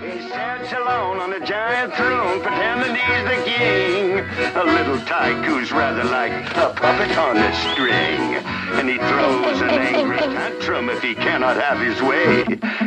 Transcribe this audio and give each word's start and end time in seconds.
He 0.00 0.18
sits 0.22 0.72
alone 0.72 1.18
on 1.20 1.34
a 1.34 1.44
giant 1.44 1.94
throne, 1.94 2.40
pretending 2.40 2.94
he's 2.94 3.24
the 3.24 3.42
king. 3.44 4.18
A 4.56 4.64
little 4.64 4.98
tyke 5.00 5.44
who's 5.44 5.72
rather 5.72 6.04
like 6.04 6.32
a 6.56 6.72
puppet 6.74 7.18
on 7.18 7.36
a 7.36 7.54
string. 7.72 8.36
And 8.80 8.88
he 8.88 8.96
throws 8.96 9.60
an 9.60 9.68
angry 9.68 10.16
tantrum 10.16 10.88
if 10.88 11.02
he 11.02 11.14
cannot 11.14 11.56
have 11.56 11.80
his 11.80 12.00
way. 12.00 12.44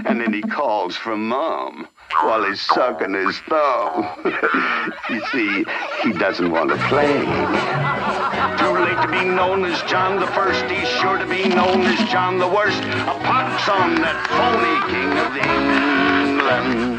And 0.08 0.20
then 0.20 0.34
he 0.34 0.42
calls 0.42 0.98
for 0.98 1.16
mom 1.16 1.88
while 2.24 2.46
he's 2.46 2.62
sucking 2.62 3.14
his 3.14 3.38
thumb. 3.42 4.10
you 5.12 5.22
see, 5.32 5.66
he 6.02 6.14
doesn't 6.14 6.50
want 6.50 6.72
to 6.72 6.78
play. 6.88 7.20
Too 8.58 8.74
late 8.74 9.02
to 9.04 9.08
be 9.12 9.24
known 9.24 9.66
as 9.66 9.80
John 9.84 10.20
the 10.20 10.28
First. 10.28 10.66
He's 10.66 10.90
sure 11.00 11.20
to 11.20 11.28
be 11.28 11.48
known 11.48 11.82
as 11.82 12.10
John 12.10 12.40
the 12.40 12.48
Worst. 12.48 12.82
A 12.82 13.20
pox 13.22 13.70
on 13.70 13.96
that 14.02 14.18
phony 14.34 14.92
king 14.92 15.12
of 15.20 15.38
England. 15.38 16.93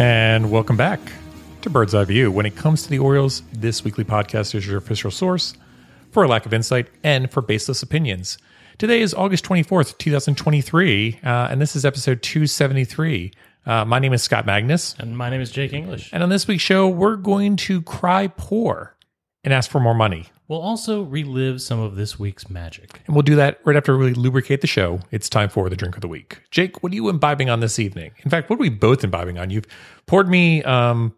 And 0.00 0.50
welcome 0.50 0.78
back 0.78 0.98
to 1.60 1.68
Bird's 1.68 1.94
Eye 1.94 2.04
View. 2.04 2.32
When 2.32 2.46
it 2.46 2.56
comes 2.56 2.84
to 2.84 2.88
the 2.88 2.98
Orioles, 2.98 3.42
this 3.52 3.84
weekly 3.84 4.02
podcast 4.02 4.54
is 4.54 4.66
your 4.66 4.78
official 4.78 5.10
source 5.10 5.52
for 6.10 6.24
a 6.24 6.26
lack 6.26 6.46
of 6.46 6.54
insight 6.54 6.88
and 7.04 7.30
for 7.30 7.42
baseless 7.42 7.82
opinions. 7.82 8.38
Today 8.78 9.02
is 9.02 9.12
August 9.12 9.44
24th, 9.44 9.98
2023, 9.98 11.20
uh, 11.22 11.48
and 11.50 11.60
this 11.60 11.76
is 11.76 11.84
episode 11.84 12.22
273. 12.22 13.30
Uh, 13.66 13.84
my 13.84 13.98
name 13.98 14.14
is 14.14 14.22
Scott 14.22 14.46
Magnus, 14.46 14.94
And 14.98 15.18
my 15.18 15.28
name 15.28 15.42
is 15.42 15.50
Jake 15.50 15.74
English. 15.74 16.08
and 16.14 16.22
on 16.22 16.30
this 16.30 16.48
week's 16.48 16.62
show, 16.62 16.88
we're 16.88 17.16
going 17.16 17.56
to 17.56 17.82
cry 17.82 18.26
poor 18.26 18.96
and 19.44 19.54
ask 19.54 19.70
for 19.70 19.80
more 19.80 19.94
money. 19.94 20.26
We'll 20.48 20.60
also 20.60 21.02
relive 21.02 21.62
some 21.62 21.78
of 21.78 21.96
this 21.96 22.18
week's 22.18 22.50
magic. 22.50 23.00
And 23.06 23.14
we'll 23.14 23.22
do 23.22 23.36
that 23.36 23.60
right 23.64 23.76
after 23.76 23.96
we 23.96 24.14
lubricate 24.14 24.60
the 24.60 24.66
show. 24.66 25.00
It's 25.10 25.28
time 25.28 25.48
for 25.48 25.68
the 25.70 25.76
drink 25.76 25.94
of 25.94 26.00
the 26.00 26.08
week. 26.08 26.42
Jake, 26.50 26.82
what 26.82 26.92
are 26.92 26.94
you 26.94 27.08
imbibing 27.08 27.48
on 27.48 27.60
this 27.60 27.78
evening? 27.78 28.12
In 28.24 28.30
fact, 28.30 28.50
what 28.50 28.56
are 28.56 28.60
we 28.60 28.68
both 28.68 29.04
imbibing 29.04 29.38
on? 29.38 29.50
You've 29.50 29.66
poured 30.06 30.28
me 30.28 30.62
um, 30.64 31.14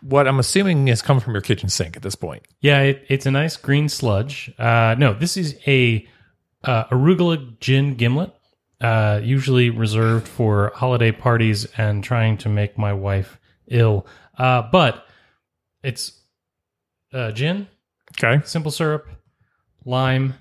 what 0.00 0.26
I'm 0.26 0.38
assuming 0.38 0.86
has 0.88 1.02
come 1.02 1.20
from 1.20 1.34
your 1.34 1.42
kitchen 1.42 1.68
sink 1.68 1.96
at 1.96 2.02
this 2.02 2.14
point. 2.14 2.42
Yeah, 2.60 2.80
it, 2.80 3.04
it's 3.08 3.26
a 3.26 3.30
nice 3.30 3.56
green 3.56 3.88
sludge. 3.88 4.52
Uh, 4.58 4.94
no, 4.98 5.14
this 5.14 5.36
is 5.36 5.56
a 5.66 6.06
uh, 6.64 6.84
arugula 6.86 7.58
gin 7.60 7.94
gimlet, 7.94 8.32
uh, 8.80 9.20
usually 9.22 9.70
reserved 9.70 10.26
for 10.26 10.72
holiday 10.74 11.12
parties 11.12 11.66
and 11.76 12.02
trying 12.02 12.38
to 12.38 12.48
make 12.48 12.76
my 12.78 12.92
wife 12.92 13.38
ill. 13.68 14.06
Uh, 14.36 14.62
but 14.72 15.06
it's 15.82 16.20
uh, 17.14 17.30
gin, 17.32 17.68
Okay. 18.22 18.44
simple 18.44 18.70
syrup, 18.70 19.06
lime, 19.84 20.34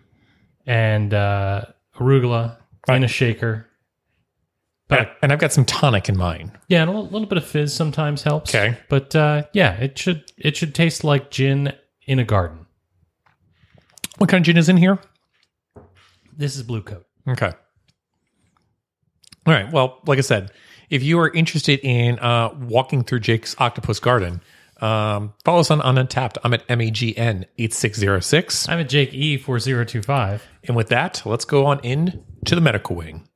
and 0.66 1.14
uh, 1.14 1.66
arugula 2.00 2.58
in 2.90 3.04
a 3.04 3.08
shaker. 3.08 3.68
And, 4.90 5.08
and 5.24 5.32
I've 5.32 5.40
got 5.40 5.52
some 5.54 5.66
tonic 5.66 6.08
in 6.10 6.18
mine. 6.18 6.52
Yeah, 6.68 6.82
and 6.82 6.90
a 6.90 6.94
little, 6.94 7.10
little 7.10 7.28
bit 7.28 7.38
of 7.38 7.46
fizz 7.46 7.74
sometimes 7.74 8.22
helps. 8.22 8.54
Okay. 8.54 8.78
but 8.90 9.16
uh, 9.16 9.44
yeah, 9.54 9.74
it 9.76 9.98
should 9.98 10.24
it 10.38 10.56
should 10.58 10.76
taste 10.76 11.04
like 11.04 11.32
gin 11.32 11.74
in 12.06 12.20
a 12.20 12.24
garden. 12.24 12.68
What 14.20 14.30
kind 14.30 14.42
of 14.42 14.46
gin 14.46 14.58
is 14.58 14.70
in 14.70 14.78
here? 14.78 15.00
This 16.36 16.56
is 16.56 16.64
Bluecoat. 16.64 17.04
Okay. 17.28 17.52
All 19.46 19.54
right. 19.54 19.72
Well, 19.72 20.00
like 20.06 20.20
I 20.20 20.22
said, 20.22 20.52
if 20.90 21.02
you 21.02 21.20
are 21.20 21.30
interested 21.32 21.80
in 21.82 22.20
uh, 22.20 22.50
walking 22.60 23.04
through 23.04 23.22
Jake's 23.22 23.56
octopus 23.60 24.00
garden, 24.00 24.42
um, 24.84 25.34
follow 25.46 25.62
us 25.62 25.72
on 25.72 25.80
Untappd. 25.80 26.38
I'm 26.44 26.54
at 26.54 26.68
MEGN 26.68 27.46
8606. 27.58 28.68
I'm 28.70 28.80
at 28.80 28.90
Jake 28.90 29.14
E 29.14 29.38
four 29.38 29.60
zero 29.60 29.86
two 29.86 30.02
five. 30.02 30.44
And 30.66 30.76
with 30.76 30.90
that, 30.90 31.22
let's 31.26 31.46
go 31.46 31.66
on 31.66 31.80
in 31.80 32.24
to 32.46 32.56
the 32.56 32.62
medical 32.62 32.96
wing. 32.96 33.28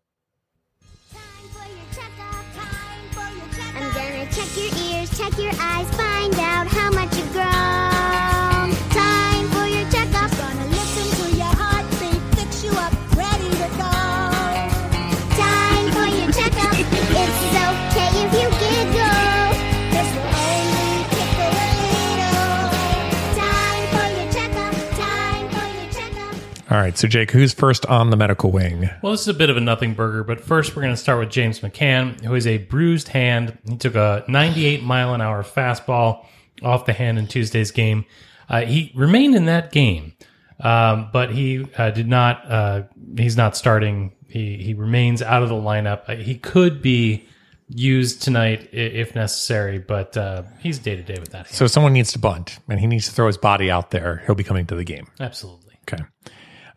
All 26.77 26.83
right. 26.83 26.95
So, 26.95 27.07
Jake, 27.07 27.31
who's 27.31 27.53
first 27.53 27.87
on 27.87 28.11
the 28.11 28.17
medical 28.17 28.51
wing? 28.51 28.87
Well, 29.01 29.11
this 29.11 29.21
is 29.21 29.29
a 29.29 29.33
bit 29.33 29.49
of 29.49 29.57
a 29.57 29.59
nothing 29.59 29.95
burger, 29.95 30.23
but 30.23 30.39
first 30.39 30.75
we're 30.75 30.83
going 30.83 30.93
to 30.93 31.01
start 31.01 31.17
with 31.17 31.31
James 31.31 31.61
McCann, 31.61 32.23
who 32.23 32.35
is 32.35 32.45
a 32.45 32.59
bruised 32.59 33.07
hand. 33.07 33.57
He 33.67 33.77
took 33.77 33.95
a 33.95 34.23
98 34.27 34.83
mile 34.83 35.15
an 35.15 35.19
hour 35.19 35.41
fastball 35.41 36.23
off 36.61 36.85
the 36.85 36.93
hand 36.93 37.17
in 37.17 37.25
Tuesday's 37.25 37.71
game. 37.71 38.05
Uh, 38.47 38.61
he 38.61 38.91
remained 38.93 39.33
in 39.33 39.45
that 39.45 39.71
game, 39.71 40.13
um, 40.59 41.09
but 41.11 41.31
he 41.31 41.65
uh, 41.79 41.89
did 41.89 42.07
not. 42.07 42.45
Uh, 42.45 42.83
he's 43.17 43.35
not 43.35 43.57
starting. 43.57 44.11
He 44.27 44.57
he 44.57 44.75
remains 44.75 45.23
out 45.23 45.41
of 45.41 45.49
the 45.49 45.55
lineup. 45.55 46.07
Uh, 46.07 46.17
he 46.17 46.35
could 46.35 46.83
be 46.83 47.27
used 47.69 48.21
tonight 48.21 48.69
if 48.71 49.15
necessary, 49.15 49.79
but 49.79 50.15
uh, 50.15 50.43
he's 50.59 50.77
day 50.77 50.95
to 50.95 51.01
day 51.01 51.17
with 51.17 51.31
that. 51.31 51.47
Hand. 51.47 51.55
So, 51.55 51.65
someone 51.65 51.93
needs 51.93 52.11
to 52.11 52.19
bunt, 52.19 52.59
and 52.69 52.79
he 52.79 52.85
needs 52.85 53.07
to 53.07 53.13
throw 53.13 53.25
his 53.25 53.39
body 53.39 53.71
out 53.71 53.89
there. 53.89 54.21
He'll 54.27 54.35
be 54.35 54.43
coming 54.43 54.67
to 54.67 54.75
the 54.75 54.83
game. 54.83 55.07
Absolutely. 55.19 55.79
Okay. 55.91 56.03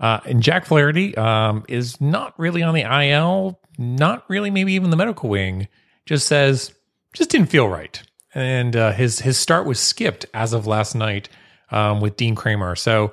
Uh, 0.01 0.21
and 0.25 0.43
Jack 0.43 0.65
Flaherty 0.65 1.15
um, 1.17 1.65
is 1.69 2.01
not 2.01 2.39
really 2.39 2.63
on 2.63 2.75
the 2.75 2.83
IL, 2.83 3.61
not 3.79 4.25
really 4.29 4.51
maybe 4.51 4.73
even 4.73 4.91
the 4.91 4.97
medical 4.97 5.29
wing. 5.29 5.69
Just 6.07 6.27
says 6.27 6.73
just 7.13 7.31
didn't 7.31 7.51
feel 7.51 7.69
right, 7.69 8.03
and 8.35 8.75
uh, 8.75 8.93
his 8.93 9.21
his 9.21 9.39
start 9.39 9.67
was 9.67 9.79
skipped 9.79 10.27
as 10.33 10.53
of 10.53 10.67
last 10.67 10.95
night 10.95 11.29
um, 11.71 12.01
with 12.01 12.17
Dean 12.17 12.35
Kremer. 12.35 12.75
So 12.77 13.13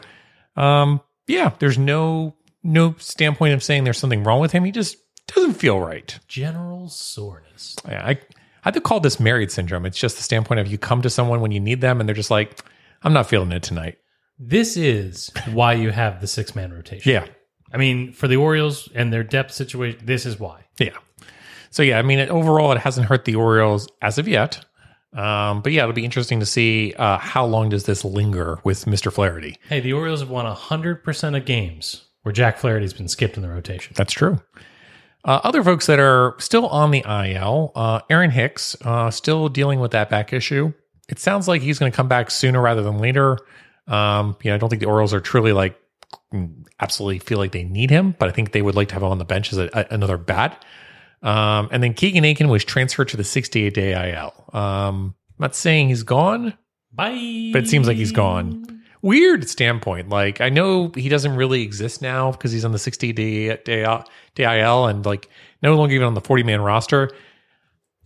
um, 0.55 1.01
yeah, 1.27 1.51
there's 1.59 1.77
no 1.77 2.35
no 2.63 2.95
standpoint 2.97 3.53
of 3.53 3.61
saying 3.61 3.83
there's 3.83 3.97
something 3.97 4.23
wrong 4.23 4.39
with 4.39 4.53
him. 4.53 4.63
He 4.63 4.71
just 4.71 4.97
doesn't 5.27 5.55
feel 5.55 5.79
right. 5.79 6.17
General 6.27 6.87
soreness. 6.87 7.75
Yeah, 7.87 8.03
I 8.05 8.11
I 8.11 8.19
had 8.61 8.73
to 8.73 8.81
call 8.81 8.99
this 8.99 9.19
married 9.19 9.51
syndrome. 9.51 9.85
It's 9.85 9.99
just 9.99 10.17
the 10.17 10.23
standpoint 10.23 10.59
of 10.59 10.67
you 10.67 10.77
come 10.77 11.01
to 11.01 11.09
someone 11.09 11.41
when 11.41 11.51
you 11.51 11.59
need 11.59 11.81
them, 11.81 11.99
and 11.99 12.07
they're 12.07 12.15
just 12.15 12.31
like, 12.31 12.63
I'm 13.03 13.13
not 13.13 13.27
feeling 13.27 13.51
it 13.51 13.63
tonight. 13.63 13.97
This 14.39 14.77
is 14.77 15.31
why 15.51 15.73
you 15.73 15.91
have 15.91 16.21
the 16.21 16.27
six 16.27 16.55
man 16.55 16.71
rotation. 16.73 17.11
Yeah. 17.11 17.25
I 17.73 17.77
mean, 17.77 18.13
for 18.13 18.27
the 18.27 18.37
Orioles 18.37 18.89
and 18.95 19.11
their 19.11 19.23
depth 19.23 19.53
situation, 19.53 19.99
this 20.05 20.25
is 20.25 20.39
why. 20.39 20.65
Yeah. 20.79 20.97
So 21.69 21.83
yeah, 21.83 21.99
I 21.99 22.01
mean, 22.01 22.19
it, 22.19 22.29
overall, 22.29 22.71
it 22.71 22.77
hasn't 22.77 23.07
hurt 23.07 23.25
the 23.25 23.35
Orioles 23.35 23.87
as 24.01 24.17
of 24.17 24.27
yet. 24.27 24.63
Um, 25.13 25.61
but 25.61 25.71
yeah, 25.71 25.83
it'll 25.83 25.93
be 25.93 26.05
interesting 26.05 26.39
to 26.39 26.45
see 26.45 26.93
uh, 26.97 27.17
how 27.17 27.45
long 27.45 27.69
does 27.69 27.85
this 27.85 28.05
linger 28.05 28.59
with 28.63 28.85
Mr. 28.85 29.11
Flaherty. 29.11 29.57
Hey, 29.67 29.79
the 29.79 29.93
Orioles 29.93 30.19
have 30.19 30.29
won 30.29 30.45
100% 30.45 31.37
of 31.37 31.45
games 31.45 32.05
where 32.23 32.33
Jack 32.33 32.57
Flaherty's 32.57 32.93
been 32.93 33.07
skipped 33.07 33.37
in 33.37 33.41
the 33.41 33.49
rotation. 33.49 33.93
That's 33.95 34.13
true. 34.13 34.39
Uh, 35.25 35.39
other 35.43 35.63
folks 35.63 35.87
that 35.87 35.99
are 35.99 36.35
still 36.39 36.67
on 36.67 36.91
the 36.91 37.03
IL, 37.05 37.71
uh, 37.75 38.01
Aaron 38.09 38.31
Hicks, 38.31 38.75
uh, 38.81 39.09
still 39.11 39.49
dealing 39.49 39.79
with 39.79 39.91
that 39.91 40.09
back 40.09 40.33
issue. 40.33 40.73
It 41.09 41.19
sounds 41.19 41.47
like 41.47 41.61
he's 41.61 41.79
going 41.79 41.91
to 41.91 41.95
come 41.95 42.07
back 42.07 42.29
sooner 42.29 42.61
rather 42.61 42.83
than 42.83 42.97
later. 42.99 43.37
Um, 43.87 44.35
you 44.43 44.51
know, 44.51 44.55
I 44.55 44.57
don't 44.57 44.69
think 44.69 44.81
the 44.81 44.87
Orioles 44.87 45.13
are 45.13 45.19
truly 45.21 45.53
like 45.53 45.79
absolutely 46.79 47.19
feel 47.19 47.37
like 47.37 47.51
they 47.51 47.63
need 47.63 47.89
him, 47.89 48.15
but 48.17 48.29
I 48.29 48.31
think 48.31 48.51
they 48.51 48.61
would 48.61 48.75
like 48.75 48.89
to 48.89 48.93
have 48.95 49.03
him 49.03 49.09
on 49.09 49.17
the 49.17 49.25
bench 49.25 49.51
as 49.53 49.57
a, 49.59 49.69
a- 49.73 49.87
another 49.93 50.17
bat. 50.17 50.63
Um, 51.23 51.69
and 51.71 51.81
then 51.81 51.93
Keegan 51.93 52.23
Akin 52.25 52.47
was 52.49 52.63
transferred 52.63 53.07
to 53.09 53.17
the 53.17 53.23
68 53.23 53.73
day 53.73 54.11
IL. 54.13 54.33
Um, 54.53 55.15
I'm 55.39 55.41
not 55.43 55.55
saying 55.55 55.89
he's 55.89 56.03
gone, 56.03 56.53
Bye. 56.91 57.49
but 57.53 57.63
it 57.63 57.69
seems 57.69 57.87
like 57.87 57.97
he's 57.97 58.11
gone. 58.11 58.65
Weird 59.01 59.47
standpoint. 59.47 60.09
Like 60.09 60.41
I 60.41 60.49
know 60.49 60.91
he 60.95 61.07
doesn't 61.09 61.35
really 61.35 61.61
exist 61.63 62.01
now 62.01 62.31
because 62.31 62.51
he's 62.51 62.65
on 62.65 62.71
the 62.71 62.79
60 62.79 63.13
day 63.13 63.55
day, 63.57 63.97
day 64.35 64.61
IL 64.61 64.85
and 64.87 65.05
like 65.05 65.29
no 65.63 65.75
longer 65.75 65.95
even 65.95 66.07
on 66.07 66.13
the 66.13 66.21
40 66.21 66.43
man 66.43 66.61
roster. 66.61 67.11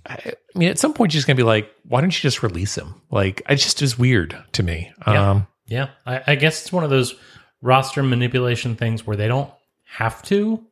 I 0.06 0.34
I 0.56 0.60
mean, 0.60 0.70
at 0.70 0.80
some 0.80 0.94
point, 0.94 1.14
you're 1.14 1.18
just 1.20 1.28
gonna 1.28 1.38
be 1.38 1.44
like, 1.44 1.72
why 1.88 2.02
don't 2.02 2.14
you 2.14 2.22
just 2.22 2.44
release 2.44 2.76
him? 2.78 3.02
Like, 3.10 3.42
it 3.48 3.56
just 3.56 3.82
is 3.82 3.98
weird 3.98 4.38
to 4.54 4.64
me. 4.64 4.92
Yeah. 5.08 5.32
Um, 5.32 5.48
Yeah, 5.72 5.90
I, 6.06 6.22
I 6.28 6.36
guess 6.36 6.62
it's 6.62 6.72
one 6.74 6.84
of 6.84 6.90
those 6.90 7.16
roster 7.62 8.04
manipulation 8.04 8.76
things 8.76 9.08
where 9.08 9.16
they 9.18 9.28
don't 9.28 9.50
have 9.86 10.22
to, 10.24 10.64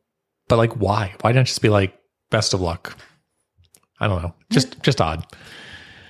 but 0.48 0.56
like, 0.56 0.74
why? 0.74 1.14
Why 1.22 1.32
not 1.32 1.40
you 1.40 1.44
just 1.44 1.62
be 1.62 1.68
like, 1.70 1.98
best 2.30 2.52
of 2.54 2.60
luck? 2.60 2.96
I 3.98 4.06
don't 4.08 4.22
know. 4.22 4.34
Just 4.50 4.82
just 4.82 5.00
odd. 5.00 5.24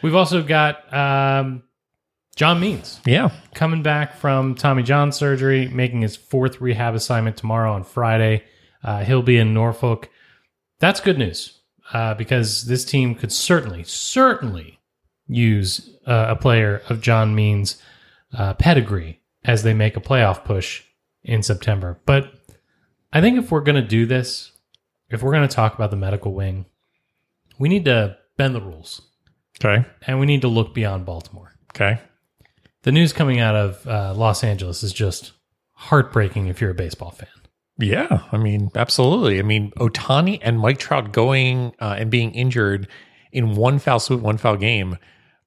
We've 0.02 0.14
also 0.14 0.42
got 0.42 0.92
um, 0.94 1.62
John 2.36 2.58
Means 2.60 3.00
Yeah. 3.04 3.30
coming 3.54 3.82
back 3.82 4.16
from 4.16 4.54
Tommy 4.54 4.82
John 4.82 5.12
surgery, 5.12 5.68
making 5.68 6.00
his 6.02 6.16
fourth 6.16 6.60
rehab 6.60 6.94
assignment 6.94 7.36
tomorrow 7.36 7.72
on 7.72 7.84
Friday. 7.84 8.44
Uh, 8.82 9.04
he'll 9.04 9.22
be 9.22 9.36
in 9.38 9.52
Norfolk. 9.52 10.08
That's 10.78 11.00
good 11.00 11.18
news 11.18 11.60
uh, 11.92 12.14
because 12.14 12.64
this 12.64 12.84
team 12.84 13.14
could 13.14 13.30
certainly, 13.30 13.84
certainly 13.84 14.78
use 15.28 15.90
uh, 16.06 16.26
a 16.30 16.36
player 16.36 16.82
of 16.88 17.00
John 17.02 17.34
Means' 17.34 17.80
uh, 18.32 18.54
pedigree 18.54 19.20
as 19.44 19.62
they 19.62 19.74
make 19.74 19.96
a 19.96 20.00
playoff 20.00 20.44
push 20.44 20.82
in 21.22 21.42
September. 21.42 21.98
But 22.06 22.32
I 23.12 23.20
think 23.20 23.38
if 23.38 23.50
we're 23.50 23.60
going 23.62 23.80
to 23.82 23.86
do 23.88 24.06
this, 24.06 24.52
if 25.08 25.22
we're 25.22 25.32
going 25.32 25.48
to 25.48 25.54
talk 25.54 25.74
about 25.74 25.90
the 25.90 25.96
medical 25.96 26.32
wing, 26.32 26.66
we 27.58 27.68
need 27.68 27.84
to 27.86 28.16
bend 28.36 28.54
the 28.54 28.60
rules 28.60 29.02
Okay. 29.62 29.84
and 30.06 30.18
we 30.20 30.26
need 30.26 30.40
to 30.42 30.48
look 30.48 30.72
beyond 30.72 31.04
Baltimore 31.04 31.52
Okay. 31.74 32.00
the 32.82 32.92
news 32.92 33.12
coming 33.12 33.38
out 33.40 33.54
of 33.54 33.86
uh, 33.86 34.14
Los 34.14 34.42
Angeles 34.42 34.82
is 34.82 34.92
just 34.92 35.32
heartbreaking 35.72 36.46
if 36.46 36.60
you're 36.60 36.70
a 36.70 36.74
baseball 36.74 37.10
fan. 37.10 37.28
Yeah, 37.78 38.22
I 38.30 38.36
mean, 38.36 38.70
absolutely. 38.74 39.38
I 39.38 39.42
mean, 39.42 39.70
Ohtani 39.72 40.38
and 40.42 40.58
Mike 40.60 40.78
Trout 40.78 41.12
going 41.12 41.74
uh, 41.80 41.96
and 41.98 42.10
being 42.10 42.32
injured 42.32 42.88
in 43.32 43.54
one 43.56 43.78
foul 43.78 43.98
swoop, 44.00 44.20
one 44.20 44.36
foul 44.38 44.56
game. 44.56 44.98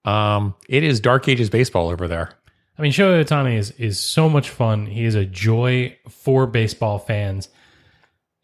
Um, 0.06 0.56
it 0.68 0.84
is 0.84 1.00
dark 1.00 1.28
ages 1.28 1.50
baseball 1.52 1.90
over 1.90 2.08
there. 2.08 2.32
I 2.78 2.82
mean, 2.82 2.92
Shohei 2.92 3.24
Ohtani 3.24 3.58
is 3.58 3.72
is 3.72 4.00
so 4.00 4.30
much 4.30 4.50
fun. 4.50 4.86
He 4.86 5.06
is 5.06 5.16
a 5.16 5.26
joy 5.26 5.98
for 6.10 6.48
baseball 6.48 7.00
fans. 7.00 7.50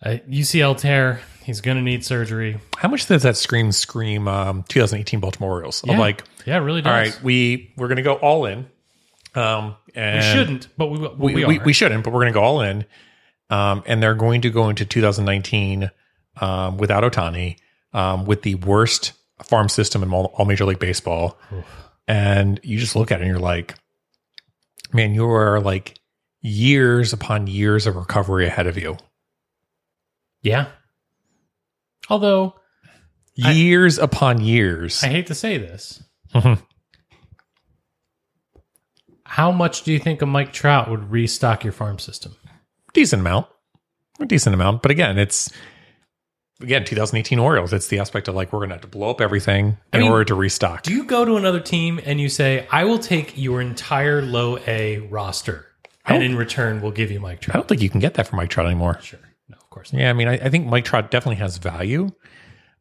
Uh, 0.04 0.18
UCL 0.30 0.78
tear. 0.78 1.22
He's 1.44 1.62
going 1.62 1.78
to 1.78 1.84
need 1.84 2.06
surgery. 2.06 2.60
How 2.78 2.90
much 2.90 3.08
does 3.08 3.24
that 3.24 3.36
scream 3.36 3.72
scream 3.72 4.28
um, 4.28 4.64
2018 4.70 5.20
Baltimore 5.20 5.52
Orioles? 5.52 5.84
I'm 5.88 5.98
like, 5.98 6.24
Yeah, 6.46 6.58
it 6.58 6.60
really 6.60 6.82
does. 6.82 6.92
all 6.92 6.98
right, 6.98 7.24
we 7.24 7.74
we're 7.76 7.88
gonna 7.88 8.04
go 8.04 8.14
all 8.14 8.46
in. 8.46 8.68
Um, 9.36 9.76
and 9.96 10.18
we 10.18 10.32
shouldn't, 10.32 10.68
but 10.78 10.88
we 10.88 11.00
we, 11.00 11.34
we, 11.34 11.46
we, 11.46 11.60
we, 11.60 11.74
shouldn't, 11.74 12.04
but 12.04 12.12
we're 12.12 12.22
going 12.22 12.34
to 12.34 12.40
go 12.40 12.44
all 12.44 12.62
in. 12.62 12.86
Um, 13.50 13.84
and 13.86 14.02
they're 14.02 14.16
going 14.16 14.42
to 14.42 14.50
go 14.50 14.70
into 14.70 14.86
2019 14.86 15.92
um, 16.42 16.78
without 16.78 17.04
Ohtani, 17.04 17.58
um, 17.94 18.26
with 18.26 18.44
the 18.44 18.56
worst 18.56 19.14
farm 19.44 19.70
system 19.70 20.04
in 20.04 20.12
all, 20.14 20.26
all 20.36 20.46
Major 20.46 20.66
League 20.66 20.80
Baseball. 20.80 21.38
And 22.08 22.60
you 22.64 22.80
just 22.80 22.96
look 22.96 23.12
at 23.12 23.20
it 23.20 23.24
and 23.24 23.30
you're 23.30 23.40
like, 23.40 23.76
man, 24.94 25.14
you 25.14 25.26
are 25.30 25.60
like 25.60 25.98
years 26.42 27.14
upon 27.14 27.48
years 27.48 27.86
of 27.88 27.96
recovery 27.96 28.48
ahead 28.48 28.68
of 28.68 28.78
you. 28.78 28.98
yeah. 30.42 30.68
Although 32.10 32.56
I- 33.44 33.52
Years 33.52 33.98
upon 34.00 34.42
years. 34.42 35.04
I 35.04 35.08
hate 35.08 35.28
to 35.28 35.36
say 35.36 35.58
this, 35.58 36.04
Mhm. 36.34 36.62
how 39.26 39.52
much 39.52 39.84
do 39.84 39.92
you 39.94 40.00
think 40.00 40.22
a 40.22 40.26
Mike 40.26 40.52
Trout 40.54 40.90
would 40.90 41.12
restock 41.12 41.64
your 41.64 41.74
farm 41.74 42.00
system? 42.00 42.36
decent 42.94 43.20
amount, 43.22 43.46
a 44.20 44.26
decent 44.26 44.54
amount. 44.56 44.82
But 44.82 44.92
again, 44.92 45.18
it's 45.20 45.52
again 46.62 46.84
2018 46.86 47.40
Orioles. 47.40 47.74
It's 47.74 47.88
the 47.88 48.00
aspect 48.00 48.28
of 48.28 48.36
like 48.36 48.52
we're 48.52 48.60
going 48.60 48.70
to 48.70 48.76
have 48.76 48.82
to 48.82 48.88
blow 48.88 49.10
up 49.10 49.22
everything 49.22 49.78
in 49.94 50.02
mean, 50.02 50.12
order 50.12 50.26
to 50.26 50.36
restock. 50.36 50.84
Do 50.84 50.94
you 50.94 51.04
go 51.04 51.26
to 51.26 51.38
another 51.38 51.60
team 51.60 52.00
and 52.06 52.20
you 52.20 52.30
say, 52.30 52.68
"I 52.72 52.84
will 52.84 53.00
take 53.00 53.38
your 53.38 53.62
entire 53.62 54.22
low 54.22 54.58
A 54.68 55.00
roster, 55.00 55.68
and 56.06 56.24
in 56.24 56.36
return, 56.36 56.82
we'll 56.82 56.92
give 56.92 57.12
you 57.12 57.20
Mike 57.20 57.42
Trout. 57.42 57.56
I 57.56 57.60
don't 57.60 57.68
think 57.68 57.82
you 57.82 57.90
can 57.90 58.00
get 58.00 58.16
that 58.16 58.28
from 58.28 58.38
Mike 58.38 58.50
Trout 58.50 58.68
anymore. 58.68 59.00
Sure, 59.02 59.20
no, 59.48 59.58
of 59.58 59.70
course 59.70 59.94
not. 59.94 60.00
Yeah, 60.00 60.10
I 60.10 60.14
mean, 60.14 60.28
I, 60.28 60.34
I 60.34 60.50
think 60.50 60.68
Mike 60.68 60.86
Trout 60.86 61.12
definitely 61.12 61.38
has 61.38 61.58
value. 61.58 62.12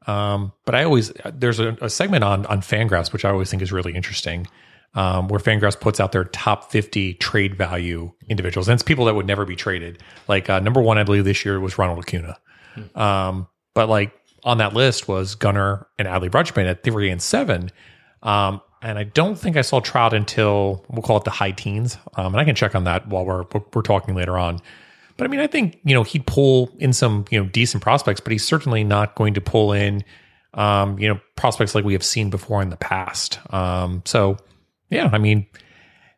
Um, 0.06 0.52
but 0.64 0.74
I 0.74 0.84
always 0.84 1.12
there's 1.32 1.60
a, 1.60 1.76
a 1.82 1.90
segment 1.90 2.24
on 2.24 2.46
on 2.46 2.60
Fangraphs 2.62 3.12
which 3.12 3.24
I 3.24 3.30
always 3.30 3.50
think 3.50 3.62
is 3.62 3.72
really 3.72 3.94
interesting, 3.94 4.46
um, 4.94 5.28
where 5.28 5.38
Fangraphs 5.38 5.78
puts 5.78 6.00
out 6.00 6.12
their 6.12 6.24
top 6.24 6.70
50 6.72 7.14
trade 7.14 7.56
value 7.56 8.12
individuals, 8.28 8.68
and 8.68 8.74
it's 8.74 8.82
people 8.82 9.04
that 9.04 9.14
would 9.14 9.26
never 9.26 9.44
be 9.44 9.54
traded. 9.54 10.02
Like 10.26 10.48
uh, 10.48 10.60
number 10.60 10.80
one, 10.80 10.96
I 10.96 11.02
believe 11.04 11.24
this 11.24 11.44
year 11.44 11.60
was 11.60 11.76
Ronald 11.76 11.98
Acuna, 11.98 12.38
um, 12.94 13.48
but 13.78 13.88
like 13.88 14.10
on 14.42 14.58
that 14.58 14.74
list 14.74 15.06
was 15.06 15.36
Gunnar 15.36 15.86
and 16.00 16.08
Adley 16.08 16.28
Rutschman 16.28 16.68
at 16.68 16.82
three 16.82 17.10
and 17.10 17.22
seven. 17.22 17.70
Um, 18.24 18.60
and 18.82 18.98
I 18.98 19.04
don't 19.04 19.38
think 19.38 19.56
I 19.56 19.60
saw 19.60 19.78
Trout 19.78 20.12
until 20.14 20.84
we'll 20.88 21.02
call 21.02 21.16
it 21.18 21.22
the 21.22 21.30
high 21.30 21.52
teens. 21.52 21.96
Um, 22.16 22.34
and 22.34 22.40
I 22.40 22.44
can 22.44 22.56
check 22.56 22.74
on 22.74 22.82
that 22.84 23.06
while 23.06 23.24
we're 23.24 23.44
we're 23.72 23.82
talking 23.82 24.16
later 24.16 24.36
on. 24.36 24.58
But 25.16 25.28
I 25.28 25.30
mean, 25.30 25.38
I 25.38 25.46
think 25.46 25.78
you 25.84 25.94
know 25.94 26.02
he'd 26.02 26.26
pull 26.26 26.74
in 26.80 26.92
some 26.92 27.24
you 27.30 27.40
know 27.40 27.48
decent 27.48 27.80
prospects, 27.80 28.18
but 28.18 28.32
he's 28.32 28.44
certainly 28.44 28.82
not 28.82 29.14
going 29.14 29.34
to 29.34 29.40
pull 29.40 29.72
in 29.72 30.02
um, 30.54 30.98
you 30.98 31.06
know 31.06 31.20
prospects 31.36 31.76
like 31.76 31.84
we 31.84 31.92
have 31.92 32.04
seen 32.04 32.30
before 32.30 32.60
in 32.60 32.70
the 32.70 32.76
past. 32.76 33.38
Um, 33.54 34.02
so 34.04 34.38
yeah, 34.90 35.08
I 35.12 35.18
mean, 35.18 35.46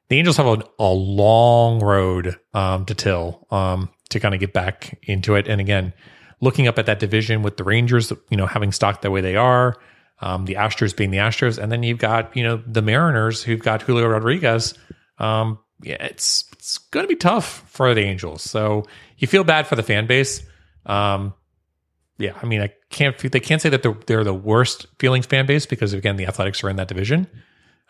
the 0.08 0.16
Angels 0.16 0.38
have 0.38 0.46
a, 0.46 0.64
a 0.78 0.88
long 0.88 1.80
road 1.80 2.38
um, 2.54 2.86
to 2.86 2.94
till 2.94 3.46
um, 3.50 3.90
to 4.08 4.18
kind 4.18 4.32
of 4.32 4.40
get 4.40 4.54
back 4.54 4.98
into 5.02 5.34
it. 5.34 5.46
And 5.46 5.60
again, 5.60 5.92
looking 6.40 6.68
up 6.68 6.78
at 6.78 6.86
that 6.86 6.98
division 6.98 7.42
with 7.42 7.56
the 7.56 7.64
Rangers, 7.64 8.12
you 8.30 8.36
know, 8.36 8.46
having 8.46 8.72
stocked 8.72 9.02
the 9.02 9.10
way 9.10 9.20
they 9.20 9.36
are, 9.36 9.76
um, 10.20 10.44
the 10.44 10.54
Astros 10.54 10.96
being 10.96 11.10
the 11.10 11.18
Astros, 11.18 11.58
and 11.58 11.70
then 11.70 11.82
you've 11.82 11.98
got 11.98 12.34
you 12.36 12.42
know 12.42 12.62
the 12.66 12.82
Mariners 12.82 13.42
who've 13.42 13.60
got 13.60 13.82
Julio 13.82 14.06
Rodriguez. 14.06 14.74
Um, 15.18 15.58
yeah, 15.82 15.96
it's 16.00 16.44
it's 16.52 16.78
going 16.78 17.04
to 17.04 17.08
be 17.08 17.16
tough 17.16 17.64
for 17.68 17.94
the 17.94 18.02
Angels. 18.02 18.42
So 18.42 18.84
you 19.18 19.26
feel 19.26 19.44
bad 19.44 19.66
for 19.66 19.76
the 19.76 19.82
fan 19.82 20.06
base. 20.06 20.42
Um, 20.86 21.34
yeah, 22.18 22.38
I 22.42 22.46
mean, 22.46 22.60
I 22.60 22.72
can't. 22.90 23.16
They 23.16 23.40
can't 23.40 23.62
say 23.62 23.70
that 23.70 23.82
they're, 23.82 23.96
they're 24.06 24.24
the 24.24 24.34
worst 24.34 24.86
feelings 24.98 25.26
fan 25.26 25.46
base 25.46 25.64
because 25.64 25.94
again, 25.94 26.16
the 26.16 26.26
Athletics 26.26 26.62
are 26.62 26.68
in 26.68 26.76
that 26.76 26.88
division. 26.88 27.26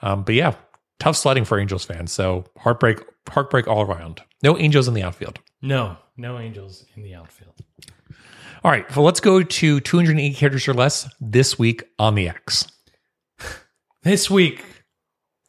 Um, 0.03 0.23
but 0.23 0.35
yeah, 0.35 0.55
tough 1.01 1.17
sledding 1.17 1.45
for 1.45 1.59
Angels 1.59 1.85
fans. 1.85 2.13
So 2.13 2.45
heartbreak, 2.57 3.01
heartbreak 3.29 3.67
all 3.67 3.83
around. 3.83 4.23
No 4.43 4.57
Angels 4.57 4.87
in 4.87 4.95
the 4.95 5.03
outfield. 5.03 5.41
No, 5.61 5.97
no 6.17 6.39
Angels 6.39 6.87
in 6.95 7.03
the 7.03 7.15
outfield. 7.15 7.55
All 8.63 8.71
right, 8.71 8.85
so 8.93 9.03
let's 9.03 9.21
go 9.21 9.43
to 9.43 9.81
280 9.81 10.35
characters 10.35 10.69
or 10.69 10.75
less 10.75 11.09
this 11.19 11.59
week 11.59 11.83
on 11.99 12.15
the 12.15 12.29
X. 12.29 12.67
This 14.03 14.31
week 14.31 14.65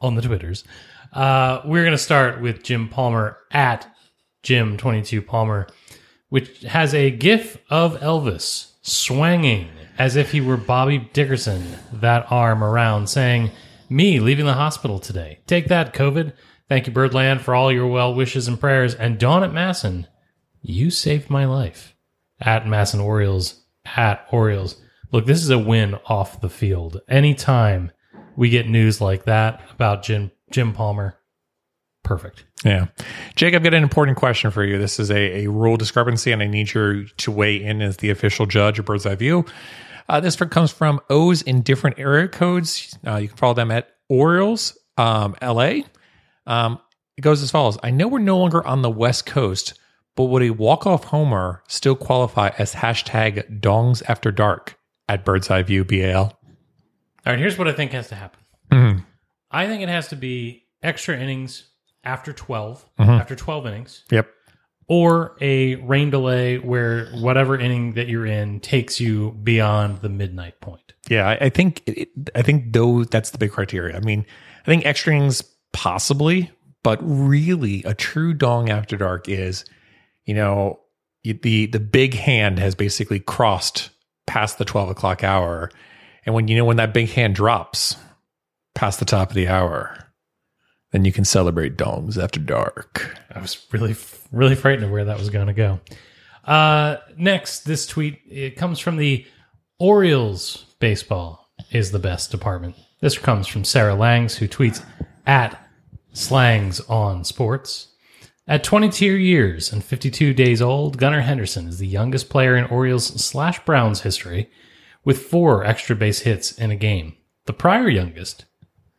on 0.02 0.16
the 0.16 0.22
Twitters, 0.22 0.66
uh, 1.14 1.62
we're 1.64 1.84
going 1.84 1.94
to 1.94 1.98
start 1.98 2.42
with 2.42 2.64
Jim 2.64 2.90
Palmer 2.90 3.38
at 3.50 3.90
Jim22 4.44 5.26
Palmer, 5.26 5.68
which 6.28 6.64
has 6.64 6.94
a 6.94 7.12
gif 7.12 7.58
of 7.70 7.98
Elvis 8.02 8.74
swinging 8.82 9.70
as 9.98 10.18
if 10.18 10.32
he 10.34 10.42
were 10.42 10.58
Bobby 10.58 11.10
Dickerson, 11.14 11.64
that 11.94 12.30
arm 12.30 12.62
around, 12.62 13.08
saying, 13.08 13.52
Me 13.90 14.20
leaving 14.20 14.46
the 14.46 14.54
hospital 14.54 15.00
today. 15.00 15.40
Take 15.48 15.68
that, 15.68 15.94
COVID. 15.94 16.34
Thank 16.68 16.88
you, 16.88 16.94
Birdland, 16.94 17.40
for 17.40 17.56
all 17.56 17.72
your 17.72 17.88
well 17.88 18.14
wishes 18.14 18.50
and 18.50 18.60
prayers. 18.60 18.96
And 18.96 19.18
Dawn 19.18 19.46
at 19.46 19.54
Masson, 19.54 20.08
you 20.62 20.90
saved 20.90 21.30
my 21.30 21.46
life. 21.46 21.96
At 22.42 22.68
Masson 22.68 23.00
Orioles, 23.00 23.62
at 23.86 24.26
Orioles. 24.32 24.82
Look, 25.12 25.26
this 25.26 25.42
is 25.42 25.50
a 25.50 25.60
win 25.60 25.96
off 26.06 26.42
the 26.42 26.50
field. 26.50 27.02
Anytime 27.08 27.92
we 28.36 28.50
get 28.50 28.68
news 28.68 29.02
like 29.02 29.26
that 29.26 29.62
about 29.74 30.04
Jim 30.04 30.32
Jim 30.52 30.74
Palmer, 30.74 31.18
perfect. 32.04 32.46
Yeah. 32.64 32.88
Jake, 33.36 33.54
I've 33.54 33.64
got 33.64 33.74
an 33.74 33.84
important 33.84 34.18
question 34.18 34.52
for 34.52 34.64
you. 34.64 34.78
This 34.78 35.00
is 35.00 35.10
a, 35.10 35.46
a 35.46 35.48
rule 35.48 35.78
discrepancy, 35.78 36.32
and 36.32 36.42
I 36.42 36.48
need 36.48 36.74
you 36.74 37.08
to 37.08 37.32
weigh 37.32 37.64
in 37.64 37.82
as 37.82 37.98
the 37.98 38.10
official 38.10 38.46
judge 38.46 38.80
of 38.80 38.86
Bird's 38.86 39.06
Eye 39.06 39.16
View. 39.16 39.46
Uh, 40.08 40.20
this 40.20 40.36
comes 40.36 40.72
from 40.72 41.00
O's 41.10 41.42
in 41.42 41.62
different 41.62 41.98
area 41.98 42.28
codes. 42.28 42.98
Uh, 43.06 43.18
you 43.18 43.28
can 43.28 43.38
follow 43.38 43.54
them 43.54 43.72
at 43.72 43.90
Orioles 44.10 44.78
um, 44.98 45.36
LA. 45.42 45.82
Um, 46.46 46.80
it 47.18 47.22
goes 47.22 47.42
as 47.42 47.52
follows 47.52 47.78
I 47.84 47.92
know 47.92 48.08
we're 48.08 48.20
no 48.20 48.38
longer 48.38 48.66
on 48.66 48.82
the 48.82 48.90
West 48.90 49.26
Coast, 49.26 49.80
but 50.16 50.26
would 50.26 50.44
a 50.44 50.50
walk 50.52 50.86
off 50.86 51.06
homer 51.06 51.64
still 51.68 51.96
qualify 51.96 52.52
as 52.58 52.76
hashtag 52.76 53.60
dongs 53.62 54.02
after 54.08 54.32
dark 54.32 54.78
at 55.08 55.24
Bird's 55.26 55.50
Eye 55.50 55.64
View 55.64 55.84
BAL? 55.86 56.24
All 56.24 57.34
right, 57.34 57.40
here's 57.40 57.58
what 57.58 57.68
I 57.68 57.74
think 57.74 57.92
has 57.92 58.10
to 58.10 58.16
happen. 58.16 58.40
Mhm. 58.72 59.06
I 59.52 59.68
think 59.68 59.84
it 59.84 59.90
has 59.90 60.08
to 60.10 60.16
be 60.16 60.64
extra 60.82 61.18
innings 61.18 61.70
after 62.04 62.34
12, 62.34 62.86
Mhm. 63.00 63.20
after 63.20 63.36
12 63.36 63.68
innings, 63.68 64.04
Yep. 64.10 64.28
or 64.88 65.36
a 65.40 65.76
rain 65.76 66.10
delay 66.10 66.58
where 66.58 67.06
whatever 67.12 67.58
inning 67.60 67.94
that 67.94 68.08
you're 68.08 68.26
in 68.26 68.60
takes 68.60 69.00
you 69.00 69.32
beyond 69.44 70.02
the 70.02 70.10
midnight 70.10 70.60
point. 70.62 70.94
Yeah, 71.10 71.28
I, 71.30 71.46
I 71.46 71.50
think 71.50 71.84
it, 71.86 72.10
I 72.36 72.42
think 72.42 72.74
though 72.74 73.04
that's 73.04 73.30
the 73.32 73.38
big 73.38 73.52
criteria. 73.52 73.96
I 73.96 74.00
mean, 74.00 74.26
I 74.64 74.66
think 74.66 74.86
extra 74.86 75.14
innings 75.16 75.44
possibly, 75.74 76.50
but 76.84 77.00
really 77.02 77.84
a 77.84 77.94
true 77.94 78.34
dong 78.34 78.70
after 78.70 78.98
dark 78.98 79.30
is, 79.30 79.64
you 80.26 80.34
know, 80.34 80.80
the 81.24 81.68
the 81.68 81.80
big 81.80 82.14
hand 82.14 82.60
has 82.60 82.76
basically 82.76 83.20
crossed 83.20 83.90
past 84.28 84.58
the 84.58 84.66
twelve 84.66 84.90
o'clock 84.90 85.24
hour, 85.24 85.72
and 86.26 86.36
when 86.36 86.48
you 86.48 86.56
know 86.56 86.66
when 86.66 86.78
that 86.78 86.94
big 86.94 87.10
hand 87.10 87.36
drops 87.36 87.96
past 88.76 89.00
the 89.00 89.06
top 89.06 89.30
of 89.30 89.36
the 89.36 89.48
hour, 89.48 89.98
then 90.92 91.06
you 91.06 91.12
can 91.12 91.26
celebrate 91.26 91.78
dongs 91.78 92.22
after 92.22 92.40
dark. 92.40 93.18
I 93.34 93.40
was 93.40 93.66
really, 93.72 93.96
really 94.32 94.56
frightened 94.56 94.86
of 94.86 94.92
where 94.92 95.06
that 95.06 95.18
was 95.18 95.30
going 95.30 95.48
to 95.48 95.54
go. 95.54 95.80
Uh, 96.44 96.98
next, 97.18 97.62
this 97.62 97.86
tweet 97.86 98.20
it 98.28 98.56
comes 98.56 98.80
from 98.80 98.98
the 98.98 99.26
Orioles 99.80 100.66
baseball 100.80 101.50
is 101.72 101.92
the 101.92 102.00
best 102.00 102.32
department. 102.32 102.76
This 103.00 103.18
comes 103.18 103.48
from 103.48 103.64
Sarah 103.64 103.96
Langs, 103.96 104.38
who 104.38 104.48
tweets 104.48 104.84
at 105.26 105.60
Slangs 106.14 106.80
on 106.82 107.24
Sports. 107.24 107.91
At 108.52 108.66
22 108.66 109.06
years 109.06 109.72
and 109.72 109.82
52 109.82 110.34
days 110.34 110.62
old, 110.62 110.98
Gunnar 110.98 111.22
Henderson 111.22 111.70
is 111.70 111.78
the 111.80 111.88
youngest 111.88 112.28
player 112.28 112.58
in 112.58 112.66
Orioles 112.66 113.06
slash 113.06 113.64
Browns 113.64 114.02
history 114.02 114.50
with 115.06 115.24
four 115.24 115.64
extra 115.64 115.96
base 115.96 116.20
hits 116.20 116.52
in 116.52 116.70
a 116.70 116.76
game. 116.76 117.16
The 117.46 117.54
prior 117.54 117.88
youngest 117.88 118.44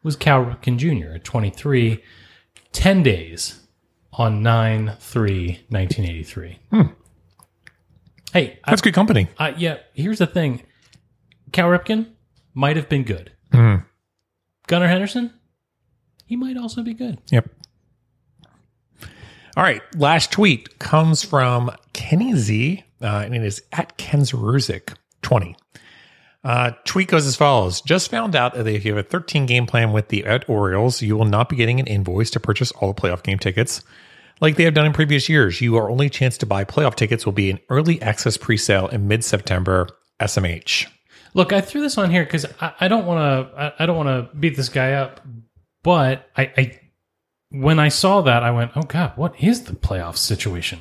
was 0.02 0.16
Cal 0.16 0.42
Ripken 0.42 0.78
Jr. 0.78 1.16
at 1.16 1.24
23, 1.24 2.02
10 2.72 3.02
days 3.02 3.60
on 4.14 4.42
9 4.42 4.96
3 4.98 5.66
1983. 5.68 6.58
Hey, 8.32 8.58
I, 8.64 8.70
That's 8.70 8.80
good 8.80 8.94
company. 8.94 9.28
uh, 9.36 9.52
yeah, 9.58 9.80
here's 9.92 10.20
the 10.20 10.26
thing 10.26 10.62
Cal 11.52 11.68
Ripken 11.68 12.06
might 12.54 12.76
have 12.76 12.88
been 12.88 13.04
good. 13.04 13.32
Gunnar 14.66 14.88
Henderson, 14.88 15.34
he 16.24 16.36
might 16.36 16.56
also 16.56 16.82
be 16.82 16.94
good. 16.94 17.18
Yep. 17.30 17.50
All 19.56 19.62
right. 19.62 19.82
Last 19.96 20.32
tweet 20.32 20.78
comes 20.78 21.22
from 21.22 21.70
Kenny 21.92 22.34
Z, 22.36 22.82
uh, 23.02 23.22
and 23.24 23.34
it 23.34 23.42
is 23.42 23.62
at 23.72 23.98
Kenzeruzik 23.98 24.94
20. 25.22 25.56
Uh, 26.44 26.72
tweet 26.84 27.06
goes 27.06 27.24
as 27.24 27.36
follows 27.36 27.80
Just 27.82 28.10
found 28.10 28.34
out 28.34 28.54
that 28.54 28.66
if 28.66 28.84
you 28.84 28.96
have 28.96 29.06
a 29.06 29.08
13 29.08 29.46
game 29.46 29.66
plan 29.66 29.92
with 29.92 30.08
the 30.08 30.24
at 30.24 30.48
Orioles, 30.48 31.02
you 31.02 31.16
will 31.16 31.24
not 31.24 31.48
be 31.48 31.56
getting 31.56 31.78
an 31.78 31.86
invoice 31.86 32.30
to 32.30 32.40
purchase 32.40 32.72
all 32.72 32.92
the 32.92 33.00
playoff 33.00 33.22
game 33.22 33.38
tickets. 33.38 33.82
Like 34.40 34.56
they 34.56 34.64
have 34.64 34.74
done 34.74 34.86
in 34.86 34.92
previous 34.92 35.28
years, 35.28 35.60
your 35.60 35.88
only 35.88 36.10
chance 36.10 36.36
to 36.38 36.46
buy 36.46 36.64
playoff 36.64 36.96
tickets 36.96 37.24
will 37.24 37.32
be 37.32 37.50
an 37.50 37.60
early 37.68 38.02
access 38.02 38.36
pre-sale 38.36 38.88
in 38.88 39.06
mid-September. 39.06 39.88
SMH. 40.22 40.86
Look, 41.34 41.52
I 41.52 41.60
threw 41.60 41.80
this 41.80 41.98
on 41.98 42.10
here 42.10 42.24
because 42.24 42.46
I, 42.60 42.72
I 42.80 42.88
don't 42.88 43.06
want 43.06 43.18
to. 43.18 43.60
I, 43.60 43.72
I 43.80 43.86
don't 43.86 43.96
want 43.96 44.08
to 44.08 44.36
beat 44.36 44.56
this 44.56 44.68
guy 44.68 44.92
up, 44.92 45.20
but 45.82 46.28
I, 46.36 46.42
I, 46.56 46.80
when 47.52 47.78
I 47.78 47.88
saw 47.88 48.20
that, 48.22 48.42
I 48.42 48.50
went, 48.50 48.72
"Oh 48.74 48.82
God, 48.82 49.12
what 49.16 49.34
is 49.42 49.64
the 49.64 49.74
playoff 49.74 50.16
situation?" 50.16 50.80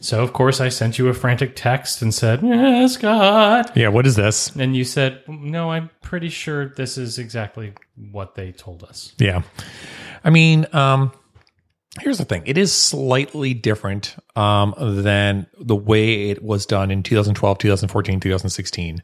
So 0.00 0.22
of 0.22 0.32
course, 0.32 0.60
I 0.60 0.68
sent 0.68 0.98
you 0.98 1.08
a 1.08 1.14
frantic 1.14 1.54
text 1.54 2.02
and 2.02 2.12
said, 2.12 2.40
"Yeah, 2.42 2.86
Scott," 2.86 3.72
Yeah, 3.76 3.88
what 3.88 4.06
is 4.06 4.16
this? 4.16 4.54
and 4.56 4.74
you 4.76 4.84
said, 4.84 5.22
"No, 5.28 5.70
I'm 5.70 5.90
pretty 6.02 6.28
sure 6.28 6.68
this 6.68 6.98
is 6.98 7.18
exactly 7.18 7.72
what 8.10 8.34
they 8.34 8.52
told 8.52 8.82
us." 8.82 9.12
Yeah. 9.18 9.42
I 10.24 10.30
mean, 10.30 10.66
um, 10.72 11.12
here's 12.00 12.18
the 12.18 12.24
thing. 12.24 12.42
It 12.46 12.56
is 12.58 12.72
slightly 12.72 13.54
different 13.54 14.16
um, 14.36 14.74
than 14.78 15.46
the 15.58 15.76
way 15.76 16.30
it 16.30 16.42
was 16.42 16.66
done 16.66 16.90
in 16.90 17.02
2012, 17.02 17.58
2014, 17.58 18.20
2016. 18.20 19.02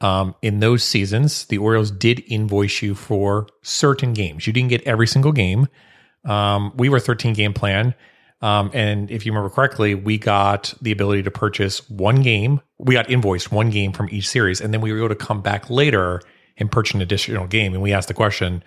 Um, 0.00 0.34
in 0.42 0.60
those 0.60 0.82
seasons, 0.82 1.44
the 1.46 1.58
Orioles 1.58 1.90
did 1.90 2.22
invoice 2.26 2.82
you 2.82 2.94
for 2.94 3.46
certain 3.62 4.12
games. 4.12 4.46
You 4.46 4.52
didn't 4.52 4.70
get 4.70 4.82
every 4.82 5.06
single 5.06 5.32
game. 5.32 5.68
Um, 6.24 6.72
we 6.76 6.88
were 6.88 7.00
13 7.00 7.34
game 7.34 7.52
plan. 7.52 7.94
Um, 8.40 8.70
and 8.74 9.10
if 9.10 9.24
you 9.24 9.32
remember 9.32 9.48
correctly, 9.48 9.94
we 9.94 10.18
got 10.18 10.74
the 10.82 10.92
ability 10.92 11.22
to 11.22 11.30
purchase 11.30 11.88
one 11.88 12.20
game. 12.22 12.60
We 12.78 12.94
got 12.94 13.08
invoiced 13.08 13.50
one 13.50 13.70
game 13.70 13.92
from 13.92 14.08
each 14.10 14.28
series. 14.28 14.60
And 14.60 14.74
then 14.74 14.80
we 14.80 14.92
were 14.92 14.98
able 14.98 15.08
to 15.08 15.14
come 15.14 15.40
back 15.40 15.70
later 15.70 16.20
and 16.58 16.70
purchase 16.70 16.94
an 16.94 17.00
additional 17.00 17.46
game. 17.46 17.72
And 17.72 17.82
we 17.82 17.92
asked 17.92 18.08
the 18.08 18.14
question, 18.14 18.62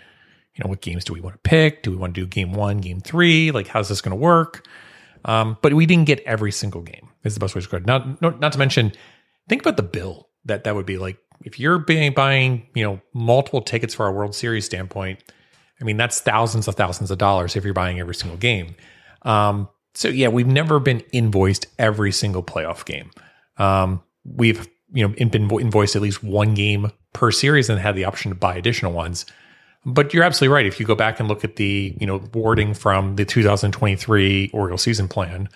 you 0.55 0.63
know, 0.63 0.69
what 0.69 0.81
games 0.81 1.03
do 1.03 1.13
we 1.13 1.21
want 1.21 1.35
to 1.35 1.49
pick? 1.49 1.83
Do 1.83 1.91
we 1.91 1.97
want 1.97 2.15
to 2.15 2.21
do 2.21 2.27
game 2.27 2.53
one, 2.53 2.79
game 2.79 2.99
three? 2.99 3.51
Like, 3.51 3.67
how's 3.67 3.89
this 3.89 4.01
going 4.01 4.17
to 4.17 4.21
work? 4.21 4.67
Um, 5.25 5.57
but 5.61 5.73
we 5.73 5.85
didn't 5.85 6.05
get 6.05 6.21
every 6.21 6.51
single 6.51 6.81
game. 6.81 7.09
Is 7.23 7.33
the 7.33 7.39
best 7.39 7.53
way 7.53 7.61
to 7.61 7.75
it. 7.75 7.85
Not, 7.85 8.21
not, 8.21 8.39
not 8.39 8.53
to 8.53 8.59
mention, 8.59 8.93
think 9.47 9.61
about 9.61 9.77
the 9.77 9.83
bill 9.83 10.29
that 10.45 10.63
that 10.63 10.75
would 10.75 10.85
be 10.85 10.97
like 10.97 11.17
if 11.43 11.59
you're 11.59 11.77
being, 11.77 12.13
buying, 12.13 12.67
you 12.73 12.83
know, 12.83 13.01
multiple 13.13 13.61
tickets 13.61 13.93
for 13.93 14.07
a 14.07 14.11
World 14.11 14.33
Series 14.33 14.65
standpoint. 14.65 15.21
I 15.79 15.83
mean, 15.83 15.97
that's 15.97 16.19
thousands 16.21 16.67
of 16.67 16.75
thousands 16.75 17.11
of 17.11 17.17
dollars 17.17 17.55
if 17.55 17.63
you're 17.63 17.73
buying 17.73 17.99
every 17.99 18.15
single 18.15 18.37
game. 18.37 18.75
Um, 19.23 19.69
so 19.93 20.09
yeah, 20.09 20.27
we've 20.27 20.47
never 20.47 20.79
been 20.79 21.01
invoiced 21.11 21.67
every 21.79 22.11
single 22.11 22.43
playoff 22.43 22.85
game. 22.85 23.11
Um, 23.57 24.01
we've 24.23 24.67
you 24.93 25.07
know 25.07 25.13
been 25.27 25.49
invoiced 25.49 25.95
at 25.95 26.01
least 26.01 26.23
one 26.23 26.53
game 26.53 26.91
per 27.13 27.31
series 27.31 27.69
and 27.69 27.79
had 27.79 27.95
the 27.95 28.05
option 28.05 28.29
to 28.29 28.35
buy 28.35 28.55
additional 28.55 28.91
ones. 28.91 29.25
But 29.85 30.13
you're 30.13 30.23
absolutely 30.23 30.53
right. 30.53 30.65
If 30.65 30.79
you 30.79 30.85
go 30.85 30.95
back 30.95 31.19
and 31.19 31.29
look 31.29 31.43
at 31.43 31.55
the 31.55 31.95
you 31.99 32.07
know 32.07 32.17
wording 32.33 32.73
from 32.73 33.15
the 33.15 33.25
2023 33.25 34.51
Oriole 34.53 34.77
season 34.77 35.07
plan, 35.07 35.49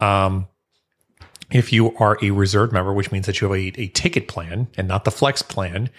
um, 0.00 0.48
if 1.50 1.72
you 1.72 1.96
are 1.96 2.18
a 2.22 2.30
reserve 2.30 2.72
member, 2.72 2.92
which 2.92 3.12
means 3.12 3.26
that 3.26 3.40
you 3.40 3.48
have 3.50 3.56
a, 3.56 3.80
a 3.80 3.88
ticket 3.88 4.28
plan 4.28 4.68
and 4.76 4.88
not 4.88 5.04
the 5.04 5.10
flex 5.10 5.42
plan, 5.42 5.90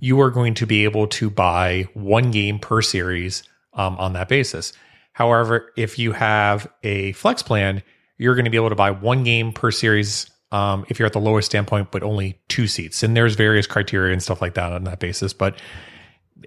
you 0.00 0.20
are 0.20 0.30
going 0.30 0.54
to 0.54 0.66
be 0.66 0.84
able 0.84 1.06
to 1.06 1.30
buy 1.30 1.88
one 1.94 2.30
game 2.30 2.58
per 2.58 2.82
series 2.82 3.42
um, 3.74 3.96
on 3.96 4.14
that 4.14 4.28
basis. 4.28 4.72
However, 5.12 5.72
if 5.76 5.98
you 5.98 6.12
have 6.12 6.70
a 6.82 7.12
flex 7.12 7.42
plan, 7.42 7.82
you're 8.18 8.34
going 8.34 8.44
to 8.44 8.50
be 8.50 8.56
able 8.56 8.70
to 8.70 8.74
buy 8.74 8.90
one 8.90 9.24
game 9.24 9.52
per 9.52 9.70
series 9.70 10.30
um, 10.52 10.84
if 10.88 10.98
you're 10.98 11.06
at 11.06 11.12
the 11.12 11.20
lowest 11.20 11.46
standpoint, 11.46 11.90
but 11.90 12.02
only 12.02 12.40
two 12.48 12.66
seats. 12.66 13.02
And 13.02 13.16
there's 13.16 13.34
various 13.34 13.66
criteria 13.66 14.12
and 14.12 14.22
stuff 14.22 14.42
like 14.42 14.54
that 14.54 14.72
on 14.72 14.84
that 14.84 14.98
basis. 14.98 15.32
But 15.32 15.56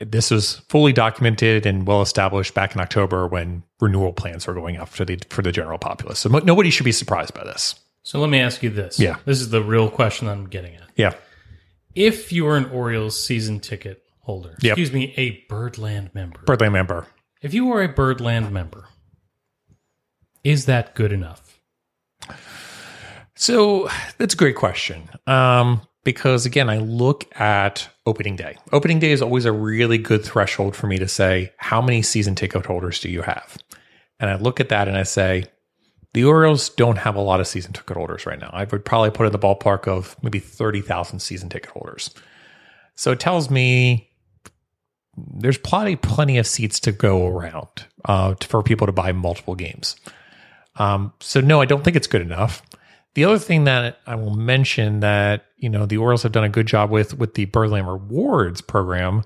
this 0.01 0.31
was 0.31 0.55
fully 0.69 0.91
documented 0.91 1.65
and 1.65 1.85
well 1.85 2.01
established 2.01 2.53
back 2.53 2.75
in 2.75 2.81
October 2.81 3.27
when 3.27 3.63
renewal 3.79 4.11
plans 4.11 4.47
were 4.47 4.53
going 4.53 4.77
up 4.77 4.89
for 4.89 5.05
the 5.05 5.19
for 5.29 5.41
the 5.41 5.51
general 5.51 5.77
populace. 5.77 6.19
So 6.19 6.29
mo- 6.29 6.39
nobody 6.39 6.69
should 6.69 6.85
be 6.85 6.91
surprised 6.91 7.33
by 7.33 7.43
this. 7.43 7.75
So 8.03 8.19
let 8.19 8.29
me 8.29 8.39
ask 8.39 8.61
you 8.63 8.69
this. 8.69 8.99
Yeah. 8.99 9.17
This 9.25 9.39
is 9.39 9.49
the 9.49 9.63
real 9.63 9.89
question 9.89 10.27
I'm 10.27 10.47
getting 10.49 10.75
at. 10.75 10.89
Yeah. 10.95 11.13
If 11.95 12.31
you 12.31 12.45
were 12.45 12.57
an 12.57 12.65
Orioles 12.65 13.21
season 13.21 13.59
ticket 13.59 14.01
holder, 14.21 14.55
Yep. 14.61 14.71
excuse 14.77 14.91
me, 14.93 15.13
a 15.17 15.45
Birdland 15.49 16.11
member, 16.13 16.39
Birdland 16.45 16.73
member. 16.73 17.07
if 17.41 17.53
you 17.53 17.65
were 17.65 17.83
a 17.83 17.87
Birdland 17.89 18.51
member, 18.51 18.85
is 20.43 20.65
that 20.65 20.95
good 20.95 21.11
enough? 21.11 21.59
So 23.35 23.89
that's 24.17 24.33
a 24.33 24.37
great 24.37 24.55
question. 24.55 25.09
Um, 25.27 25.81
because 26.03 26.45
again, 26.45 26.69
I 26.69 26.77
look 26.77 27.25
at 27.39 27.89
opening 28.05 28.35
day. 28.35 28.57
Opening 28.71 28.99
day 28.99 29.11
is 29.11 29.21
always 29.21 29.45
a 29.45 29.51
really 29.51 29.97
good 29.97 30.23
threshold 30.23 30.75
for 30.75 30.87
me 30.87 30.97
to 30.97 31.07
say, 31.07 31.51
how 31.57 31.81
many 31.81 32.01
season 32.01 32.35
ticket 32.35 32.65
holders 32.65 32.99
do 32.99 33.09
you 33.09 33.21
have? 33.21 33.57
And 34.19 34.29
I 34.29 34.35
look 34.35 34.59
at 34.59 34.69
that 34.69 34.87
and 34.87 34.97
I 34.97 35.03
say, 35.03 35.45
the 36.13 36.23
Orioles 36.23 36.69
don't 36.69 36.97
have 36.97 37.15
a 37.15 37.21
lot 37.21 37.39
of 37.39 37.47
season 37.47 37.73
ticket 37.73 37.97
holders 37.97 38.25
right 38.25 38.39
now. 38.39 38.49
I 38.53 38.65
would 38.65 38.85
probably 38.85 39.09
put 39.09 39.25
in 39.25 39.31
the 39.31 39.39
ballpark 39.39 39.87
of 39.87 40.15
maybe 40.21 40.39
30,000 40.39 41.19
season 41.19 41.49
ticket 41.49 41.71
holders. 41.71 42.11
So 42.95 43.11
it 43.11 43.19
tells 43.19 43.49
me 43.49 44.09
there's 45.17 45.57
plenty, 45.57 45.95
plenty 45.95 46.37
of 46.37 46.47
seats 46.47 46.79
to 46.81 46.91
go 46.91 47.27
around 47.27 47.85
uh, 48.05 48.35
for 48.41 48.61
people 48.63 48.87
to 48.87 48.93
buy 48.93 49.11
multiple 49.11 49.55
games. 49.55 49.95
Um, 50.75 51.13
so 51.19 51.41
no, 51.41 51.61
I 51.61 51.65
don't 51.65 51.83
think 51.83 51.95
it's 51.95 52.07
good 52.07 52.21
enough. 52.21 52.61
The 53.15 53.25
other 53.25 53.37
thing 53.37 53.65
that 53.65 53.99
I 54.07 54.15
will 54.15 54.35
mention 54.35 55.01
that 55.01 55.45
you 55.57 55.69
know 55.69 55.85
the 55.85 55.97
Orioles 55.97 56.23
have 56.23 56.31
done 56.31 56.43
a 56.43 56.49
good 56.49 56.65
job 56.65 56.89
with 56.89 57.17
with 57.17 57.35
the 57.35 57.45
Birdland 57.45 57.87
Rewards 57.87 58.59
program, 58.61 59.23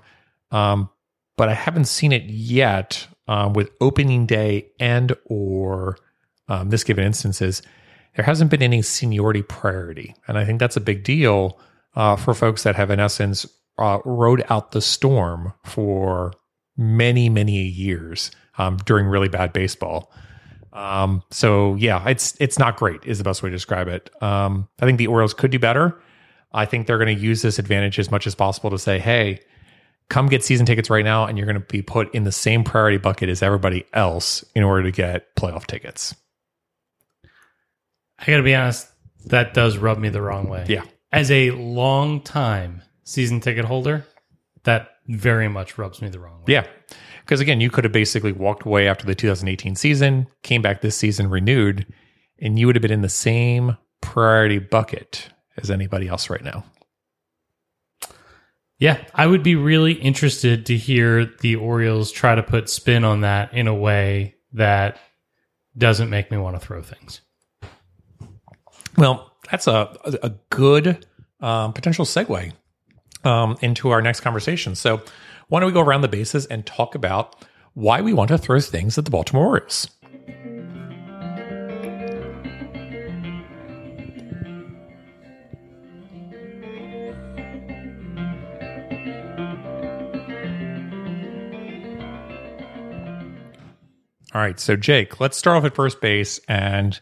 um, 0.50 0.90
but 1.38 1.48
I 1.48 1.54
haven't 1.54 1.86
seen 1.86 2.12
it 2.12 2.24
yet 2.24 3.06
um, 3.28 3.54
with 3.54 3.70
opening 3.80 4.26
day 4.26 4.66
and 4.78 5.16
or 5.24 5.96
um, 6.48 6.70
this 6.70 6.84
given 6.84 7.04
instance 7.04 7.40
is 7.42 7.62
There 8.16 8.24
hasn't 8.24 8.50
been 8.50 8.62
any 8.62 8.82
seniority 8.82 9.42
priority, 9.42 10.14
and 10.26 10.38
I 10.38 10.44
think 10.44 10.58
that's 10.58 10.76
a 10.76 10.80
big 10.80 11.04
deal 11.04 11.58
uh, 11.94 12.16
for 12.16 12.34
folks 12.34 12.62
that 12.64 12.76
have, 12.76 12.90
in 12.90 13.00
essence, 13.00 13.46
uh, 13.78 13.98
rode 14.04 14.44
out 14.50 14.72
the 14.72 14.80
storm 14.80 15.52
for 15.64 16.32
many 16.76 17.28
many 17.28 17.62
years 17.62 18.30
um, 18.56 18.76
during 18.78 19.06
really 19.06 19.28
bad 19.28 19.52
baseball. 19.52 20.12
Um, 20.72 21.22
so 21.30 21.74
yeah, 21.76 22.08
it's 22.08 22.36
it's 22.40 22.58
not 22.58 22.76
great 22.76 23.04
is 23.04 23.18
the 23.18 23.24
best 23.24 23.42
way 23.42 23.50
to 23.50 23.56
describe 23.56 23.88
it. 23.88 24.10
Um, 24.22 24.68
I 24.80 24.86
think 24.86 24.98
the 24.98 25.06
Orioles 25.06 25.34
could 25.34 25.50
do 25.50 25.58
better. 25.58 26.00
I 26.52 26.66
think 26.66 26.86
they're 26.86 26.98
going 26.98 27.14
to 27.14 27.22
use 27.22 27.42
this 27.42 27.58
advantage 27.58 27.98
as 27.98 28.10
much 28.10 28.26
as 28.26 28.34
possible 28.34 28.70
to 28.70 28.78
say, 28.78 28.98
hey, 28.98 29.40
come 30.08 30.28
get 30.28 30.42
season 30.42 30.66
tickets 30.66 30.88
right 30.88 31.04
now, 31.04 31.26
and 31.26 31.36
you're 31.36 31.46
going 31.46 31.60
to 31.60 31.66
be 31.66 31.82
put 31.82 32.14
in 32.14 32.24
the 32.24 32.32
same 32.32 32.64
priority 32.64 32.96
bucket 32.96 33.28
as 33.28 33.42
everybody 33.42 33.84
else 33.92 34.44
in 34.54 34.62
order 34.62 34.82
to 34.84 34.90
get 34.90 35.34
playoff 35.36 35.66
tickets. 35.66 36.14
I 38.18 38.26
got 38.26 38.38
to 38.38 38.42
be 38.42 38.54
honest, 38.54 38.88
that 39.26 39.54
does 39.54 39.78
rub 39.78 39.98
me 39.98 40.08
the 40.08 40.22
wrong 40.22 40.48
way. 40.48 40.64
Yeah. 40.68 40.84
As 41.12 41.30
a 41.30 41.50
long 41.52 42.20
time 42.20 42.82
season 43.04 43.40
ticket 43.40 43.64
holder, 43.64 44.04
that 44.64 44.90
very 45.06 45.48
much 45.48 45.78
rubs 45.78 46.02
me 46.02 46.08
the 46.08 46.18
wrong 46.18 46.38
way. 46.38 46.54
Yeah. 46.54 46.66
Because 47.20 47.40
again, 47.40 47.60
you 47.60 47.70
could 47.70 47.84
have 47.84 47.92
basically 47.92 48.32
walked 48.32 48.64
away 48.64 48.88
after 48.88 49.06
the 49.06 49.14
2018 49.14 49.74
season, 49.76 50.26
came 50.42 50.62
back 50.62 50.80
this 50.80 50.96
season 50.96 51.30
renewed, 51.30 51.86
and 52.38 52.58
you 52.58 52.66
would 52.66 52.76
have 52.76 52.82
been 52.82 52.90
in 52.90 53.02
the 53.02 53.08
same 53.08 53.76
priority 54.00 54.58
bucket 54.58 55.28
as 55.56 55.70
anybody 55.70 56.08
else 56.08 56.30
right 56.30 56.42
now. 56.42 56.64
Yeah, 58.78 59.04
I 59.12 59.26
would 59.26 59.42
be 59.42 59.56
really 59.56 59.94
interested 59.94 60.66
to 60.66 60.76
hear 60.76 61.24
the 61.40 61.56
Orioles 61.56 62.12
try 62.12 62.34
to 62.34 62.42
put 62.42 62.70
spin 62.70 63.04
on 63.04 63.22
that 63.22 63.52
in 63.52 63.66
a 63.66 63.74
way 63.74 64.36
that 64.52 64.98
doesn't 65.76 66.10
make 66.10 66.30
me 66.30 66.38
want 66.38 66.58
to 66.58 66.64
throw 66.64 66.80
things. 66.80 67.20
Well, 68.98 69.32
that's 69.48 69.68
a 69.68 69.96
a, 70.24 70.32
good 70.50 71.06
um, 71.40 71.72
potential 71.72 72.04
segue 72.04 72.52
um, 73.22 73.56
into 73.60 73.90
our 73.90 74.02
next 74.02 74.20
conversation. 74.20 74.74
So, 74.74 75.00
why 75.46 75.60
don't 75.60 75.68
we 75.68 75.72
go 75.72 75.80
around 75.80 76.00
the 76.00 76.08
bases 76.08 76.46
and 76.46 76.66
talk 76.66 76.96
about 76.96 77.46
why 77.74 78.00
we 78.00 78.12
want 78.12 78.28
to 78.28 78.38
throw 78.38 78.58
things 78.58 78.98
at 78.98 79.04
the 79.04 79.12
Baltimore 79.12 79.46
Orioles? 79.46 79.88
All 94.34 94.42
right, 94.42 94.58
so 94.58 94.74
Jake, 94.74 95.20
let's 95.20 95.36
start 95.36 95.56
off 95.56 95.64
at 95.64 95.76
first 95.76 96.00
base, 96.00 96.40
and 96.48 96.98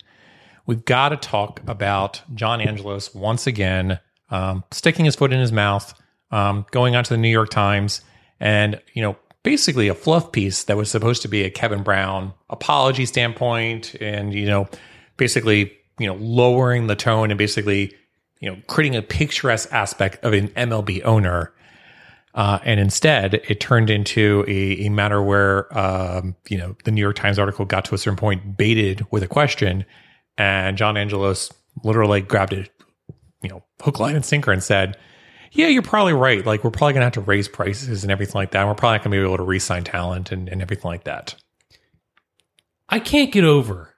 we've 0.66 0.84
got 0.84 1.10
to 1.10 1.16
talk 1.16 1.60
about 1.66 2.22
John 2.34 2.60
Angelos 2.60 3.14
once 3.14 3.46
again, 3.46 4.00
um, 4.30 4.64
sticking 4.70 5.04
his 5.04 5.16
foot 5.16 5.32
in 5.32 5.40
his 5.40 5.52
mouth, 5.52 5.94
um, 6.30 6.66
going 6.72 6.96
on 6.96 7.04
to 7.04 7.10
the 7.10 7.18
New 7.18 7.30
York 7.30 7.50
Times, 7.50 8.02
and 8.40 8.80
you 8.92 9.02
know, 9.02 9.16
basically 9.42 9.88
a 9.88 9.94
fluff 9.94 10.32
piece 10.32 10.64
that 10.64 10.76
was 10.76 10.90
supposed 10.90 11.22
to 11.22 11.28
be 11.28 11.44
a 11.44 11.50
Kevin 11.50 11.82
Brown 11.82 12.34
apology 12.50 13.06
standpoint, 13.06 13.94
and 14.00 14.34
you 14.34 14.46
know, 14.46 14.68
basically 15.16 15.72
you 15.98 16.06
know 16.06 16.16
lowering 16.16 16.88
the 16.88 16.96
tone 16.96 17.30
and 17.30 17.38
basically 17.38 17.94
you 18.40 18.50
know 18.50 18.60
creating 18.66 18.96
a 18.96 19.02
picturesque 19.02 19.72
aspect 19.72 20.22
of 20.24 20.32
an 20.32 20.48
MLB 20.48 21.04
owner. 21.04 21.52
Uh, 22.34 22.58
and 22.66 22.78
instead, 22.78 23.32
it 23.48 23.60
turned 23.60 23.88
into 23.88 24.44
a, 24.46 24.84
a 24.84 24.88
matter 24.90 25.22
where, 25.22 25.66
um, 25.78 26.36
you 26.50 26.58
know, 26.58 26.76
the 26.84 26.90
New 26.90 27.00
York 27.00 27.16
Times 27.16 27.38
article 27.38 27.64
got 27.64 27.86
to 27.86 27.94
a 27.94 27.98
certain 27.98 28.18
point, 28.18 28.58
baited 28.58 29.06
with 29.10 29.22
a 29.22 29.26
question, 29.26 29.86
and 30.38 30.76
John 30.76 30.96
Angelos 30.96 31.52
literally 31.84 32.20
grabbed 32.20 32.52
it, 32.52 32.70
you 33.42 33.48
know, 33.48 33.62
hook, 33.82 33.98
line, 34.00 34.16
and 34.16 34.24
sinker, 34.24 34.52
and 34.52 34.62
said, 34.62 34.96
"Yeah, 35.52 35.68
you're 35.68 35.82
probably 35.82 36.12
right. 36.14 36.44
Like, 36.44 36.64
we're 36.64 36.70
probably 36.70 36.94
gonna 36.94 37.06
have 37.06 37.12
to 37.14 37.20
raise 37.20 37.48
prices 37.48 38.02
and 38.02 38.10
everything 38.12 38.34
like 38.34 38.50
that. 38.52 38.60
And 38.60 38.68
we're 38.68 38.74
probably 38.74 38.98
not 38.98 39.04
gonna 39.04 39.16
be 39.16 39.22
able 39.22 39.36
to 39.38 39.42
re-sign 39.42 39.84
talent 39.84 40.32
and, 40.32 40.48
and 40.48 40.62
everything 40.62 40.88
like 40.90 41.04
that." 41.04 41.34
I 42.88 43.00
can't 43.00 43.32
get 43.32 43.44
over 43.44 43.94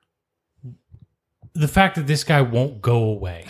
the 1.55 1.69
fact 1.69 1.97
that 1.97 2.07
this 2.07 2.25
guy 2.25 2.41
won't 2.41 2.81
go 2.81 3.03
away. 3.05 3.47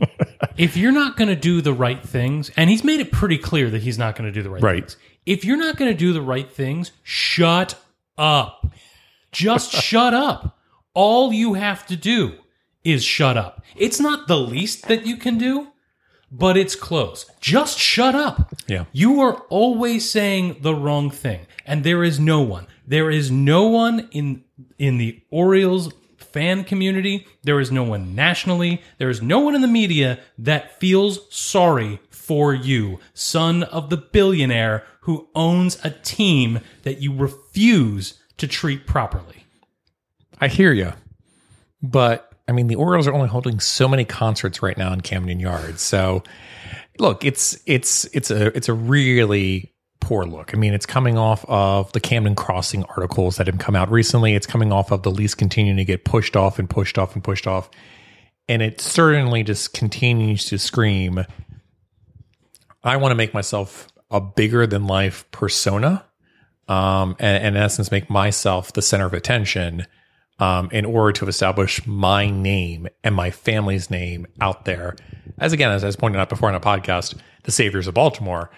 if 0.56 0.76
you're 0.76 0.92
not 0.92 1.16
going 1.16 1.28
to 1.28 1.36
do 1.36 1.60
the 1.60 1.72
right 1.72 2.02
things, 2.02 2.50
and 2.56 2.70
he's 2.70 2.84
made 2.84 3.00
it 3.00 3.10
pretty 3.12 3.36
clear 3.36 3.68
that 3.70 3.82
he's 3.82 3.98
not 3.98 4.16
going 4.16 4.26
to 4.26 4.32
do 4.32 4.42
the 4.42 4.48
right, 4.50 4.62
Right. 4.62 4.82
things. 4.84 4.96
If 5.26 5.44
you're 5.44 5.56
not 5.56 5.76
going 5.76 5.90
to 5.90 5.96
do 5.96 6.12
the 6.12 6.22
right 6.22 6.50
things, 6.50 6.92
shut 7.02 7.74
up. 8.16 8.72
Just 9.32 9.72
shut 9.82 10.14
up. 10.14 10.57
All 10.98 11.32
you 11.32 11.54
have 11.54 11.86
to 11.86 11.94
do 11.94 12.34
is 12.82 13.04
shut 13.04 13.36
up. 13.36 13.62
It's 13.76 14.00
not 14.00 14.26
the 14.26 14.36
least 14.36 14.88
that 14.88 15.06
you 15.06 15.16
can 15.16 15.38
do, 15.38 15.68
but 16.32 16.56
it's 16.56 16.74
close. 16.74 17.24
Just 17.40 17.78
shut 17.78 18.16
up. 18.16 18.52
Yeah. 18.66 18.86
You 18.90 19.20
are 19.20 19.34
always 19.48 20.10
saying 20.10 20.56
the 20.62 20.74
wrong 20.74 21.12
thing, 21.12 21.46
and 21.64 21.84
there 21.84 22.02
is 22.02 22.18
no 22.18 22.40
one. 22.40 22.66
There 22.84 23.12
is 23.12 23.30
no 23.30 23.68
one 23.68 24.08
in 24.10 24.42
in 24.76 24.98
the 24.98 25.22
Orioles 25.30 25.92
fan 26.16 26.64
community. 26.64 27.28
There 27.44 27.60
is 27.60 27.70
no 27.70 27.84
one 27.84 28.16
nationally. 28.16 28.82
There 28.98 29.08
is 29.08 29.22
no 29.22 29.38
one 29.38 29.54
in 29.54 29.60
the 29.60 29.68
media 29.68 30.18
that 30.36 30.80
feels 30.80 31.32
sorry 31.32 32.00
for 32.10 32.52
you, 32.52 32.98
son 33.14 33.62
of 33.62 33.88
the 33.88 33.98
billionaire 33.98 34.84
who 35.02 35.28
owns 35.36 35.78
a 35.84 35.90
team 35.90 36.58
that 36.82 37.00
you 37.00 37.14
refuse 37.14 38.18
to 38.38 38.48
treat 38.48 38.84
properly. 38.84 39.37
I 40.40 40.48
hear 40.48 40.72
you, 40.72 40.92
but 41.82 42.28
I 42.48 42.52
mean, 42.52 42.66
the 42.66 42.76
Orioles 42.76 43.06
are 43.06 43.12
only 43.12 43.28
holding 43.28 43.60
so 43.60 43.86
many 43.86 44.06
concerts 44.06 44.62
right 44.62 44.76
now 44.76 44.92
in 44.92 45.02
Camden 45.02 45.38
Yards. 45.38 45.82
So, 45.82 46.22
look, 46.98 47.24
it's 47.24 47.58
it's 47.66 48.06
it's 48.14 48.30
a 48.30 48.46
it's 48.56 48.68
a 48.68 48.72
really 48.72 49.74
poor 50.00 50.24
look. 50.24 50.54
I 50.54 50.56
mean, 50.56 50.72
it's 50.72 50.86
coming 50.86 51.18
off 51.18 51.44
of 51.46 51.92
the 51.92 52.00
Camden 52.00 52.34
Crossing 52.34 52.84
articles 52.84 53.36
that 53.36 53.46
have 53.46 53.58
come 53.58 53.76
out 53.76 53.90
recently. 53.90 54.34
It's 54.34 54.46
coming 54.46 54.72
off 54.72 54.90
of 54.90 55.02
the 55.02 55.10
lease 55.10 55.34
continuing 55.34 55.76
to 55.76 55.84
get 55.84 56.06
pushed 56.06 56.36
off 56.36 56.58
and 56.58 56.70
pushed 56.70 56.96
off 56.96 57.14
and 57.14 57.22
pushed 57.22 57.46
off, 57.46 57.68
and 58.48 58.62
it 58.62 58.80
certainly 58.80 59.42
just 59.42 59.74
continues 59.74 60.46
to 60.46 60.58
scream. 60.58 61.24
I 62.82 62.96
want 62.96 63.10
to 63.10 63.16
make 63.16 63.34
myself 63.34 63.88
a 64.10 64.22
bigger 64.22 64.66
than 64.66 64.86
life 64.86 65.30
persona, 65.32 66.02
um, 66.66 67.14
and, 67.18 67.44
and 67.44 67.56
in 67.56 67.62
essence, 67.62 67.90
make 67.90 68.08
myself 68.08 68.72
the 68.72 68.80
center 68.80 69.04
of 69.04 69.12
attention 69.12 69.86
um, 70.38 70.68
in 70.70 70.84
order 70.84 71.12
to 71.12 71.26
establish 71.26 71.84
my 71.86 72.30
name 72.30 72.88
and 73.02 73.14
my 73.14 73.30
family's 73.30 73.90
name 73.90 74.26
out 74.40 74.64
there. 74.64 74.96
As 75.38 75.52
again, 75.52 75.70
as 75.70 75.84
I 75.84 75.86
was 75.86 75.96
pointed 75.96 76.20
out 76.20 76.28
before 76.28 76.48
on 76.48 76.54
a 76.54 76.60
podcast, 76.60 77.18
the 77.44 77.52
saviors 77.52 77.86
of 77.86 77.94
Baltimore. 77.94 78.50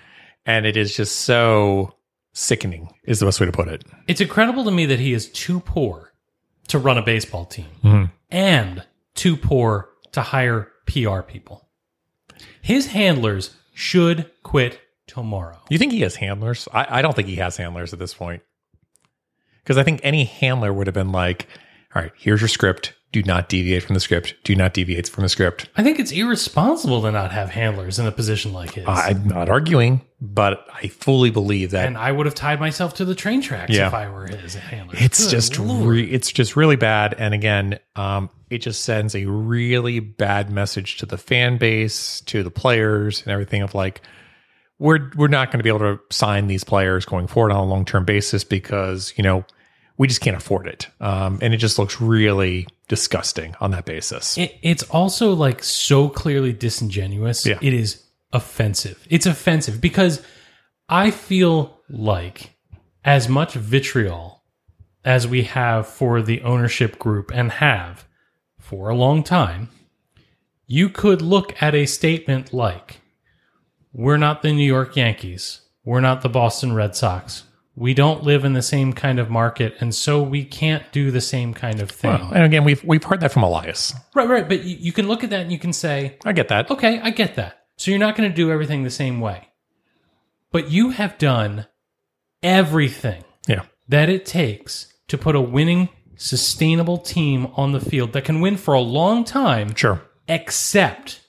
And 0.46 0.66
it 0.66 0.76
is 0.76 0.96
just 0.96 1.20
so 1.20 1.94
sickening, 2.32 2.90
is 3.04 3.20
the 3.20 3.26
best 3.26 3.40
way 3.40 3.46
to 3.46 3.52
put 3.52 3.68
it. 3.68 3.84
It's 4.08 4.20
incredible 4.20 4.64
to 4.64 4.70
me 4.70 4.86
that 4.86 4.98
he 4.98 5.12
is 5.12 5.30
too 5.30 5.60
poor 5.60 6.12
to 6.68 6.78
run 6.78 6.98
a 6.98 7.02
baseball 7.02 7.44
team 7.44 7.66
and 8.30 8.84
too 9.14 9.36
poor 9.36 9.90
to 10.12 10.22
hire 10.22 10.70
PR 10.86 11.20
people. 11.20 11.68
His 12.62 12.86
handlers 12.88 13.54
should 13.74 14.30
quit 14.42 14.80
tomorrow. 15.06 15.58
You 15.68 15.78
think 15.78 15.92
he 15.92 16.00
has 16.02 16.16
handlers? 16.16 16.68
I, 16.72 16.98
I 16.98 17.02
don't 17.02 17.14
think 17.14 17.28
he 17.28 17.36
has 17.36 17.56
handlers 17.56 17.92
at 17.92 17.98
this 17.98 18.14
point. 18.14 18.42
Because 19.62 19.76
I 19.76 19.82
think 19.82 20.00
any 20.02 20.24
handler 20.24 20.72
would 20.72 20.86
have 20.86 20.94
been 20.94 21.12
like, 21.12 21.46
all 21.94 22.02
right, 22.02 22.12
here's 22.16 22.40
your 22.40 22.48
script. 22.48 22.94
Do 23.12 23.22
not 23.24 23.48
deviate 23.48 23.82
from 23.82 23.94
the 23.94 24.00
script. 24.00 24.36
Do 24.44 24.54
not 24.54 24.72
deviate 24.72 25.08
from 25.08 25.22
the 25.22 25.28
script. 25.28 25.68
I 25.76 25.82
think 25.82 25.98
it's 25.98 26.12
irresponsible 26.12 27.02
to 27.02 27.10
not 27.10 27.32
have 27.32 27.50
handlers 27.50 27.98
in 27.98 28.06
a 28.06 28.12
position 28.12 28.52
like 28.52 28.74
his. 28.74 28.84
I'm 28.86 29.26
not 29.26 29.48
arguing, 29.48 30.02
but 30.20 30.64
I 30.72 30.86
fully 30.86 31.30
believe 31.30 31.72
that 31.72 31.86
and 31.88 31.98
I 31.98 32.12
would 32.12 32.26
have 32.26 32.36
tied 32.36 32.60
myself 32.60 32.94
to 32.94 33.04
the 33.04 33.16
train 33.16 33.42
tracks 33.42 33.72
Yeah. 33.72 33.88
if 33.88 33.94
I 33.94 34.08
were 34.08 34.28
his 34.28 34.54
handler. 34.54 34.94
it's 34.96 35.24
Good 35.24 35.30
just 35.32 35.58
re- 35.58 36.08
it's 36.08 36.30
just 36.30 36.54
really 36.54 36.76
bad 36.76 37.14
and 37.18 37.34
again 37.34 37.80
um 37.96 38.30
it 38.48 38.58
just 38.58 38.82
sends 38.84 39.16
a 39.16 39.24
really 39.24 39.98
bad 39.98 40.50
message 40.50 40.98
to 40.98 41.06
the 41.06 41.18
fan 41.18 41.56
base 41.58 42.20
to 42.22 42.42
the 42.44 42.50
players 42.50 43.22
and 43.22 43.32
everything 43.32 43.62
of 43.62 43.74
like 43.74 44.02
we're 44.78 45.10
we're 45.16 45.26
not 45.28 45.48
going 45.50 45.58
to 45.58 45.62
be 45.64 45.68
able 45.68 45.78
to 45.80 45.98
sign 46.10 46.46
these 46.46 46.62
players 46.64 47.04
going 47.04 47.26
forward 47.26 47.50
on 47.50 47.58
a 47.58 47.64
long-term 47.66 48.04
basis 48.04 48.44
because 48.44 49.12
you 49.16 49.24
know 49.24 49.44
we 50.00 50.08
just 50.08 50.20
can't 50.20 50.36
afford 50.36 50.66
it 50.66 50.88
um 51.00 51.38
and 51.42 51.52
it 51.52 51.58
just 51.58 51.78
looks 51.78 52.00
really 52.00 52.66
disgusting 52.88 53.54
on 53.60 53.70
that 53.70 53.84
basis 53.84 54.36
It, 54.36 54.58
it's 54.62 54.82
also 54.84 55.32
like 55.32 55.62
so 55.62 56.08
clearly 56.08 56.52
disingenuous. 56.52 57.46
Yeah. 57.46 57.58
It 57.62 57.72
is 57.72 58.02
offensive. 58.32 59.06
It's 59.08 59.26
offensive 59.26 59.80
because 59.80 60.22
I 60.88 61.10
feel 61.10 61.78
like 61.88 62.56
as 63.04 63.28
much 63.28 63.54
vitriol 63.54 64.42
as 65.04 65.26
we 65.26 65.44
have 65.44 65.86
for 65.86 66.20
the 66.20 66.42
ownership 66.42 66.98
group 66.98 67.30
and 67.32 67.52
have 67.52 68.06
for 68.58 68.88
a 68.88 68.96
long 68.96 69.22
time, 69.22 69.68
you 70.66 70.88
could 70.88 71.22
look 71.22 71.60
at 71.62 71.74
a 71.74 71.86
statement 71.86 72.52
like, 72.52 73.00
We're 73.92 74.18
not 74.18 74.42
the 74.42 74.52
New 74.52 74.66
York 74.66 74.96
Yankees. 74.96 75.62
We're 75.84 76.00
not 76.00 76.22
the 76.22 76.28
Boston 76.28 76.74
Red 76.74 76.94
Sox. 76.94 77.44
We 77.80 77.94
don't 77.94 78.24
live 78.24 78.44
in 78.44 78.52
the 78.52 78.60
same 78.60 78.92
kind 78.92 79.18
of 79.18 79.30
market, 79.30 79.74
and 79.80 79.94
so 79.94 80.22
we 80.22 80.44
can't 80.44 80.92
do 80.92 81.10
the 81.10 81.22
same 81.22 81.54
kind 81.54 81.80
of 81.80 81.90
thing. 81.90 82.10
Well, 82.10 82.30
and 82.34 82.44
again 82.44 82.62
we've 82.62 82.84
we've 82.84 83.02
heard 83.02 83.20
that 83.20 83.32
from 83.32 83.42
elias 83.42 83.94
Right, 84.14 84.28
right. 84.28 84.46
But 84.46 84.64
you, 84.64 84.76
you 84.78 84.92
can 84.92 85.08
look 85.08 85.24
at 85.24 85.30
that 85.30 85.40
and 85.40 85.50
you 85.50 85.58
can 85.58 85.72
say, 85.72 86.18
i 86.26 86.32
get 86.32 86.48
that 86.48 86.70
okay, 86.70 87.00
I 87.00 87.08
get 87.08 87.36
that. 87.36 87.64
So 87.78 87.90
you're 87.90 87.98
not 87.98 88.16
going 88.16 88.28
to 88.28 88.36
do 88.36 88.50
everything 88.50 88.82
the 88.82 88.90
same 88.90 89.18
way. 89.18 89.48
But 90.52 90.70
you 90.70 90.90
have 90.90 91.16
done 91.16 91.68
everything 92.42 93.24
yeah 93.48 93.62
that 93.88 94.10
it 94.10 94.26
takes 94.26 94.92
to 95.08 95.16
put 95.16 95.34
a 95.34 95.40
winning, 95.40 95.88
sustainable 96.16 96.98
team 96.98 97.46
on 97.54 97.72
the 97.72 97.80
field 97.80 98.12
that 98.12 98.24
can 98.26 98.42
win 98.42 98.58
for 98.58 98.74
a 98.74 98.80
long 98.80 99.24
time, 99.24 99.74
sure 99.74 100.02
except 100.28 101.22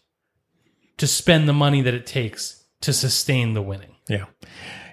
to 0.98 1.08
spend 1.08 1.48
the 1.48 1.54
money 1.54 1.82
that 1.82 1.94
it 1.94 2.06
takes 2.06 2.66
to 2.82 2.92
sustain 2.92 3.54
the 3.54 3.62
winning. 3.62 3.96
Yeah. 4.10 4.26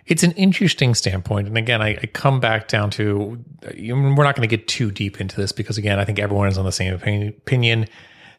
It's 0.09 0.23
an 0.23 0.33
interesting 0.33 0.95
standpoint. 0.95 1.49
And 1.49 1.59
again, 1.59 1.83
I, 1.83 1.99
I 2.03 2.07
come 2.07 2.41
back 2.41 2.67
down 2.67 2.89
to 2.93 3.45
we're 3.63 4.25
not 4.25 4.35
going 4.35 4.49
to 4.49 4.57
get 4.57 4.67
too 4.67 4.91
deep 4.91 5.21
into 5.21 5.37
this 5.37 5.53
because, 5.53 5.77
again, 5.77 5.99
I 5.99 6.07
think 6.07 6.19
everyone 6.19 6.49
is 6.49 6.57
on 6.57 6.65
the 6.65 6.73
same 6.73 6.95
opinion, 6.95 7.35
opinion 7.37 7.87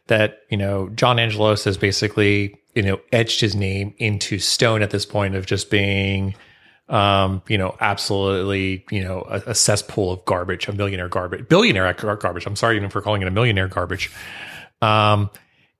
that, 0.08 0.40
you 0.50 0.56
know, 0.56 0.88
John 0.88 1.20
Angelos 1.20 1.62
has 1.64 1.78
basically, 1.78 2.58
you 2.74 2.82
know, 2.82 3.00
etched 3.12 3.40
his 3.40 3.54
name 3.54 3.94
into 3.98 4.40
stone 4.40 4.82
at 4.82 4.90
this 4.90 5.06
point 5.06 5.36
of 5.36 5.46
just 5.46 5.70
being, 5.70 6.34
um, 6.88 7.40
you 7.46 7.56
know, 7.56 7.76
absolutely, 7.78 8.84
you 8.90 9.04
know, 9.04 9.24
a, 9.28 9.50
a 9.50 9.54
cesspool 9.54 10.10
of 10.10 10.24
garbage, 10.24 10.66
a 10.66 10.72
millionaire 10.72 11.08
garbage, 11.08 11.48
billionaire 11.48 11.92
garbage. 11.94 12.46
I'm 12.46 12.56
sorry 12.56 12.74
even 12.74 12.90
for 12.90 13.00
calling 13.00 13.22
it 13.22 13.28
a 13.28 13.30
millionaire 13.30 13.68
garbage. 13.68 14.10
Um, 14.82 15.30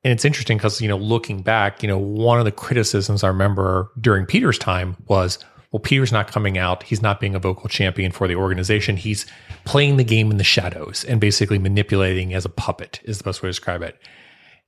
and 0.04 0.12
it's 0.12 0.24
interesting 0.24 0.56
because, 0.56 0.80
you 0.80 0.86
know, 0.86 0.96
looking 0.96 1.42
back, 1.42 1.82
you 1.82 1.88
know, 1.88 1.98
one 1.98 2.38
of 2.38 2.44
the 2.44 2.52
criticisms 2.52 3.24
I 3.24 3.28
remember 3.28 3.90
during 4.00 4.24
Peter's 4.24 4.56
time 4.56 4.96
was, 5.08 5.38
well, 5.72 5.80
Peter's 5.80 6.10
not 6.12 6.30
coming 6.30 6.58
out. 6.58 6.82
He's 6.82 7.02
not 7.02 7.20
being 7.20 7.34
a 7.34 7.38
vocal 7.38 7.68
champion 7.68 8.10
for 8.10 8.26
the 8.26 8.34
organization. 8.34 8.96
He's 8.96 9.26
playing 9.64 9.98
the 9.98 10.04
game 10.04 10.30
in 10.30 10.36
the 10.36 10.44
shadows 10.44 11.04
and 11.04 11.20
basically 11.20 11.58
manipulating 11.58 12.34
as 12.34 12.44
a 12.44 12.48
puppet, 12.48 13.00
is 13.04 13.18
the 13.18 13.24
best 13.24 13.42
way 13.42 13.48
to 13.48 13.50
describe 13.50 13.82
it. 13.82 13.96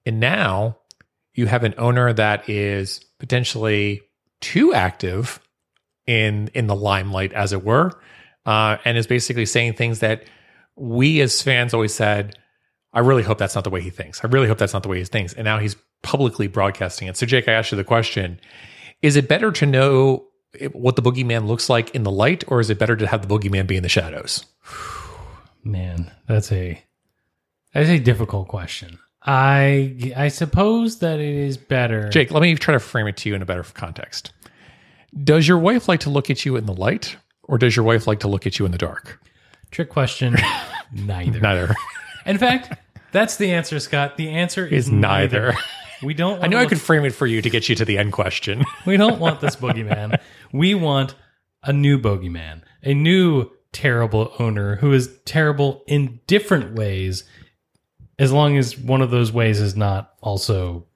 And 0.06 0.20
now 0.20 0.78
you 1.34 1.46
have 1.46 1.64
an 1.64 1.74
owner 1.76 2.12
that 2.12 2.48
is 2.48 3.04
potentially 3.18 4.02
too 4.40 4.74
active 4.74 5.40
in 6.06 6.50
in 6.54 6.66
the 6.66 6.76
limelight, 6.76 7.32
as 7.32 7.52
it 7.52 7.64
were, 7.64 7.92
uh, 8.46 8.76
and 8.84 8.96
is 8.96 9.06
basically 9.06 9.46
saying 9.46 9.74
things 9.74 10.00
that 10.00 10.24
we 10.76 11.20
as 11.20 11.42
fans 11.42 11.74
always 11.74 11.94
said. 11.94 12.36
I 12.94 13.00
really 13.00 13.22
hope 13.22 13.38
that's 13.38 13.54
not 13.54 13.64
the 13.64 13.70
way 13.70 13.80
he 13.80 13.88
thinks. 13.88 14.22
I 14.22 14.28
really 14.28 14.48
hope 14.48 14.58
that's 14.58 14.74
not 14.74 14.82
the 14.82 14.90
way 14.90 14.98
he 14.98 15.04
thinks. 15.04 15.32
And 15.32 15.46
now 15.46 15.58
he's 15.58 15.76
publicly 16.02 16.46
broadcasting 16.46 17.08
it. 17.08 17.16
So, 17.16 17.24
Jake, 17.24 17.48
I 17.48 17.52
asked 17.52 17.72
you 17.72 17.76
the 17.76 17.84
question: 17.84 18.38
Is 19.00 19.16
it 19.16 19.28
better 19.28 19.50
to 19.52 19.66
know 19.66 20.26
what 20.72 20.96
the 20.96 21.02
boogeyman 21.02 21.46
looks 21.46 21.68
like 21.68 21.94
in 21.94 22.02
the 22.02 22.10
light, 22.10 22.44
or 22.48 22.60
is 22.60 22.70
it 22.70 22.78
better 22.78 22.96
to 22.96 23.06
have 23.06 23.26
the 23.26 23.34
boogeyman 23.34 23.66
be 23.66 23.76
in 23.76 23.82
the 23.82 23.88
shadows? 23.88 24.44
Man, 25.64 26.10
that's 26.26 26.50
a 26.52 26.82
that's 27.72 27.88
a 27.88 27.98
difficult 27.98 28.48
question. 28.48 28.98
I 29.24 30.12
I 30.16 30.28
suppose 30.28 30.98
that 30.98 31.20
it 31.20 31.34
is 31.34 31.56
better. 31.56 32.08
Jake, 32.08 32.30
let 32.30 32.42
me 32.42 32.54
try 32.56 32.72
to 32.72 32.80
frame 32.80 33.06
it 33.06 33.16
to 33.18 33.28
you 33.28 33.34
in 33.34 33.42
a 33.42 33.46
better 33.46 33.62
context. 33.62 34.32
Does 35.22 35.46
your 35.46 35.58
wife 35.58 35.88
like 35.88 36.00
to 36.00 36.10
look 36.10 36.30
at 36.30 36.44
you 36.44 36.56
in 36.56 36.66
the 36.66 36.72
light, 36.72 37.16
or 37.44 37.58
does 37.58 37.76
your 37.76 37.84
wife 37.84 38.06
like 38.06 38.20
to 38.20 38.28
look 38.28 38.46
at 38.46 38.58
you 38.58 38.64
in 38.64 38.72
the 38.72 38.78
dark? 38.78 39.20
Trick 39.70 39.88
question. 39.88 40.36
neither. 40.92 41.40
Neither. 41.40 41.74
In 42.26 42.38
fact, 42.38 42.78
that's 43.12 43.36
the 43.36 43.52
answer, 43.52 43.78
Scott. 43.78 44.16
The 44.16 44.30
answer 44.30 44.66
is, 44.66 44.86
Is 44.86 44.90
neither. 44.90 45.54
We 46.02 46.14
don't. 46.14 46.42
I 46.42 46.46
knew 46.46 46.56
I 46.56 46.66
could 46.66 46.80
frame 46.80 47.04
it 47.04 47.14
for 47.14 47.26
you 47.26 47.42
to 47.42 47.50
get 47.50 47.68
you 47.68 47.74
to 47.76 47.84
the 47.84 47.98
end 47.98 48.12
question. 48.12 48.64
We 48.86 48.96
don't 48.96 49.20
want 49.20 49.40
this 49.40 49.56
boogeyman. 49.56 50.18
we 50.52 50.74
want 50.74 51.14
a 51.62 51.72
new 51.72 51.98
bogeyman, 51.98 52.62
a 52.82 52.94
new 52.94 53.50
terrible 53.72 54.34
owner 54.38 54.76
who 54.76 54.92
is 54.92 55.08
terrible 55.24 55.84
in 55.86 56.20
different 56.26 56.74
ways, 56.74 57.24
as 58.18 58.32
long 58.32 58.56
as 58.56 58.76
one 58.76 59.02
of 59.02 59.10
those 59.10 59.30
ways 59.30 59.60
is 59.60 59.76
not 59.76 60.14
also 60.20 60.86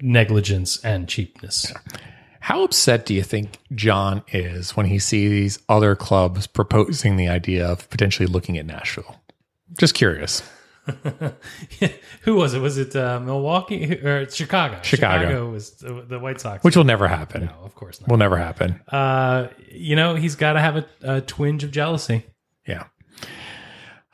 negligence 0.00 0.82
and 0.84 1.08
cheapness. 1.08 1.72
How 2.40 2.62
upset 2.62 3.06
do 3.06 3.14
you 3.14 3.22
think 3.22 3.58
John 3.74 4.22
is 4.28 4.76
when 4.76 4.86
he 4.86 4.98
sees 4.98 5.58
other 5.68 5.94
clubs 5.94 6.46
proposing 6.46 7.16
the 7.16 7.28
idea 7.28 7.66
of 7.66 7.88
potentially 7.88 8.26
looking 8.26 8.58
at 8.58 8.66
Nashville? 8.66 9.16
Just 9.78 9.94
curious. 9.94 10.42
Who 12.22 12.34
was 12.34 12.54
it? 12.54 12.60
Was 12.60 12.78
it 12.78 12.94
uh, 12.94 13.20
Milwaukee 13.20 13.94
or 14.04 14.28
Chicago? 14.28 14.78
Chicago. 14.82 15.50
was 15.50 15.72
the, 15.72 16.04
the 16.06 16.18
White 16.18 16.40
Sox. 16.40 16.62
Which 16.62 16.76
will 16.76 16.84
never 16.84 17.08
happen. 17.08 17.46
no, 17.46 17.64
of 17.64 17.74
course 17.74 18.00
not. 18.00 18.10
Will 18.10 18.18
never 18.18 18.36
happen. 18.36 18.80
Uh, 18.88 19.48
you 19.70 19.96
know, 19.96 20.14
he's 20.14 20.36
got 20.36 20.54
to 20.54 20.60
have 20.60 20.76
a, 20.76 20.86
a 21.02 21.20
twinge 21.20 21.64
of 21.64 21.70
jealousy. 21.70 22.24
Yeah. 22.66 22.84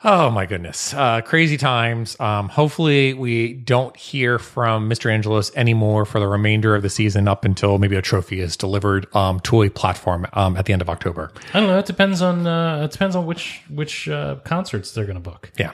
Oh 0.03 0.31
my 0.31 0.47
goodness. 0.47 0.95
Uh, 0.95 1.21
crazy 1.21 1.57
times. 1.57 2.19
Um, 2.19 2.49
hopefully 2.49 3.13
we 3.13 3.53
don't 3.53 3.95
hear 3.95 4.39
from 4.39 4.89
Mr. 4.89 5.11
Angelos 5.11 5.55
anymore 5.55 6.05
for 6.05 6.19
the 6.19 6.27
remainder 6.27 6.73
of 6.73 6.81
the 6.81 6.89
season 6.89 7.27
up 7.27 7.45
until 7.45 7.77
maybe 7.77 7.95
a 7.95 8.01
trophy 8.01 8.39
is 8.39 8.57
delivered 8.57 9.13
um, 9.15 9.39
to 9.41 9.61
a 9.61 9.69
platform 9.69 10.25
um, 10.33 10.57
at 10.57 10.65
the 10.65 10.73
end 10.73 10.81
of 10.81 10.89
October. 10.89 11.31
I 11.53 11.59
don't 11.59 11.69
know. 11.69 11.77
It 11.77 11.85
depends 11.85 12.23
on 12.23 12.47
uh, 12.47 12.83
it 12.85 12.91
depends 12.91 13.15
on 13.15 13.27
which 13.27 13.61
which 13.69 14.09
uh, 14.09 14.37
concerts 14.43 14.91
they're 14.91 15.05
going 15.05 15.21
to 15.21 15.29
book. 15.29 15.51
Yeah. 15.59 15.73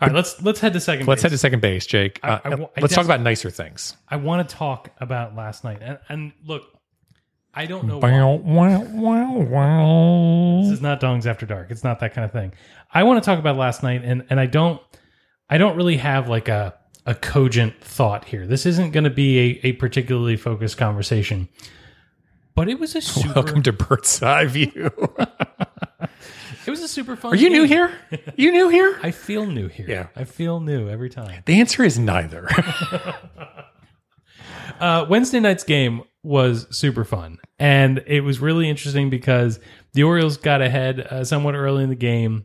All 0.00 0.08
right, 0.08 0.14
let's 0.14 0.42
let's 0.42 0.60
head 0.60 0.74
to 0.74 0.80
second. 0.80 1.06
Let's 1.06 1.20
base. 1.20 1.22
head 1.22 1.30
to 1.30 1.38
second 1.38 1.60
base, 1.60 1.86
Jake. 1.86 2.20
Uh, 2.22 2.38
I 2.44 2.52
I 2.52 2.66
let's 2.80 2.94
talk 2.94 3.06
about 3.06 3.22
nicer 3.22 3.50
things. 3.50 3.96
I 4.08 4.16
want 4.16 4.46
to 4.46 4.54
talk 4.54 4.90
about 5.00 5.34
last 5.34 5.64
night, 5.64 5.78
and, 5.80 5.98
and 6.08 6.32
look, 6.44 6.64
I 7.54 7.64
don't 7.64 7.86
know. 7.86 7.98
Why. 7.98 8.10
Wow, 8.12 8.34
wow, 8.36 8.80
wow, 8.92 9.32
wow. 9.38 10.60
This 10.62 10.72
is 10.72 10.82
not 10.82 11.00
Dongs 11.00 11.24
After 11.24 11.46
Dark. 11.46 11.70
It's 11.70 11.82
not 11.82 12.00
that 12.00 12.12
kind 12.12 12.26
of 12.26 12.32
thing. 12.32 12.52
I 12.92 13.04
want 13.04 13.22
to 13.22 13.26
talk 13.26 13.38
about 13.38 13.56
last 13.56 13.82
night, 13.82 14.02
and 14.04 14.26
and 14.28 14.38
I 14.38 14.44
don't, 14.44 14.82
I 15.48 15.56
don't 15.56 15.76
really 15.76 15.96
have 15.96 16.28
like 16.28 16.48
a 16.48 16.74
a 17.06 17.14
cogent 17.14 17.80
thought 17.80 18.26
here. 18.26 18.46
This 18.46 18.66
isn't 18.66 18.90
going 18.90 19.04
to 19.04 19.10
be 19.10 19.38
a, 19.38 19.68
a 19.68 19.72
particularly 19.72 20.36
focused 20.36 20.76
conversation, 20.76 21.48
but 22.54 22.68
it 22.68 22.78
was 22.78 22.94
a 22.94 23.00
super. 23.00 23.32
Welcome 23.34 23.62
to 23.62 23.72
Bird's 23.72 24.22
Eye 24.22 24.44
View. 24.44 24.90
it 26.66 26.70
was 26.70 26.80
a 26.80 26.88
super 26.88 27.16
fun. 27.16 27.32
Are 27.32 27.36
you 27.36 27.48
new 27.50 27.64
here? 27.64 27.96
You 28.36 28.50
new 28.52 28.68
here? 28.68 28.98
I 29.02 29.10
feel 29.12 29.46
new 29.46 29.68
here. 29.68 29.86
Yeah. 29.88 30.06
I 30.16 30.24
feel 30.24 30.60
new 30.60 30.88
every 30.88 31.10
time. 31.10 31.42
The 31.46 31.60
answer 31.60 31.84
is 31.84 31.98
neither. 31.98 32.48
Uh, 34.80 35.06
Wednesday 35.08 35.40
night's 35.40 35.64
game 35.64 36.02
was 36.22 36.66
super 36.76 37.04
fun, 37.04 37.38
and 37.58 38.02
it 38.06 38.20
was 38.20 38.40
really 38.40 38.68
interesting 38.68 39.08
because 39.08 39.58
the 39.94 40.02
Orioles 40.02 40.36
got 40.36 40.60
ahead 40.60 41.00
uh, 41.00 41.24
somewhat 41.24 41.54
early 41.54 41.82
in 41.82 41.88
the 41.88 41.94
game, 41.94 42.44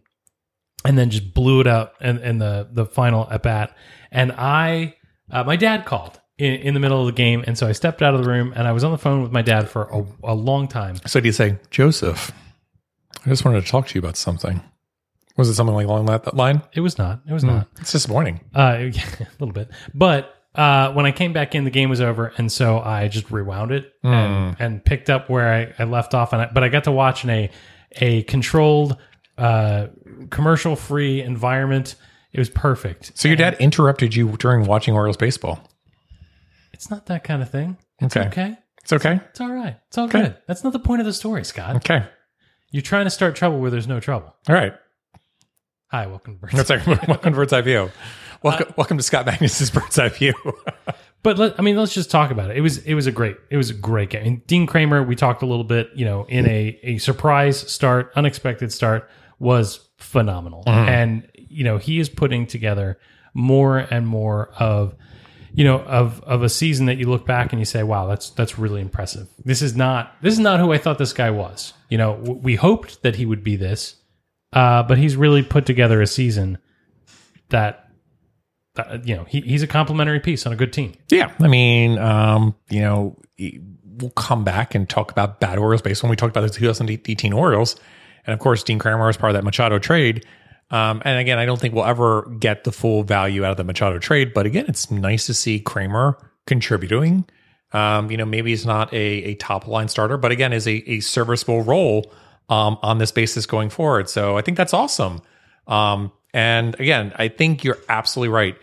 and 0.86 0.98
then 0.98 1.10
just 1.10 1.34
blew 1.34 1.60
it 1.60 1.68
up 1.68 1.96
in, 2.00 2.20
in 2.20 2.38
the 2.38 2.70
the 2.72 2.86
final 2.86 3.28
at 3.30 3.44
bat. 3.44 3.76
And 4.12 4.32
I, 4.32 4.96
uh, 5.30 5.44
my 5.44 5.58
dad 5.58 5.86
called 5.86 6.22
in, 6.38 6.54
in 6.54 6.74
the 6.74 6.80
middle 6.80 7.02
of 7.02 7.08
the 7.08 7.12
game, 7.12 7.44
and 7.46 7.58
so 7.58 7.68
I 7.68 7.74
stepped 7.74 8.02
out 8.02 8.14
of 8.14 8.24
the 8.24 8.30
room 8.30 8.54
and 8.56 8.68
I 8.68 8.72
was 8.72 8.84
on 8.86 8.92
the 8.92 8.98
phone 8.98 9.22
with 9.24 9.32
my 9.32 9.42
dad 9.42 9.68
for 9.68 9.90
a, 9.92 10.06
a 10.24 10.36
long 10.36 10.68
time. 10.70 10.98
so 11.06 11.20
do 11.20 11.28
you 11.28 11.34
say, 11.34 11.58
Joseph, 11.70 12.32
I 13.26 13.30
just 13.30 13.46
wanted 13.46 13.64
to 13.64 13.70
talk 13.72 13.88
to 13.88 13.96
you 13.96 14.00
about 14.00 14.18
something. 14.18 14.62
Was 15.38 15.48
it 15.50 15.54
something 15.54 15.76
like 15.76 15.88
along 15.88 16.08
that, 16.08 16.24
that 16.24 16.36
line? 16.36 16.62
It 16.74 16.82
was 16.82 16.98
not. 16.98 17.22
It 17.28 17.34
was 17.34 17.44
not. 17.44 17.68
It's 17.80 17.92
disappointing. 17.92 18.42
Uh, 18.54 18.76
a 18.80 18.92
little 19.40 19.54
bit, 19.54 19.70
but 19.94 20.36
uh, 20.56 20.92
when 20.94 21.06
I 21.06 21.12
came 21.12 21.32
back 21.32 21.56
in, 21.56 21.64
the 21.64 21.70
game 21.72 21.90
was 21.90 22.02
over, 22.02 22.34
and 22.38 22.52
so 22.52 22.80
I 22.80 23.08
just 23.08 23.32
rewound 23.32 23.72
it 23.72 23.94
and, 24.04 24.56
and 24.60 24.84
picked 24.84 25.10
up 25.10 25.30
where 25.30 25.54
I, 25.54 25.74
I 25.84 25.86
left 25.86 26.14
off. 26.14 26.34
And 26.34 26.42
I, 26.42 26.46
but 26.54 26.64
I 26.64 26.70
got 26.70 26.84
to 26.86 26.92
watch 26.92 27.24
in 27.24 27.30
a 27.30 27.50
a 28.00 28.24
controlled, 28.24 28.98
uh, 29.38 29.88
commercial 30.30 30.76
free 30.76 31.22
environment. 31.22 31.96
It 32.34 32.40
was 32.40 32.50
perfect. 32.50 33.12
So 33.16 33.28
your 33.28 33.38
dad 33.38 33.56
interrupted 33.60 34.16
you 34.16 34.36
during 34.38 34.66
watching 34.66 34.94
Orioles 34.94 35.18
baseball. 35.18 35.60
It's 36.74 36.90
not 36.90 37.06
that 37.08 37.24
kind 37.24 37.42
of 37.42 37.50
thing. 37.50 37.78
It's 38.00 38.16
Okay. 38.16 38.28
okay. 38.28 38.58
It's 38.84 38.94
okay. 38.94 39.20
It's 39.30 39.42
all 39.42 39.52
right. 39.52 39.78
It's 39.88 39.98
all 39.98 40.08
good. 40.08 40.38
That's 40.48 40.64
not 40.64 40.74
the 40.74 40.80
point 40.80 41.02
of 41.02 41.06
the 41.06 41.14
story, 41.14 41.44
Scott. 41.46 41.76
Okay. 41.78 42.06
You're 42.72 42.82
trying 42.82 43.06
to 43.06 43.12
start 43.12 43.36
trouble 43.36 43.60
where 43.60 43.70
there's 43.70 43.88
no 43.88 44.00
trouble. 44.00 44.34
All 44.48 44.56
right. 44.56 44.74
Hi, 45.88 46.08
welcome 46.08 46.36
to 46.36 46.40
Birds. 46.40 46.54
That's 46.68 46.88
like, 46.88 47.08
welcome 47.08 47.34
to 47.34 47.38
Bird's 47.38 47.52
Eye 47.52 47.62
View. 47.62 47.80
Uh, 47.80 47.90
welcome, 48.42 48.74
welcome 48.78 48.98
to 48.98 49.04
Scott 49.04 49.26
Magnus's 49.26 49.70
Bird's 49.70 50.00
Eye 50.00 50.10
View. 50.10 50.34
But 51.24 51.38
let, 51.38 51.60
I 51.60 51.62
mean, 51.62 51.78
let's 51.78 51.94
just 51.94 52.10
talk 52.10 52.32
about 52.32 52.50
it. 52.50 52.58
It 52.58 52.62
was 52.62 52.80
it 52.80 52.96
was 52.96 53.06
a 53.06 53.12
great 53.12 53.38
it 53.52 53.58
was 53.58 53.70
a 53.70 53.76
great 53.76 54.10
game. 54.10 54.26
And 54.26 54.48
Dean 54.48 54.66
Kremer, 54.66 55.04
we 55.04 55.16
talked 55.16 55.44
a 55.44 55.46
little 55.46 55.64
bit, 55.64 55.92
you 55.94 56.04
know, 56.04 56.26
in 56.26 56.48
a 56.48 56.80
a 56.82 56.98
surprise 56.98 57.60
start, 57.72 58.12
unexpected 58.16 58.74
start, 58.74 59.08
was 59.38 59.88
phenomenal. 59.98 60.64
Mm-hmm. 60.66 60.90
And 60.90 61.28
you 61.36 61.64
know, 61.64 61.78
he 61.78 62.00
is 62.00 62.10
putting 62.10 62.48
together 62.48 62.98
more 63.36 63.78
and 63.78 64.08
more 64.08 64.50
of 64.58 64.96
you 65.54 65.64
know 65.64 65.82
of 65.82 66.22
of 66.22 66.42
a 66.42 66.50
season 66.50 66.88
that 66.88 66.98
you 66.98 67.08
look 67.08 67.28
back 67.28 67.54
and 67.54 67.60
you 67.60 67.66
say, 67.66 67.84
wow, 67.84 68.08
that's 68.08 68.32
that's 68.32 68.58
really 68.58 68.82
impressive. 68.82 69.28
This 69.46 69.62
is 69.62 69.76
not 69.76 70.16
this 70.24 70.34
is 70.34 70.40
not 70.40 70.60
who 70.60 70.74
I 70.74 70.80
thought 70.80 70.98
this 70.98 71.14
guy 71.14 71.30
was. 71.30 71.74
You 71.92 71.98
know, 72.00 72.16
w- 72.16 72.40
we 72.42 72.56
hoped 72.56 73.04
that 73.04 73.16
he 73.18 73.26
would 73.28 73.44
be 73.44 73.56
this, 73.58 73.98
uh, 74.54 74.82
but 74.84 74.98
he's 74.98 75.16
really 75.16 75.44
put 75.44 75.68
together 75.68 76.02
a 76.02 76.08
season 76.08 76.58
that. 77.50 77.88
that, 78.76 79.06
You 79.08 79.18
know, 79.18 79.24
he, 79.26 79.42
he's 79.42 79.62
a 79.62 79.68
complimentary 79.68 80.20
piece 80.22 80.46
on 80.48 80.54
a 80.54 80.56
good 80.56 80.74
team. 80.74 80.94
yeah. 81.10 81.32
I 81.40 81.48
mean, 81.48 82.00
um, 82.00 82.56
you 82.70 82.82
know, 82.82 83.20
we'll 83.38 84.12
come 84.12 84.44
back 84.44 84.74
and 84.74 84.90
talk 84.90 85.12
about 85.12 85.40
bad 85.40 85.60
Orioles 85.60 85.82
based 85.84 86.02
when 86.02 86.10
we 86.10 86.16
talked 86.16 86.36
about 86.36 86.48
the 86.48 86.58
2018 86.58 87.34
Orioles. 87.34 87.76
And 88.26 88.34
of 88.34 88.40
course, 88.40 88.64
Dean 88.64 88.80
Kremer 88.80 89.10
is 89.10 89.18
part 89.18 89.32
of 89.32 89.36
that 89.36 89.44
Machado 89.44 89.78
trade. 89.78 90.26
Um, 90.70 91.02
and 91.04 91.20
again, 91.20 91.38
I 91.38 91.46
don't 91.46 91.60
think 91.60 91.74
we'll 91.74 91.84
ever 91.86 92.22
get 92.40 92.64
the 92.64 92.72
full 92.72 93.04
value 93.04 93.44
out 93.44 93.52
of 93.52 93.58
the 93.58 93.64
Machado 93.66 94.00
trade. 94.00 94.34
But 94.34 94.46
again, 94.46 94.66
it's 94.70 94.90
nice 94.90 95.26
to 95.26 95.34
see 95.34 95.60
Kremer 95.60 96.18
contributing. 96.48 97.26
Um, 97.74 98.12
you 98.12 98.18
know, 98.18 98.26
maybe 98.26 98.52
he's 98.52 98.66
not 98.66 98.94
a, 98.94 98.98
a 98.98 99.36
top 99.36 99.68
line 99.68 99.88
starter, 99.88 100.18
but 100.18 100.32
again, 100.32 100.52
is 100.54 100.68
a, 100.68 100.90
a 100.90 101.00
serviceable 101.00 101.62
role 101.64 102.12
um, 102.50 102.78
on 102.82 102.98
this 102.98 103.12
basis 103.12 103.46
going 103.46 103.70
forward. 103.70 104.10
So 104.10 104.38
I 104.38 104.42
think 104.42 104.58
that's 104.58 104.74
awesome. 104.74 105.22
Um, 105.68 106.12
and 106.34 106.80
again, 106.80 107.14
I 107.18 107.30
think 107.30 107.64
you're 107.64 107.78
absolutely 107.88 108.34
right. 108.34 108.58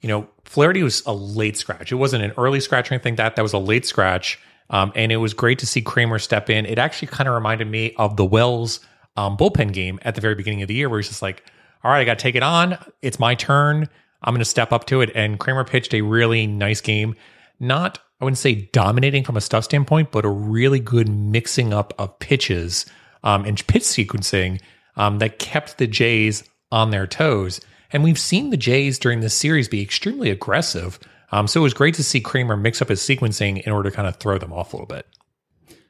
You 0.00 0.08
know, 0.08 0.28
Flaherty 0.44 0.82
was 0.82 1.02
a 1.06 1.12
late 1.12 1.56
scratch. 1.56 1.92
It 1.92 1.96
wasn't 1.96 2.24
an 2.24 2.32
early 2.36 2.60
scratch 2.60 2.90
or 2.90 2.94
anything 2.94 3.12
like 3.12 3.18
that. 3.18 3.36
That 3.36 3.42
was 3.42 3.52
a 3.52 3.58
late 3.58 3.86
scratch. 3.86 4.38
Um, 4.70 4.92
and 4.94 5.12
it 5.12 5.16
was 5.18 5.34
great 5.34 5.58
to 5.60 5.66
see 5.66 5.82
Kremer 5.82 6.18
step 6.18 6.48
in. 6.50 6.66
It 6.66 6.78
actually 6.78 7.08
kind 7.08 7.28
of 7.28 7.34
reminded 7.34 7.68
me 7.68 7.94
of 7.96 8.16
the 8.16 8.24
Wells 8.24 8.80
um, 9.16 9.36
bullpen 9.36 9.72
game 9.72 9.98
at 10.02 10.14
the 10.14 10.20
very 10.20 10.34
beginning 10.34 10.62
of 10.62 10.68
the 10.68 10.74
year, 10.74 10.88
where 10.88 10.98
he's 10.98 11.08
just 11.08 11.22
like, 11.22 11.44
all 11.84 11.90
right, 11.90 12.00
I 12.00 12.04
got 12.04 12.18
to 12.18 12.22
take 12.22 12.34
it 12.34 12.42
on. 12.42 12.78
It's 13.02 13.18
my 13.18 13.34
turn. 13.34 13.88
I'm 14.22 14.34
going 14.34 14.40
to 14.40 14.44
step 14.44 14.72
up 14.72 14.86
to 14.86 15.00
it. 15.00 15.10
And 15.14 15.38
Kremer 15.38 15.64
pitched 15.64 15.94
a 15.94 16.00
really 16.00 16.46
nice 16.46 16.80
game. 16.80 17.16
Not, 17.60 17.98
I 18.22 18.24
wouldn't 18.24 18.38
say 18.38 18.70
dominating 18.72 19.24
from 19.24 19.36
a 19.36 19.40
stuff 19.40 19.64
standpoint, 19.64 20.12
but 20.12 20.24
a 20.24 20.28
really 20.28 20.78
good 20.78 21.08
mixing 21.08 21.74
up 21.74 21.92
of 21.98 22.20
pitches 22.20 22.86
um, 23.24 23.44
and 23.44 23.66
pitch 23.66 23.82
sequencing 23.82 24.60
um, 24.94 25.18
that 25.18 25.40
kept 25.40 25.78
the 25.78 25.88
Jays 25.88 26.44
on 26.70 26.92
their 26.92 27.08
toes. 27.08 27.60
And 27.90 28.04
we've 28.04 28.20
seen 28.20 28.50
the 28.50 28.56
Jays 28.56 29.00
during 29.00 29.20
this 29.22 29.34
series 29.34 29.66
be 29.66 29.82
extremely 29.82 30.30
aggressive. 30.30 31.00
Um, 31.32 31.48
so 31.48 31.58
it 31.58 31.64
was 31.64 31.74
great 31.74 31.96
to 31.96 32.04
see 32.04 32.20
Kremer 32.20 32.56
mix 32.56 32.80
up 32.80 32.90
his 32.90 33.00
sequencing 33.00 33.60
in 33.60 33.72
order 33.72 33.90
to 33.90 33.96
kind 33.96 34.06
of 34.06 34.18
throw 34.18 34.38
them 34.38 34.52
off 34.52 34.72
a 34.72 34.76
little 34.76 34.86
bit. 34.86 35.04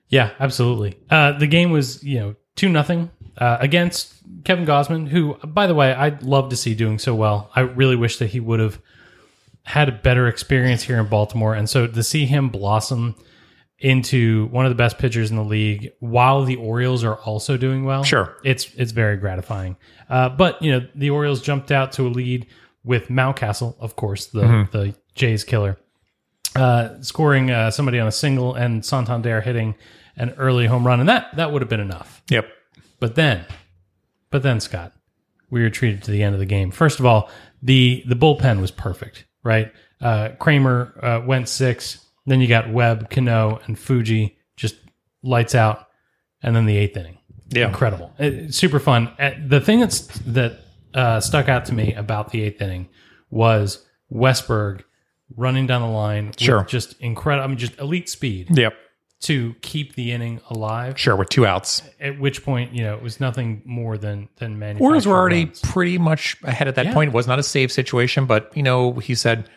Yeah, 0.09 0.31
absolutely. 0.41 0.99
Uh, 1.11 1.33
the 1.33 1.47
game 1.47 1.71
was, 1.71 2.03
you 2.03 2.19
know, 2.19 2.35
two 2.57 2.71
nothing 2.71 3.11
uh, 3.37 3.59
against 3.61 4.15
Kevin 4.45 4.65
Gausman, 4.65 5.07
who, 5.07 5.35
by 5.45 5.67
the 5.67 5.75
way, 5.75 5.93
I'd 5.93 6.23
love 6.23 6.49
to 6.49 6.57
see 6.57 6.75
doing 6.75 6.99
so 6.99 7.15
well. 7.15 7.51
I 7.55 7.61
really 7.61 7.97
wish 7.97 8.17
that 8.21 8.29
he 8.29 8.41
would 8.41 8.61
have 8.61 8.81
had 9.65 9.89
a 9.89 9.93
better 9.93 10.27
experience 10.29 10.83
here 10.83 10.99
in 10.99 11.07
Baltimore, 11.07 11.55
and 11.55 11.69
so 11.69 11.87
to 11.87 12.03
see 12.03 12.27
him 12.27 12.49
blossom 12.49 13.15
into 13.79 14.47
one 14.47 14.65
of 14.65 14.71
the 14.71 14.77
best 14.77 14.97
pitchers 14.97 15.31
in 15.31 15.37
the 15.37 15.45
league 15.45 15.91
while 15.99 16.45
the 16.45 16.55
Orioles 16.57 17.03
are 17.03 17.17
also 17.17 17.57
doing 17.57 17.85
well. 17.85 18.05
Sure. 18.05 18.37
It's 18.45 18.73
it's 18.77 18.93
very 18.93 19.17
gratifying. 19.17 19.77
Uh, 20.09 20.29
but 20.29 20.63
you 20.63 20.71
know, 20.71 20.87
the 20.95 21.11
Orioles 21.11 21.43
jumped 21.43 21.73
out 21.73 21.93
to 21.93 22.07
a 22.07 22.09
lead 22.09 22.47
with 22.85 23.09
Mountcastle, 23.09 23.77
of 23.81 23.97
course, 23.97 24.27
the 24.27 24.69
the 24.73 24.95
Jays 25.15 25.45
killer, 25.45 25.79
uh, 26.57 27.01
scoring 27.01 27.51
uh, 27.51 27.71
somebody 27.71 27.99
on 27.99 28.07
a 28.07 28.13
single 28.13 28.55
and 28.55 28.85
Santander 28.85 29.41
hitting 29.41 29.75
an 30.17 30.31
early 30.39 30.67
home 30.67 30.87
run, 30.87 31.01
and 31.01 31.09
that 31.09 31.35
that 31.37 31.53
would 31.53 31.63
have 31.63 31.69
been 31.69 31.81
enough. 31.81 32.23
Yep. 32.31 32.49
But 33.01 33.17
then, 33.17 33.45
but 34.31 34.43
then 34.43 34.61
Scott, 34.61 34.93
we 35.51 35.63
were 35.63 35.71
treated 35.71 36.03
to 36.05 36.11
the 36.11 36.23
end 36.23 36.35
of 36.35 36.39
the 36.39 36.47
game. 36.47 36.71
First 36.71 37.01
of 37.01 37.07
all, 37.07 37.29
the 37.63 38.05
the 38.07 38.15
bullpen 38.15 38.61
was 38.61 38.71
perfect, 38.71 39.25
right? 39.45 39.73
Uh, 40.01 40.31
Kremer 40.39 40.93
uh, 41.03 41.21
went 41.27 41.49
six. 41.49 42.05
Then 42.27 42.41
you 42.41 42.47
got 42.49 42.71
Webb, 42.73 43.11
Cano, 43.11 43.61
and 43.67 43.79
Fuji 43.79 44.37
just 44.57 44.77
lights 45.23 45.55
out, 45.55 45.89
and 46.43 46.55
then 46.55 46.67
the 46.67 46.77
eighth 46.77 46.97
inning. 46.97 47.19
Yeah. 47.51 47.67
incredible, 47.69 48.15
It- 48.19 48.55
super 48.55 48.79
fun. 48.81 49.09
Uh, 49.19 49.33
The 49.47 49.61
thing 49.61 49.81
that's 49.81 50.01
that 50.21 50.61
uh, 50.95 51.21
stuck 51.21 51.49
out 51.51 51.67
to 51.67 51.75
me 51.75 51.93
about 51.95 52.31
the 52.31 52.43
eighth 52.43 52.63
inning 52.63 52.89
was 53.31 53.85
Westburg 54.11 54.83
running 55.37 55.67
down 55.67 55.83
the 55.83 55.89
line, 55.89 56.29
with 56.29 56.41
Sure. 56.41 56.65
just 56.65 56.99
incredible. 57.01 57.45
I 57.45 57.49
mean, 57.49 57.59
just 57.59 57.79
elite 57.79 58.09
speed 58.09 58.57
Yep. 58.57 58.75
To 59.23 59.55
keep 59.63 59.95
the 59.95 60.13
inning 60.13 60.41
alive 60.51 60.99
Sure. 60.99 61.17
With 61.17 61.29
two 61.29 61.47
outs. 61.47 61.83
at 62.01 62.19
which 62.19 62.45
point 62.45 62.73
you 62.75 62.83
know 62.83 62.95
it 62.95 63.03
was 63.03 63.21
nothing 63.21 63.63
more 63.65 63.97
than 63.97 64.29
than 64.37 64.59
manufactured 64.59 64.85
Orioles 64.85 65.07
were 65.07 65.15
already 65.17 65.45
runs. 65.47 65.61
pretty 65.61 65.99
much 65.99 66.37
ahead 66.45 66.69
at 66.69 66.75
that 66.75 66.87
Yeah. 66.87 66.95
point. 66.95 67.09
It 67.09 67.15
was 67.15 67.27
not 67.27 67.39
a 67.39 67.43
save 67.43 67.71
situation, 67.73 68.27
but 68.27 68.51
you 68.57 68.63
know, 68.63 68.95
he 68.95 69.15
said, 69.15 69.49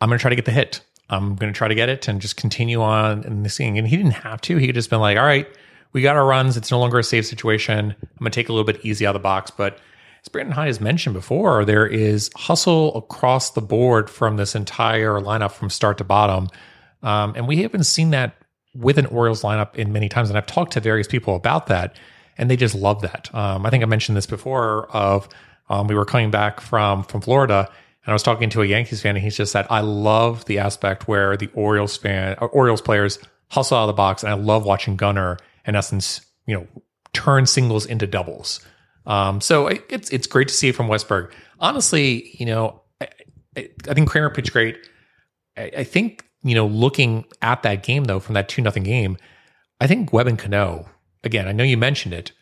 "I'm 0.00 0.08
going 0.08 0.18
to 0.18 0.22
try 0.22 0.30
to 0.30 0.36
get 0.36 0.44
the 0.46 0.50
hit. 0.52 0.80
I'm 1.10 1.36
going 1.36 1.52
to 1.52 1.56
try 1.56 1.68
to 1.68 1.74
get 1.74 1.88
it 1.90 2.08
and 2.08 2.20
just 2.20 2.36
continue 2.36 2.80
on 2.82 3.24
in 3.24 3.42
the 3.42 3.48
scene." 3.48 3.76
And 3.76 3.86
he 3.86 3.96
didn't 3.96 4.12
have 4.12 4.40
to. 4.42 4.56
He 4.56 4.66
could 4.66 4.74
just 4.74 4.90
been 4.90 5.00
like, 5.00 5.18
"All 5.18 5.24
right, 5.24 5.46
we 5.92 6.00
got 6.02 6.16
our 6.16 6.24
runs. 6.26 6.56
It's 6.56 6.70
no 6.70 6.78
longer 6.78 6.98
a 6.98 7.04
save 7.04 7.26
situation. 7.26 7.94
I'm 8.00 8.18
going 8.18 8.30
to 8.30 8.34
take 8.34 8.48
a 8.48 8.52
little 8.52 8.64
bit 8.66 8.80
easy 8.82 9.06
out 9.06 9.14
of 9.14 9.20
the 9.20 9.24
box." 9.24 9.50
But 9.50 9.78
as 10.24 10.28
Brandon 10.30 10.54
Hyde 10.54 10.68
has 10.68 10.80
mentioned 10.80 11.14
before, 11.14 11.64
there 11.66 11.86
is 11.86 12.30
hustle 12.36 12.96
across 12.96 13.50
the 13.50 13.60
board 13.60 14.08
from 14.08 14.36
this 14.36 14.54
entire 14.54 15.20
lineup 15.20 15.50
from 15.52 15.68
start 15.68 15.98
to 15.98 16.04
bottom, 16.04 16.48
um, 17.02 17.34
and 17.36 17.46
we 17.46 17.58
haven't 17.62 17.84
seen 17.84 18.10
that 18.12 18.36
with 18.74 18.98
an 18.98 19.06
Orioles 19.06 19.42
lineup 19.42 19.74
in 19.76 19.92
many 19.92 20.08
times. 20.08 20.28
And 20.28 20.38
I've 20.38 20.46
talked 20.46 20.72
to 20.72 20.80
various 20.80 21.06
people 21.06 21.36
about 21.36 21.66
that, 21.66 21.96
and 22.38 22.50
they 22.50 22.56
just 22.56 22.74
love 22.74 23.02
that. 23.02 23.32
Um, 23.34 23.66
I 23.66 23.70
think 23.70 23.82
I 23.82 23.86
mentioned 23.86 24.16
this 24.16 24.26
before. 24.26 24.86
Of 24.90 25.28
um, 25.68 25.88
we 25.88 25.94
were 25.94 26.04
coming 26.04 26.30
back 26.30 26.60
from 26.60 27.02
from 27.04 27.20
Florida, 27.20 27.68
and 28.04 28.10
I 28.10 28.12
was 28.12 28.22
talking 28.22 28.50
to 28.50 28.62
a 28.62 28.66
Yankees 28.66 29.02
fan, 29.02 29.16
and 29.16 29.24
he's 29.24 29.36
just 29.36 29.52
said, 29.52 29.66
"I 29.70 29.80
love 29.80 30.44
the 30.46 30.58
aspect 30.58 31.08
where 31.08 31.36
the 31.36 31.50
Orioles 31.54 31.96
fan, 31.96 32.36
or 32.40 32.48
Orioles 32.48 32.80
players 32.80 33.18
hustle 33.48 33.76
out 33.76 33.82
of 33.82 33.88
the 33.88 33.92
box, 33.92 34.22
and 34.22 34.32
I 34.32 34.36
love 34.36 34.64
watching 34.64 34.96
Gunnar, 34.96 35.38
in 35.66 35.76
essence, 35.76 36.24
you 36.46 36.56
know, 36.56 36.66
turn 37.12 37.46
singles 37.46 37.86
into 37.86 38.06
doubles." 38.06 38.60
Um, 39.04 39.40
so 39.40 39.66
it, 39.66 39.84
it's 39.88 40.10
it's 40.10 40.26
great 40.26 40.48
to 40.48 40.54
see 40.54 40.72
from 40.72 40.88
Westburg. 40.88 41.32
Honestly, 41.60 42.34
you 42.38 42.46
know, 42.46 42.82
I, 43.00 43.08
I, 43.56 43.68
I 43.88 43.94
think 43.94 44.08
Kremer 44.08 44.30
pitched 44.30 44.52
great. 44.52 44.78
I, 45.56 45.70
I 45.78 45.84
think 45.84 46.24
you 46.42 46.54
know, 46.54 46.66
looking 46.66 47.24
at 47.40 47.62
that 47.62 47.82
game 47.82 48.04
though, 48.04 48.20
from 48.20 48.34
that 48.34 48.48
two 48.48 48.62
nothing 48.62 48.82
game, 48.82 49.16
I 49.80 49.86
think 49.86 50.12
Webb 50.12 50.26
and 50.26 50.38
Cano. 50.38 50.88
Again, 51.24 51.46
I 51.46 51.52
know 51.52 51.64
you 51.64 51.76
mentioned 51.76 52.14
it, 52.14 52.32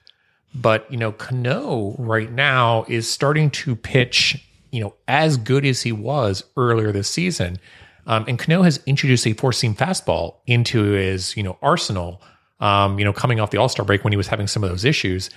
but 0.55 0.91
you 0.91 0.97
know, 0.97 1.13
Cano 1.13 1.95
right 1.99 2.31
now 2.31 2.85
is 2.89 3.09
starting 3.09 3.51
to 3.51 3.77
pitch, 3.77 4.43
you 4.71 4.81
know, 4.81 4.95
as 5.07 5.37
good 5.37 5.65
as 5.65 5.83
he 5.83 5.93
was 5.93 6.45
earlier 6.57 6.93
this 6.93 7.09
season. 7.09 7.59
Um, 8.07 8.25
and 8.27 8.39
Cano 8.39 8.63
has 8.63 8.81
introduced 8.87 9.27
a 9.27 9.35
four 9.35 9.53
seam 9.53 9.75
fastball 9.75 10.37
into 10.47 10.93
his, 10.93 11.37
you 11.37 11.43
know, 11.43 11.59
arsenal. 11.63 12.23
Um, 12.61 12.99
you 12.99 13.07
know, 13.07 13.13
coming 13.15 13.41
off 13.41 13.51
the 13.51 13.59
All 13.59 13.71
Star 13.71 13.87
break 13.87 14.05
when 14.05 14.13
he 14.13 14.19
was 14.19 14.27
having 14.27 14.47
some 14.47 14.63
of 14.63 14.69
those 14.69 14.85
issues, 14.85 15.31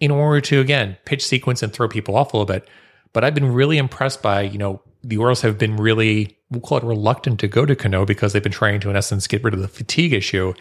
in 0.00 0.10
order 0.10 0.40
to 0.40 0.60
again 0.60 0.96
pitch 1.04 1.26
sequence 1.26 1.62
and 1.62 1.72
throw 1.72 1.88
people 1.88 2.16
off 2.16 2.32
a 2.32 2.36
little 2.36 2.46
bit. 2.46 2.68
But 3.12 3.24
I've 3.24 3.34
been 3.34 3.52
really 3.52 3.78
impressed 3.78 4.22
by, 4.22 4.42
you 4.42 4.58
know, 4.58 4.80
the 5.02 5.16
Orioles 5.16 5.42
have 5.42 5.58
been 5.58 5.76
really, 5.76 6.36
we'll 6.50 6.60
call 6.60 6.78
it 6.78 6.84
reluctant 6.84 7.40
to 7.40 7.48
go 7.48 7.64
to 7.66 7.76
Cano 7.76 8.04
because 8.04 8.32
they've 8.32 8.42
been 8.42 8.52
trying 8.52 8.80
to, 8.80 8.90
in 8.90 8.96
essence, 8.96 9.26
get 9.26 9.42
rid 9.44 9.54
of 9.54 9.60
the 9.60 9.68
fatigue 9.68 10.12
issue. 10.12 10.54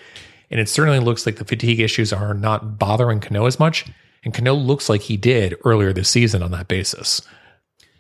And 0.52 0.60
it 0.60 0.70
certainly 0.70 1.00
looks 1.00 1.26
like 1.26 1.36
the 1.38 1.46
fatigue 1.46 1.80
issues 1.80 2.14
are 2.14 2.34
not 2.34 2.78
bothering 2.80 3.20
Cano 3.20 3.46
as 3.46 3.60
much. 3.60 3.86
And 4.24 4.34
Cano 4.34 4.54
looks 4.54 4.90
like 4.90 5.02
he 5.02 5.18
did 5.18 5.56
earlier 5.66 5.92
this 5.94 6.10
season 6.10 6.42
on 6.44 6.52
that 6.52 6.68
basis. 6.68 7.22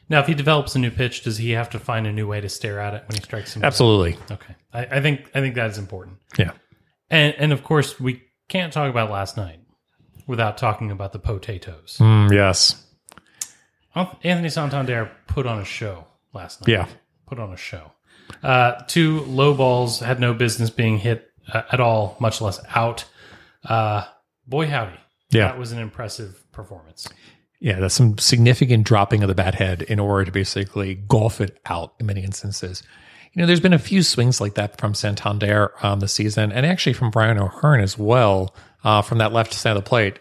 now 0.10 0.19
if 0.21 0.28
he 0.28 0.34
develops 0.34 0.76
a 0.76 0.80
new 0.80 0.91
pitch 0.91 1.23
does 1.23 1.38
he 1.38 1.52
have 1.52 1.69
to 1.71 1.80
find 1.80 2.08
a 2.08 2.12
new 2.13 2.28
way 2.28 2.39
to 2.41 2.47
stare 2.50 2.80
at 2.80 2.93
it 2.93 3.04
when 3.08 3.15
he 3.17 3.21
strikes 3.23 3.54
him 3.56 3.63
Absolutely. 3.63 4.17
okay 4.32 4.56
I, 4.73 4.86
I 4.97 5.02
think 5.02 5.30
i 5.36 5.41
think 5.41 5.56
that 5.56 5.69
is 5.69 5.78
important 5.78 6.17
Yeah. 6.38 6.52
and 7.10 7.34
and 7.38 7.52
of 7.54 7.63
course 7.63 8.00
we 8.00 8.23
can't 8.47 8.71
talk 8.71 8.89
about 8.89 9.12
last 9.12 9.36
night 9.38 9.60
without 10.26 10.58
talking 10.58 10.91
about 10.91 11.12
the 11.12 11.19
potatoes 11.19 11.97
Mm, 12.00 12.32
yes. 12.32 12.86
anthony 14.23 14.50
santander 14.50 15.12
put 15.28 15.45
on 15.45 15.60
a 15.60 15.65
show 15.65 16.06
last 16.38 16.62
night 16.62 16.69
Yeah. 16.71 16.88
put 17.26 17.39
on 17.39 17.52
a 17.52 17.58
show 17.58 17.91
uh 18.43 18.73
two 18.88 19.21
low 19.21 19.54
balls 19.54 20.00
had 20.00 20.19
no 20.19 20.34
business 20.34 20.69
being 20.69 20.97
hit 21.00 21.30
uh, 21.54 21.63
at 21.71 21.80
all 21.80 22.15
much 22.19 22.39
less 22.41 22.60
out 22.76 23.04
uh 23.65 24.04
boy 24.45 24.67
howdy 24.67 25.00
Yeah. 25.32 25.47
that 25.50 25.58
was 25.60 25.71
an 25.73 25.80
impressive 25.80 26.43
performance 26.52 27.08
Yeah, 27.60 27.80
that's 27.80 27.95
some 27.95 28.17
significant 28.19 28.86
dropping 28.86 29.23
of 29.23 29.30
the 29.30 29.36
bat 29.36 29.56
head 29.56 29.82
in 29.82 30.00
order 30.00 30.26
to 30.26 30.32
basically 30.32 30.93
golf 30.95 31.41
it 31.41 31.60
out 31.65 31.95
in 32.00 32.06
many 32.06 32.21
instances. 32.23 32.84
You 33.34 33.41
know, 33.41 33.47
there's 33.47 33.60
been 33.67 33.73
a 33.73 33.80
few 33.80 34.04
swings 34.04 34.39
like 34.39 34.54
that 34.56 34.80
from 34.80 34.93
Santander 34.93 35.71
um, 35.82 36.00
this 36.00 36.13
season, 36.13 36.52
and 36.52 36.65
actually 36.67 36.93
from 36.93 37.12
Ryan 37.15 37.39
O'Hearn 37.39 37.82
as 37.82 37.97
well, 37.97 38.56
uh, 38.84 39.02
from 39.02 39.17
that 39.17 39.34
left 39.34 39.54
side 39.56 39.76
of 39.76 39.84
the 39.84 39.89
plate. 39.89 40.19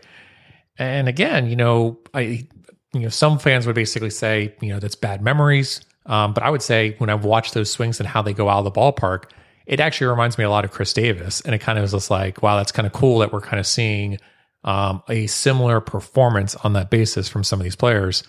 And 0.78 1.08
again, 1.08 1.46
you 1.46 1.56
know, 1.56 1.98
I, 2.14 2.48
you 2.94 3.00
know, 3.00 3.08
some 3.10 3.38
fans 3.38 3.66
would 3.66 3.74
basically 3.76 4.10
say, 4.10 4.54
you 4.62 4.70
know, 4.70 4.80
that's 4.80 4.96
bad 4.96 5.20
memories. 5.20 5.80
Um, 6.06 6.32
but 6.32 6.42
I 6.42 6.50
would 6.50 6.62
say 6.62 6.94
when 6.98 7.10
I've 7.10 7.24
watched 7.24 7.54
those 7.54 7.70
swings 7.70 8.00
and 8.00 8.08
how 8.08 8.22
they 8.22 8.32
go 8.32 8.48
out 8.48 8.64
of 8.64 8.64
the 8.64 8.70
ballpark, 8.80 9.24
it 9.66 9.80
actually 9.80 10.06
reminds 10.06 10.38
me 10.38 10.44
a 10.44 10.50
lot 10.50 10.64
of 10.64 10.70
Chris 10.70 10.92
Davis, 10.92 11.40
and 11.40 11.54
it 11.54 11.58
kind 11.58 11.78
of 11.78 11.84
is 11.84 11.90
just 11.90 12.10
like, 12.10 12.42
wow, 12.42 12.56
that's 12.56 12.72
kind 12.72 12.86
of 12.86 12.92
cool 12.92 13.18
that 13.18 13.32
we're 13.32 13.40
kind 13.40 13.58
of 13.58 13.66
seeing 13.66 14.18
um, 14.64 15.02
a 15.08 15.26
similar 15.26 15.80
performance 15.80 16.54
on 16.56 16.72
that 16.74 16.90
basis 16.90 17.28
from 17.28 17.42
some 17.44 17.60
of 17.60 17.64
these 17.64 17.76
players. 17.76 18.22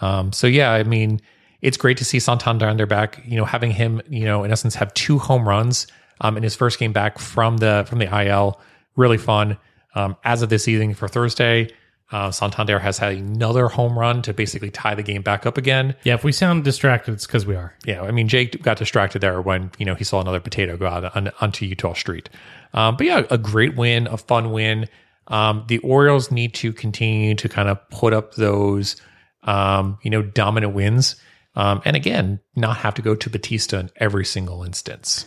Um, 0.00 0.32
so 0.32 0.46
yeah, 0.46 0.72
I 0.72 0.82
mean, 0.82 1.20
it's 1.62 1.76
great 1.76 1.96
to 1.98 2.04
see 2.04 2.20
Santander 2.20 2.66
on 2.66 2.76
their 2.76 2.86
back. 2.86 3.22
You 3.26 3.36
know, 3.36 3.44
having 3.44 3.70
him, 3.70 4.02
you 4.08 4.24
know, 4.24 4.44
in 4.44 4.50
essence, 4.50 4.74
have 4.74 4.92
two 4.94 5.18
home 5.18 5.48
runs 5.48 5.86
um, 6.20 6.36
in 6.36 6.42
his 6.42 6.54
first 6.54 6.78
game 6.78 6.92
back 6.92 7.18
from 7.18 7.56
the 7.58 7.84
from 7.88 7.98
the 7.98 8.26
IL, 8.26 8.60
really 8.96 9.18
fun. 9.18 9.56
Um, 9.94 10.16
as 10.24 10.42
of 10.42 10.48
this 10.48 10.66
evening 10.66 10.92
for 10.94 11.06
Thursday, 11.06 11.70
uh, 12.12 12.30
Santander 12.30 12.78
has 12.78 12.98
had 12.98 13.14
another 13.14 13.68
home 13.68 13.98
run 13.98 14.22
to 14.22 14.34
basically 14.34 14.70
tie 14.70 14.94
the 14.94 15.02
game 15.02 15.22
back 15.22 15.46
up 15.46 15.56
again. 15.56 15.96
yeah 16.04 16.14
if 16.14 16.22
we 16.22 16.32
sound 16.32 16.62
distracted 16.64 17.14
it's 17.14 17.26
because 17.26 17.46
we 17.46 17.56
are 17.56 17.74
Yeah, 17.86 18.02
I 18.02 18.10
mean, 18.10 18.28
Jake 18.28 18.62
got 18.62 18.76
distracted 18.76 19.20
there 19.20 19.40
when 19.40 19.70
you 19.78 19.86
know 19.86 19.94
he 19.94 20.04
saw 20.04 20.20
another 20.20 20.40
potato 20.40 20.76
go 20.76 20.86
out 20.86 21.16
on, 21.16 21.30
onto 21.40 21.66
Eutaw 21.66 21.96
Street. 21.96 22.28
Um, 22.72 22.96
but 22.96 23.06
yeah, 23.06 23.22
a 23.30 23.38
great 23.38 23.76
win, 23.76 24.06
a 24.06 24.16
fun 24.16 24.52
win. 24.52 24.88
Um, 25.28 25.64
the 25.68 25.78
Orioles 25.78 26.30
need 26.30 26.52
to 26.54 26.72
continue 26.72 27.34
to 27.36 27.48
kind 27.48 27.68
of 27.68 27.78
put 27.88 28.12
up 28.12 28.34
those, 28.34 29.00
um, 29.44 29.98
you 30.02 30.10
know, 30.10 30.20
dominant 30.20 30.74
wins, 30.74 31.16
um, 31.56 31.80
and 31.84 31.96
again, 31.96 32.40
not 32.54 32.76
have 32.78 32.94
to 32.94 33.02
go 33.02 33.14
to 33.14 33.30
Bautista 33.30 33.78
in 33.78 33.90
every 33.96 34.24
single 34.26 34.62
instance. 34.64 35.26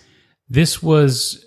this 0.49 0.83
was 0.83 1.46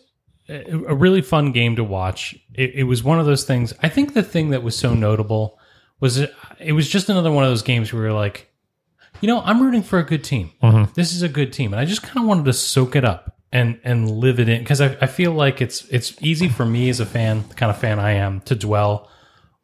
a 0.50 0.94
really 0.94 1.22
fun 1.22 1.52
game 1.52 1.76
to 1.76 1.84
watch. 1.84 2.34
It, 2.54 2.74
it 2.74 2.84
was 2.84 3.02
one 3.04 3.20
of 3.20 3.26
those 3.26 3.44
things. 3.44 3.72
I 3.82 3.88
think 3.88 4.14
the 4.14 4.22
thing 4.22 4.50
that 4.50 4.62
was 4.62 4.76
so 4.76 4.94
notable 4.94 5.58
was 6.00 6.16
it, 6.18 6.34
it 6.58 6.72
was 6.72 6.88
just 6.88 7.08
another 7.08 7.30
one 7.30 7.44
of 7.44 7.50
those 7.50 7.62
games 7.62 7.92
where 7.92 8.04
you're 8.04 8.12
like, 8.12 8.50
you 9.20 9.26
know, 9.28 9.40
I'm 9.42 9.62
rooting 9.62 9.82
for 9.82 9.98
a 9.98 10.02
good 10.04 10.24
team. 10.24 10.50
Mm-hmm. 10.62 10.92
This 10.94 11.12
is 11.12 11.22
a 11.22 11.28
good 11.28 11.52
team, 11.52 11.72
and 11.72 11.80
I 11.80 11.84
just 11.84 12.02
kind 12.02 12.18
of 12.18 12.24
wanted 12.24 12.46
to 12.46 12.52
soak 12.52 12.96
it 12.96 13.04
up 13.04 13.36
and 13.52 13.78
and 13.84 14.10
live 14.10 14.40
it 14.40 14.48
in 14.48 14.60
because 14.60 14.80
I, 14.80 14.96
I 15.00 15.06
feel 15.06 15.32
like 15.32 15.60
it's 15.60 15.84
it's 15.88 16.16
easy 16.22 16.48
for 16.48 16.64
me 16.64 16.88
as 16.88 17.00
a 17.00 17.06
fan, 17.06 17.44
the 17.48 17.54
kind 17.54 17.70
of 17.70 17.78
fan 17.78 17.98
I 17.98 18.12
am, 18.12 18.40
to 18.42 18.54
dwell 18.54 19.08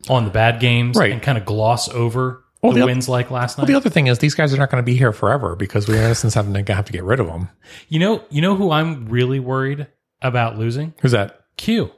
on 0.08 0.24
the 0.24 0.30
bad 0.30 0.60
games 0.60 0.96
Right. 0.96 1.10
and 1.10 1.20
kind 1.22 1.38
of 1.38 1.44
gloss 1.44 1.88
over 1.88 2.44
Well, 2.62 2.72
the, 2.72 2.80
the 2.80 2.86
wins 2.86 3.08
like 3.08 3.30
last 3.30 3.56
night. 3.58 3.62
Well, 3.62 3.66
The 3.68 3.74
other 3.74 3.90
thing 3.90 4.06
is 4.08 4.18
these 4.18 4.34
guys 4.34 4.52
are 4.54 4.56
not 4.58 4.70
going 4.70 4.82
to 4.82 4.86
be 4.86 4.96
here 4.96 5.12
forever 5.12 5.56
because 5.56 5.88
we 5.88 5.96
in 5.96 6.02
essence 6.04 6.34
have 6.34 6.52
to 6.52 6.74
have 6.74 6.84
to 6.84 6.92
get 6.92 7.02
rid 7.02 7.18
of 7.18 7.26
them. 7.26 7.48
you 7.88 7.98
know, 7.98 8.22
you 8.30 8.40
know 8.42 8.54
who 8.56 8.70
I'm 8.70 9.06
really 9.08 9.40
worried 9.40 9.86
about 10.22 10.58
losing? 10.58 10.94
Who's 11.00 11.12
that? 11.12 11.40
Q. 11.56 11.92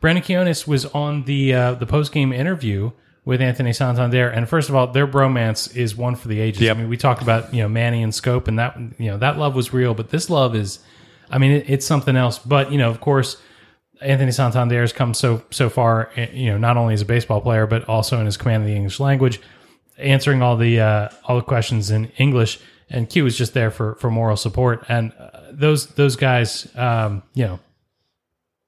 Brandon 0.00 0.22
Quinones 0.22 0.66
was 0.66 0.84
on 0.86 1.24
the 1.24 1.54
uh, 1.54 1.74
the 1.74 1.86
post 1.86 2.12
game 2.12 2.32
interview 2.32 2.90
with 3.24 3.40
Anthony 3.40 3.72
Santander, 3.72 4.28
and 4.28 4.48
first 4.48 4.68
of 4.68 4.74
all, 4.74 4.86
their 4.86 5.06
bromance 5.06 5.74
is 5.74 5.96
one 5.96 6.14
for 6.14 6.28
the 6.28 6.40
ages. 6.40 6.62
Yep. 6.62 6.76
I 6.76 6.80
mean, 6.80 6.88
we 6.88 6.96
talk 6.96 7.22
about 7.22 7.54
you 7.54 7.62
know 7.62 7.68
Manny 7.68 8.02
and 8.02 8.12
Schoop, 8.12 8.48
and 8.48 8.58
that 8.58 8.78
you 8.98 9.10
know 9.10 9.16
that 9.18 9.38
love 9.38 9.54
was 9.54 9.72
real, 9.72 9.94
but 9.94 10.10
this 10.10 10.28
love 10.28 10.54
is, 10.54 10.80
I 11.30 11.38
mean, 11.38 11.52
it, 11.52 11.70
it's 11.70 11.86
something 11.86 12.16
else. 12.16 12.38
But 12.38 12.70
you 12.70 12.76
know, 12.76 12.90
of 12.90 13.00
course, 13.00 13.38
Anthony 14.00 14.30
Santander 14.30 14.80
has 14.82 14.92
come 14.92 15.14
so 15.14 15.42
so 15.50 15.70
far, 15.70 16.10
eh, 16.16 16.28
you 16.32 16.50
know, 16.50 16.58
not 16.58 16.76
only 16.76 16.92
as 16.92 17.00
a 17.00 17.06
baseball 17.06 17.40
player, 17.40 17.66
but 17.66 17.88
also 17.88 18.20
in 18.20 18.26
his 18.26 18.36
command 18.36 18.62
of 18.62 18.68
the 18.68 18.76
English 18.76 19.00
language, 19.00 19.40
answering 19.96 20.42
all 20.42 20.56
the 20.56 20.80
uh, 20.80 21.08
all 21.24 21.36
the 21.36 21.42
questions 21.42 21.90
in 21.90 22.12
English. 22.18 22.60
And 22.88 23.08
Q 23.08 23.24
was 23.24 23.36
just 23.36 23.54
there 23.54 23.70
for 23.70 23.94
for 23.96 24.10
moral 24.10 24.36
support. 24.36 24.84
And 24.88 25.12
uh, 25.18 25.40
those 25.52 25.86
those 25.88 26.16
guys, 26.16 26.68
um, 26.76 27.22
you 27.34 27.44
know, 27.44 27.60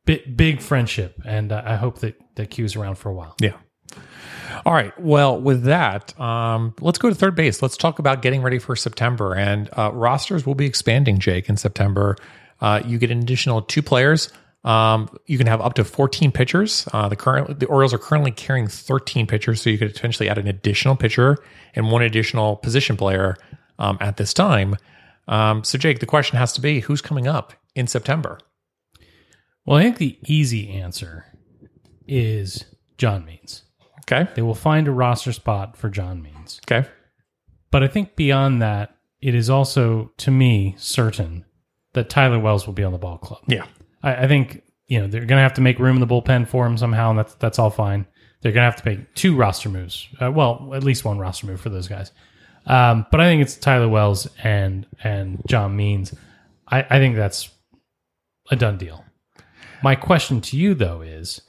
big 0.04 0.36
big 0.36 0.60
friendship, 0.60 1.20
and 1.24 1.52
uh, 1.52 1.62
I 1.64 1.76
hope 1.76 2.00
that 2.00 2.20
that 2.36 2.50
Q 2.50 2.64
is 2.64 2.76
around 2.76 2.96
for 2.96 3.10
a 3.10 3.14
while. 3.14 3.34
Yeah. 3.40 3.56
All 4.64 4.72
right. 4.72 4.98
Well, 5.00 5.40
with 5.40 5.64
that, 5.64 6.18
um, 6.20 6.74
let's 6.80 6.98
go 6.98 7.08
to 7.08 7.14
third 7.14 7.34
base. 7.34 7.62
Let's 7.62 7.76
talk 7.76 7.98
about 7.98 8.22
getting 8.22 8.42
ready 8.42 8.58
for 8.58 8.74
September. 8.76 9.34
And 9.34 9.68
uh, 9.76 9.92
rosters 9.92 10.46
will 10.46 10.54
be 10.54 10.66
expanding, 10.66 11.18
Jake, 11.18 11.48
in 11.48 11.56
September. 11.56 12.16
Uh, 12.60 12.82
you 12.84 12.98
get 12.98 13.10
an 13.10 13.18
additional 13.18 13.62
two 13.62 13.82
players. 13.82 14.30
Um, 14.64 15.08
you 15.26 15.38
can 15.38 15.46
have 15.46 15.60
up 15.60 15.74
to 15.74 15.84
14 15.84 16.32
pitchers. 16.32 16.88
Uh, 16.92 17.08
the 17.08 17.16
current 17.16 17.60
the 17.60 17.66
Orioles 17.66 17.94
are 17.94 17.98
currently 17.98 18.32
carrying 18.32 18.66
13 18.66 19.26
pitchers, 19.26 19.62
so 19.62 19.70
you 19.70 19.78
could 19.78 19.92
potentially 19.92 20.28
add 20.28 20.38
an 20.38 20.48
additional 20.48 20.96
pitcher 20.96 21.38
and 21.74 21.90
one 21.90 22.02
additional 22.02 22.56
position 22.56 22.96
player 22.96 23.36
um, 23.78 23.98
at 24.00 24.16
this 24.16 24.32
time. 24.34 24.76
Um, 25.26 25.62
so, 25.64 25.78
Jake, 25.78 26.00
the 26.00 26.06
question 26.06 26.38
has 26.38 26.52
to 26.54 26.60
be: 26.60 26.80
Who's 26.80 27.00
coming 27.00 27.26
up 27.26 27.52
in 27.74 27.86
September? 27.86 28.38
Well, 29.64 29.78
I 29.78 29.82
think 29.82 29.98
the 29.98 30.18
easy 30.26 30.70
answer 30.70 31.26
is 32.06 32.64
John 32.96 33.24
Means. 33.26 33.64
Okay. 34.10 34.30
They 34.34 34.42
will 34.42 34.54
find 34.54 34.88
a 34.88 34.92
roster 34.92 35.32
spot 35.32 35.76
for 35.76 35.90
John 35.90 36.22
Means. 36.22 36.60
Okay. 36.64 36.88
But 37.70 37.82
I 37.82 37.88
think 37.88 38.16
beyond 38.16 38.62
that, 38.62 38.96
it 39.20 39.34
is 39.34 39.50
also, 39.50 40.12
to 40.16 40.30
me, 40.30 40.74
certain 40.78 41.44
that 41.92 42.08
Tyler 42.08 42.38
Wells 42.38 42.66
will 42.66 42.72
be 42.72 42.84
on 42.84 42.92
the 42.92 42.98
ball 42.98 43.18
club. 43.18 43.42
Yeah. 43.46 43.66
I, 44.02 44.24
I 44.24 44.28
think 44.28 44.62
you 44.86 45.00
know 45.00 45.06
they're 45.06 45.20
going 45.20 45.38
to 45.38 45.42
have 45.42 45.54
to 45.54 45.60
make 45.60 45.78
room 45.78 45.96
in 45.96 46.00
the 46.00 46.06
bullpen 46.06 46.48
for 46.48 46.66
him 46.66 46.78
somehow, 46.78 47.10
and 47.10 47.18
that's 47.18 47.34
that's 47.34 47.58
all 47.58 47.70
fine. 47.70 48.06
They're 48.40 48.52
going 48.52 48.64
to 48.64 48.70
have 48.70 48.82
to 48.82 48.88
make 48.88 49.14
two 49.14 49.36
roster 49.36 49.68
moves. 49.68 50.08
Uh, 50.20 50.30
well, 50.30 50.70
at 50.72 50.84
least 50.84 51.04
one 51.04 51.18
roster 51.18 51.46
move 51.46 51.60
for 51.60 51.70
those 51.70 51.88
guys. 51.88 52.12
Um, 52.68 53.06
but 53.10 53.20
I 53.20 53.24
think 53.24 53.42
it's 53.42 53.56
Tyler 53.56 53.88
Wells 53.88 54.28
and 54.44 54.86
and 55.02 55.42
John 55.48 55.74
Means. 55.74 56.14
I, 56.68 56.82
I 56.82 56.98
think 56.98 57.16
that's 57.16 57.48
a 58.50 58.56
done 58.56 58.76
deal. 58.76 59.04
My 59.82 59.94
question 59.94 60.40
to 60.42 60.56
you 60.56 60.74
though 60.74 61.00
is: 61.00 61.40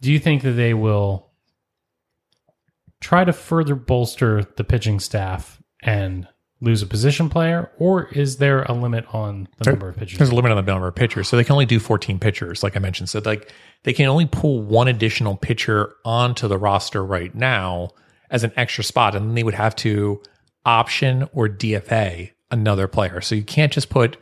Do 0.00 0.12
you 0.12 0.18
think 0.18 0.42
that 0.42 0.52
they 0.52 0.72
will 0.72 1.28
try 3.00 3.24
to 3.24 3.32
further 3.32 3.74
bolster 3.74 4.44
the 4.56 4.64
pitching 4.64 5.00
staff 5.00 5.60
and 5.82 6.28
lose 6.60 6.80
a 6.80 6.86
position 6.86 7.28
player, 7.28 7.72
or 7.78 8.06
is 8.10 8.36
there 8.36 8.62
a 8.62 8.72
limit 8.72 9.04
on 9.12 9.48
the 9.58 9.70
number 9.70 9.88
of 9.88 9.96
pitchers? 9.96 10.18
There's 10.18 10.30
a 10.30 10.34
limit 10.34 10.52
on 10.52 10.64
the 10.64 10.72
number 10.72 10.86
of 10.86 10.94
pitchers, 10.94 11.28
so 11.28 11.36
they 11.36 11.42
can 11.42 11.54
only 11.54 11.66
do 11.66 11.80
14 11.80 12.20
pitchers, 12.20 12.62
like 12.62 12.76
I 12.76 12.78
mentioned. 12.78 13.08
So 13.08 13.20
like 13.24 13.50
they 13.82 13.92
can 13.92 14.06
only 14.06 14.26
pull 14.26 14.62
one 14.62 14.86
additional 14.86 15.36
pitcher 15.36 15.94
onto 16.04 16.46
the 16.46 16.56
roster 16.56 17.04
right 17.04 17.34
now 17.34 17.90
as 18.30 18.44
an 18.44 18.52
extra 18.56 18.84
spot, 18.84 19.16
and 19.16 19.26
then 19.26 19.34
they 19.34 19.42
would 19.42 19.54
have 19.54 19.74
to 19.76 20.22
option 20.64 21.28
or 21.32 21.48
DFA 21.48 22.30
another 22.50 22.86
player. 22.88 23.20
So 23.20 23.34
you 23.34 23.42
can't 23.42 23.72
just 23.72 23.90
put 23.90 24.16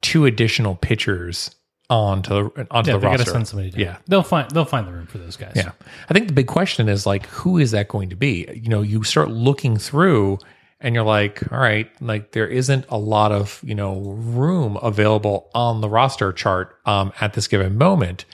two 0.00 0.26
additional 0.26 0.76
pitchers 0.76 1.54
onto 1.90 2.30
the 2.30 2.66
onto 2.70 2.90
yeah, 2.90 2.96
the 2.96 2.98
they 2.98 3.06
got 3.06 3.12
to 3.12 3.18
roster. 3.18 3.30
send 3.30 3.48
somebody. 3.48 3.70
Down. 3.70 3.80
Yeah. 3.80 3.96
they'll 4.06 4.22
find 4.22 4.50
they'll 4.50 4.64
find 4.64 4.86
the 4.86 4.92
room 4.92 5.06
for 5.06 5.18
those 5.18 5.36
guys. 5.36 5.52
Yeah. 5.54 5.72
I 6.08 6.14
think 6.14 6.28
the 6.28 6.32
big 6.32 6.46
question 6.46 6.88
is 6.88 7.06
like, 7.06 7.26
who 7.26 7.58
is 7.58 7.72
that 7.72 7.88
going 7.88 8.10
to 8.10 8.16
be? 8.16 8.48
You 8.54 8.68
know, 8.68 8.82
you 8.82 9.04
start 9.04 9.30
looking 9.30 9.76
through 9.76 10.38
and 10.80 10.94
you're 10.94 11.04
like, 11.04 11.52
all 11.52 11.58
right, 11.58 11.88
like 12.00 12.32
there 12.32 12.46
isn't 12.46 12.86
a 12.88 12.98
lot 12.98 13.30
of, 13.30 13.60
you 13.62 13.74
know, 13.74 14.00
room 14.00 14.78
available 14.82 15.50
on 15.54 15.80
the 15.80 15.88
roster 15.88 16.32
chart 16.32 16.76
um, 16.86 17.12
at 17.20 17.34
this 17.34 17.46
given 17.46 17.78
moment. 17.78 18.24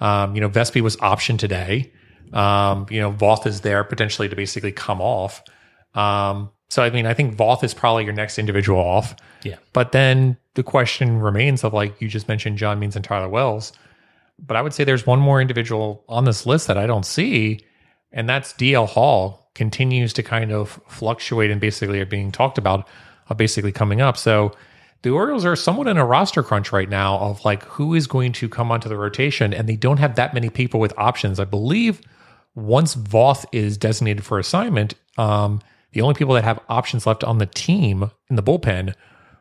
Um, 0.00 0.34
you 0.34 0.40
know, 0.40 0.48
Vespi 0.48 0.80
was 0.80 0.96
optioned 0.96 1.38
today. 1.38 1.92
Um, 2.32 2.86
you 2.90 3.00
know, 3.00 3.12
Voth 3.12 3.46
is 3.46 3.60
there 3.60 3.84
potentially 3.84 4.28
to 4.28 4.36
basically 4.36 4.72
come 4.72 5.00
off. 5.00 5.42
Um, 5.94 6.50
so, 6.70 6.84
I 6.84 6.90
mean, 6.90 7.04
I 7.04 7.14
think 7.14 7.36
Voth 7.36 7.64
is 7.64 7.74
probably 7.74 8.04
your 8.04 8.12
next 8.12 8.38
individual 8.38 8.80
off. 8.80 9.16
yeah. 9.42 9.56
But 9.72 9.90
then 9.92 10.38
the 10.54 10.62
question 10.62 11.18
remains 11.20 11.64
of 11.64 11.74
like 11.74 12.00
you 12.00 12.08
just 12.08 12.28
mentioned 12.28 12.58
John 12.58 12.78
Means 12.78 12.96
and 12.96 13.04
Tyler 13.04 13.28
Wells. 13.28 13.72
But 14.38 14.56
I 14.56 14.62
would 14.62 14.72
say 14.72 14.84
there's 14.84 15.04
one 15.04 15.18
more 15.18 15.40
individual 15.40 16.04
on 16.08 16.24
this 16.24 16.46
list 16.46 16.68
that 16.68 16.78
I 16.78 16.86
don't 16.86 17.04
see, 17.04 17.60
and 18.12 18.28
that's 18.28 18.52
DL 18.54 18.88
Hall 18.88 19.50
continues 19.54 20.12
to 20.14 20.22
kind 20.22 20.52
of 20.52 20.80
fluctuate 20.88 21.50
and 21.50 21.60
basically 21.60 22.00
are 22.00 22.06
being 22.06 22.32
talked 22.32 22.56
about 22.56 22.88
of 23.28 23.36
basically 23.36 23.72
coming 23.72 24.00
up. 24.00 24.16
So 24.16 24.52
the 25.02 25.10
Orioles 25.10 25.44
are 25.44 25.56
somewhat 25.56 25.88
in 25.88 25.96
a 25.96 26.04
roster 26.04 26.42
crunch 26.42 26.72
right 26.72 26.88
now 26.88 27.18
of 27.18 27.44
like 27.44 27.64
who 27.64 27.94
is 27.94 28.06
going 28.06 28.32
to 28.34 28.48
come 28.48 28.70
onto 28.70 28.88
the 28.88 28.96
rotation, 28.96 29.52
and 29.52 29.68
they 29.68 29.76
don't 29.76 29.98
have 29.98 30.14
that 30.14 30.34
many 30.34 30.48
people 30.50 30.78
with 30.78 30.94
options. 30.96 31.40
I 31.40 31.44
believe 31.44 32.00
once 32.54 32.94
Voth 32.94 33.44
is 33.52 33.76
designated 33.76 34.24
for 34.24 34.38
assignment, 34.38 34.94
um, 35.18 35.60
the 35.92 36.00
only 36.02 36.14
people 36.14 36.34
that 36.34 36.44
have 36.44 36.60
options 36.68 37.06
left 37.06 37.24
on 37.24 37.38
the 37.38 37.46
team 37.46 38.10
in 38.28 38.36
the 38.36 38.42
bullpen 38.42 38.94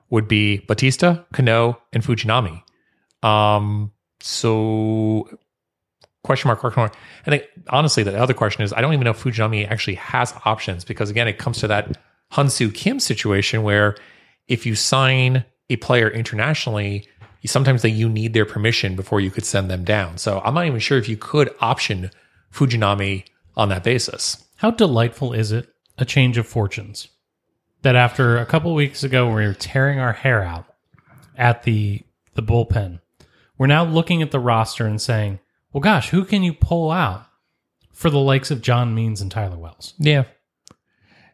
would 0.10 0.28
be 0.28 0.60
Bautista, 0.60 1.26
Cano, 1.34 1.80
and 1.94 2.04
Fujinami. 2.04 2.64
Um, 3.22 3.92
so 4.22 5.30
question 6.24 6.48
mark, 6.48 6.60
question 6.60 6.82
mark. 6.82 6.96
I 7.26 7.30
think 7.30 7.44
honestly, 7.70 8.04
the 8.04 8.20
other 8.20 8.34
question 8.34 8.64
is 8.64 8.74
I 8.74 8.82
don't 8.82 8.94
even 8.94 9.06
know 9.06 9.12
if 9.12 9.24
Fujinami 9.24 9.70
actually 9.70 9.96
has 9.96 10.34
options 10.46 10.84
because 10.84 11.10
again, 11.10 11.28
it 11.28 11.38
comes 11.38 11.60
to 11.60 11.68
that 11.68 11.98
Hyun 12.32 12.50
Soo 12.50 12.72
Kim 12.72 13.00
situation 13.00 13.64
where 13.64 13.96
if 14.48 14.66
you 14.66 14.76
sign 14.76 15.46
a 15.70 15.76
player 15.78 16.10
internationally, 16.10 17.08
sometimes 17.46 17.84
that 17.84 17.92
you 17.92 18.10
need 18.10 18.34
their 18.34 18.46
permission 18.46 18.96
before 18.96 19.22
you 19.22 19.32
could 19.32 19.46
send 19.46 19.70
them 19.70 19.84
down. 19.84 20.18
So 20.18 20.42
I'm 20.44 20.54
not 20.54 20.66
even 20.66 20.80
sure 20.80 20.98
if 20.98 21.08
you 21.08 21.18
could 21.18 21.50
option 21.62 22.12
Fujinami 22.52 23.26
on 23.56 23.70
that 23.70 23.84
basis. 23.84 24.44
How 24.58 24.72
delightful 24.72 25.34
is 25.34 25.52
it 25.52 25.70
a 26.00 26.06
change 26.06 26.38
of 26.38 26.48
fortunes? 26.48 27.08
That 27.82 27.96
after 27.96 28.38
a 28.38 28.46
couple 28.46 28.74
weeks 28.74 29.04
ago 29.04 29.28
we 29.28 29.46
were 29.46 29.54
tearing 29.54 30.00
our 30.00 30.14
hair 30.14 30.44
out 30.44 30.66
at 31.38 31.64
the 31.64 32.02
the 32.34 32.44
bullpen, 32.44 33.00
we're 33.58 33.68
now 33.68 33.86
looking 33.86 34.22
at 34.22 34.32
the 34.32 34.40
roster 34.40 34.86
and 34.86 35.02
saying, 35.02 35.40
"Well, 35.72 35.82
gosh, 35.82 36.10
who 36.10 36.26
can 36.26 36.44
you 36.44 36.54
pull 36.54 36.92
out 36.92 37.26
for 37.94 38.10
the 38.10 38.20
likes 38.20 38.52
of 38.52 38.62
John 38.62 38.94
Means 38.94 39.22
and 39.22 39.32
Tyler 39.32 39.58
Wells?" 39.58 39.94
Yeah. 39.98 40.24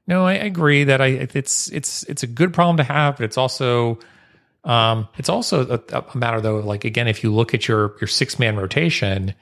No, 0.08 0.26
I 0.26 0.34
agree 0.34 0.84
that 0.84 1.02
I 1.02 1.08
it's 1.08 1.72
it's 1.72 2.04
it's 2.04 2.24
a 2.24 2.28
good 2.28 2.54
problem 2.54 2.78
to 2.78 2.84
have, 2.84 3.18
but 3.18 3.24
it's 3.26 3.38
also 3.38 4.00
um 4.64 5.08
it's 5.18 5.30
also 5.30 5.68
a, 5.68 5.98
a 5.98 6.18
matter 6.18 6.42
though 6.42 6.58
like 6.58 6.86
again 6.86 7.08
if 7.08 7.24
you 7.24 7.34
look 7.34 7.54
at 7.54 7.68
your 7.68 7.96
your 8.00 8.08
six 8.08 8.38
man 8.38 8.56
rotation, 8.56 9.34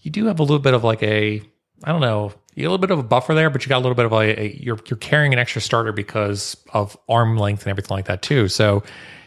you 0.00 0.10
do 0.10 0.26
have 0.26 0.40
a 0.40 0.42
little 0.42 0.58
bit 0.58 0.74
of 0.74 0.82
like 0.82 1.02
a 1.02 1.42
I 1.84 1.92
don't 1.92 2.00
know 2.00 2.32
you 2.58 2.62
get 2.62 2.66
a 2.66 2.70
little 2.72 2.78
bit 2.78 2.90
of 2.90 2.98
a 2.98 3.04
buffer 3.04 3.34
there, 3.34 3.50
but 3.50 3.64
you 3.64 3.68
got 3.68 3.78
a 3.78 3.84
little 3.86 3.94
bit 3.94 4.06
of 4.06 4.12
a, 4.12 4.42
a 4.42 4.58
you're 4.60 4.80
you're 4.88 4.96
carrying 4.96 5.32
an 5.32 5.38
extra 5.38 5.60
starter 5.60 5.92
because 5.92 6.56
of 6.72 6.98
arm 7.08 7.36
length 7.36 7.62
and 7.62 7.70
everything 7.70 7.96
like 7.96 8.06
that 8.06 8.20
too. 8.20 8.48
So 8.48 8.82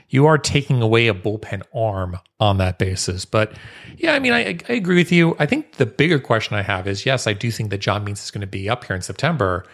you 0.09 0.25
are 0.25 0.37
taking 0.37 0.81
away 0.81 1.07
a 1.07 1.13
bullpen 1.13 1.61
arm 1.73 2.19
on 2.41 2.57
that 2.57 2.77
basis. 2.77 3.23
But 3.23 3.53
yeah, 3.95 4.15
I 4.15 4.19
mean, 4.19 4.33
I, 4.33 4.59
I 4.67 4.73
agree 4.73 4.97
with 4.97 5.13
you. 5.13 5.37
I 5.39 5.45
think 5.45 5.77
the 5.77 5.85
bigger 5.85 6.19
question 6.19 6.57
I 6.57 6.61
have 6.61 6.87
is 6.87 7.05
yes, 7.05 7.25
I 7.25 7.31
do 7.31 7.51
think 7.51 7.69
that 7.69 7.77
John 7.77 8.03
Means 8.03 8.21
is 8.21 8.31
going 8.31 8.41
to 8.41 8.47
be 8.47 8.69
up 8.69 8.83
here 8.83 8.97
in 8.97 9.01
September. 9.01 9.65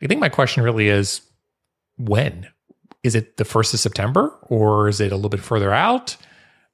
I 0.00 0.06
think 0.06 0.18
my 0.18 0.30
question 0.30 0.62
really 0.62 0.88
is 0.88 1.20
when? 1.98 2.48
Is 3.02 3.14
it 3.14 3.36
the 3.36 3.44
first 3.44 3.74
of 3.74 3.80
September 3.80 4.34
or 4.44 4.88
is 4.88 5.02
it 5.02 5.12
a 5.12 5.16
little 5.16 5.28
bit 5.28 5.40
further 5.40 5.74
out? 5.74 6.16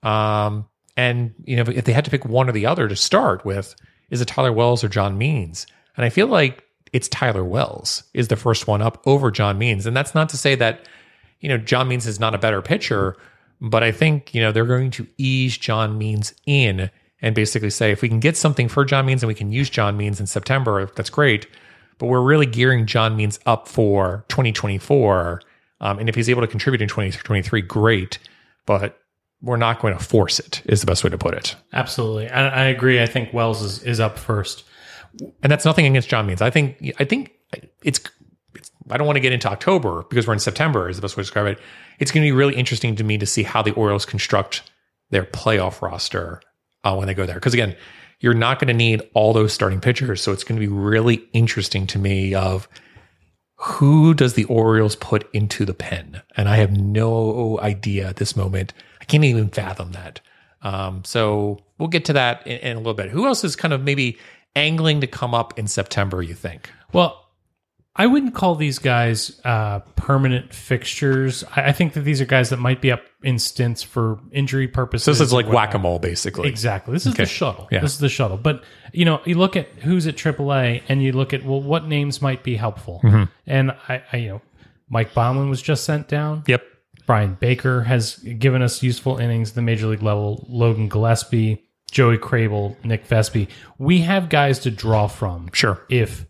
Um, 0.04 0.68
and 0.96 1.34
you 1.42 1.56
know, 1.56 1.64
if 1.66 1.86
they 1.86 1.92
had 1.92 2.04
to 2.04 2.10
pick 2.12 2.24
one 2.24 2.48
or 2.48 2.52
the 2.52 2.66
other 2.66 2.86
to 2.86 2.94
start 2.94 3.44
with, 3.44 3.74
is 4.10 4.20
it 4.20 4.28
Tyler 4.28 4.52
Wells 4.52 4.84
or 4.84 4.88
John 4.88 5.18
Means? 5.18 5.66
And 5.96 6.04
I 6.04 6.08
feel 6.08 6.26
like 6.26 6.64
it's 6.92 7.08
Tyler 7.08 7.44
Wells 7.44 8.04
is 8.14 8.28
the 8.28 8.36
first 8.36 8.66
one 8.66 8.82
up 8.82 9.02
over 9.06 9.30
John 9.30 9.58
Means. 9.58 9.86
And 9.86 9.96
that's 9.96 10.14
not 10.14 10.28
to 10.30 10.36
say 10.36 10.54
that, 10.56 10.88
you 11.40 11.48
know, 11.48 11.58
John 11.58 11.88
Means 11.88 12.06
is 12.06 12.20
not 12.20 12.34
a 12.34 12.38
better 12.38 12.62
pitcher, 12.62 13.16
but 13.60 13.82
I 13.82 13.92
think, 13.92 14.34
you 14.34 14.40
know, 14.40 14.52
they're 14.52 14.64
going 14.64 14.90
to 14.92 15.06
ease 15.18 15.56
John 15.56 15.98
Means 15.98 16.34
in 16.46 16.90
and 17.22 17.34
basically 17.34 17.70
say, 17.70 17.90
if 17.90 18.02
we 18.02 18.08
can 18.08 18.20
get 18.20 18.36
something 18.36 18.68
for 18.68 18.84
John 18.84 19.06
Means 19.06 19.22
and 19.22 19.28
we 19.28 19.34
can 19.34 19.52
use 19.52 19.70
John 19.70 19.96
Means 19.96 20.20
in 20.20 20.26
September, 20.26 20.90
that's 20.96 21.10
great. 21.10 21.46
But 21.98 22.06
we're 22.06 22.22
really 22.22 22.46
gearing 22.46 22.86
John 22.86 23.16
Means 23.16 23.38
up 23.46 23.68
for 23.68 24.24
2024. 24.28 25.42
Um, 25.82 25.98
and 25.98 26.08
if 26.08 26.14
he's 26.14 26.30
able 26.30 26.40
to 26.40 26.46
contribute 26.46 26.82
in 26.82 26.88
2023, 26.88 27.60
great. 27.62 28.18
But 28.64 28.98
we're 29.42 29.56
not 29.56 29.80
going 29.80 29.96
to 29.96 30.02
force 30.02 30.38
it, 30.38 30.62
is 30.66 30.80
the 30.80 30.86
best 30.86 31.04
way 31.04 31.10
to 31.10 31.18
put 31.18 31.34
it. 31.34 31.56
Absolutely, 31.72 32.28
I, 32.28 32.48
I 32.48 32.64
agree. 32.64 33.00
I 33.02 33.06
think 33.06 33.32
Wells 33.32 33.62
is, 33.62 33.82
is 33.82 34.00
up 34.00 34.18
first. 34.18 34.64
And 35.42 35.50
that's 35.50 35.64
nothing 35.64 35.86
against 35.86 36.08
John 36.08 36.26
Means. 36.26 36.42
I 36.42 36.50
think 36.50 36.94
I 36.98 37.04
think 37.04 37.32
it's, 37.82 38.00
it's 38.54 38.70
I 38.90 38.96
don't 38.96 39.06
want 39.06 39.16
to 39.16 39.20
get 39.20 39.32
into 39.32 39.48
October 39.48 40.04
because 40.08 40.26
we're 40.26 40.32
in 40.32 40.40
September 40.40 40.88
is 40.88 40.96
the 40.96 41.02
best 41.02 41.16
way 41.16 41.22
to 41.22 41.24
describe 41.24 41.46
it. 41.46 41.58
It's 41.98 42.10
going 42.10 42.22
to 42.22 42.26
be 42.26 42.32
really 42.32 42.54
interesting 42.54 42.96
to 42.96 43.04
me 43.04 43.18
to 43.18 43.26
see 43.26 43.42
how 43.42 43.62
the 43.62 43.72
Orioles 43.72 44.04
construct 44.04 44.62
their 45.10 45.24
playoff 45.24 45.82
roster 45.82 46.40
uh, 46.84 46.94
when 46.94 47.06
they 47.06 47.14
go 47.14 47.26
there. 47.26 47.36
Because 47.36 47.54
again, 47.54 47.76
you're 48.20 48.34
not 48.34 48.58
going 48.58 48.68
to 48.68 48.74
need 48.74 49.02
all 49.14 49.32
those 49.32 49.52
starting 49.52 49.80
pitchers, 49.80 50.20
so 50.22 50.32
it's 50.32 50.44
going 50.44 50.60
to 50.60 50.66
be 50.66 50.72
really 50.72 51.22
interesting 51.32 51.86
to 51.88 51.98
me 51.98 52.34
of 52.34 52.68
who 53.56 54.14
does 54.14 54.34
the 54.34 54.44
Orioles 54.44 54.96
put 54.96 55.28
into 55.34 55.64
the 55.64 55.74
pen, 55.74 56.22
and 56.36 56.48
I 56.48 56.56
have 56.56 56.72
no 56.72 57.58
idea 57.60 58.08
at 58.08 58.16
this 58.16 58.36
moment. 58.36 58.72
I 59.00 59.04
can't 59.04 59.24
even 59.24 59.48
fathom 59.48 59.92
that. 59.92 60.20
Um, 60.62 61.04
so 61.04 61.58
we'll 61.78 61.88
get 61.88 62.06
to 62.06 62.12
that 62.14 62.46
in, 62.46 62.58
in 62.58 62.76
a 62.76 62.80
little 62.80 62.94
bit. 62.94 63.10
Who 63.10 63.26
else 63.26 63.44
is 63.44 63.56
kind 63.56 63.74
of 63.74 63.82
maybe 63.82 64.18
angling 64.54 65.00
to 65.02 65.06
come 65.06 65.34
up 65.34 65.58
in 65.58 65.66
September? 65.66 66.22
You 66.22 66.34
think? 66.34 66.70
Well, 66.92 67.16
I 67.96 68.06
wouldn't 68.06 68.34
call 68.34 68.54
these 68.54 68.78
guys 68.78 69.40
uh, 69.44 69.80
permanent 69.96 70.54
fixtures. 70.54 71.44
I, 71.56 71.68
I 71.68 71.72
think 71.72 71.94
that 71.94 72.00
these 72.02 72.20
are 72.20 72.24
guys 72.24 72.50
that 72.50 72.58
might 72.58 72.80
be 72.80 72.92
up 72.92 73.02
in 73.22 73.38
stints 73.38 73.82
for 73.82 74.18
injury 74.32 74.68
purposes. 74.68 75.04
So 75.04 75.10
this 75.10 75.20
is 75.20 75.32
like 75.32 75.48
whack 75.48 75.74
a 75.74 75.78
mole, 75.78 75.98
basically. 75.98 76.48
Exactly. 76.48 76.92
This 76.94 77.04
is 77.06 77.12
Okay. 77.12 77.24
the 77.24 77.28
shuttle. 77.28 77.68
Yeah. 77.70 77.80
This 77.80 77.92
is 77.92 77.98
the 77.98 78.08
shuttle. 78.08 78.36
But 78.36 78.62
you 78.92 79.04
know, 79.04 79.20
you 79.24 79.34
look 79.36 79.56
at 79.56 79.66
who's 79.80 80.06
at 80.06 80.16
AAA, 80.16 80.82
and 80.88 81.02
you 81.02 81.12
look 81.12 81.32
at 81.34 81.44
well, 81.44 81.60
what 81.60 81.86
names 81.86 82.22
might 82.22 82.42
be 82.42 82.56
helpful. 82.56 83.00
Mm-hmm. 83.04 83.24
And 83.46 83.72
I, 83.88 84.02
I, 84.12 84.16
you 84.18 84.28
know, 84.28 84.42
Mike 84.88 85.12
Baumann 85.12 85.50
was 85.50 85.60
just 85.60 85.84
sent 85.84 86.08
down. 86.08 86.44
Yep. 86.46 86.62
Bryan 87.06 87.36
Baker 87.40 87.82
has 87.82 88.16
given 88.18 88.62
us 88.62 88.84
useful 88.84 89.18
innings 89.18 89.50
at 89.50 89.54
the 89.56 89.62
major 89.62 89.88
league 89.88 90.02
level. 90.02 90.46
Logan 90.48 90.88
Gillespie, 90.88 91.64
Joey 91.90 92.18
Krehbiel, 92.18 92.76
Nick 92.84 93.06
Vespi. 93.08 93.48
We 93.78 94.00
have 94.00 94.28
guys 94.28 94.58
to 94.60 94.70
draw 94.70 95.06
from. 95.08 95.50
Sure. 95.52 95.84
If 95.88 96.26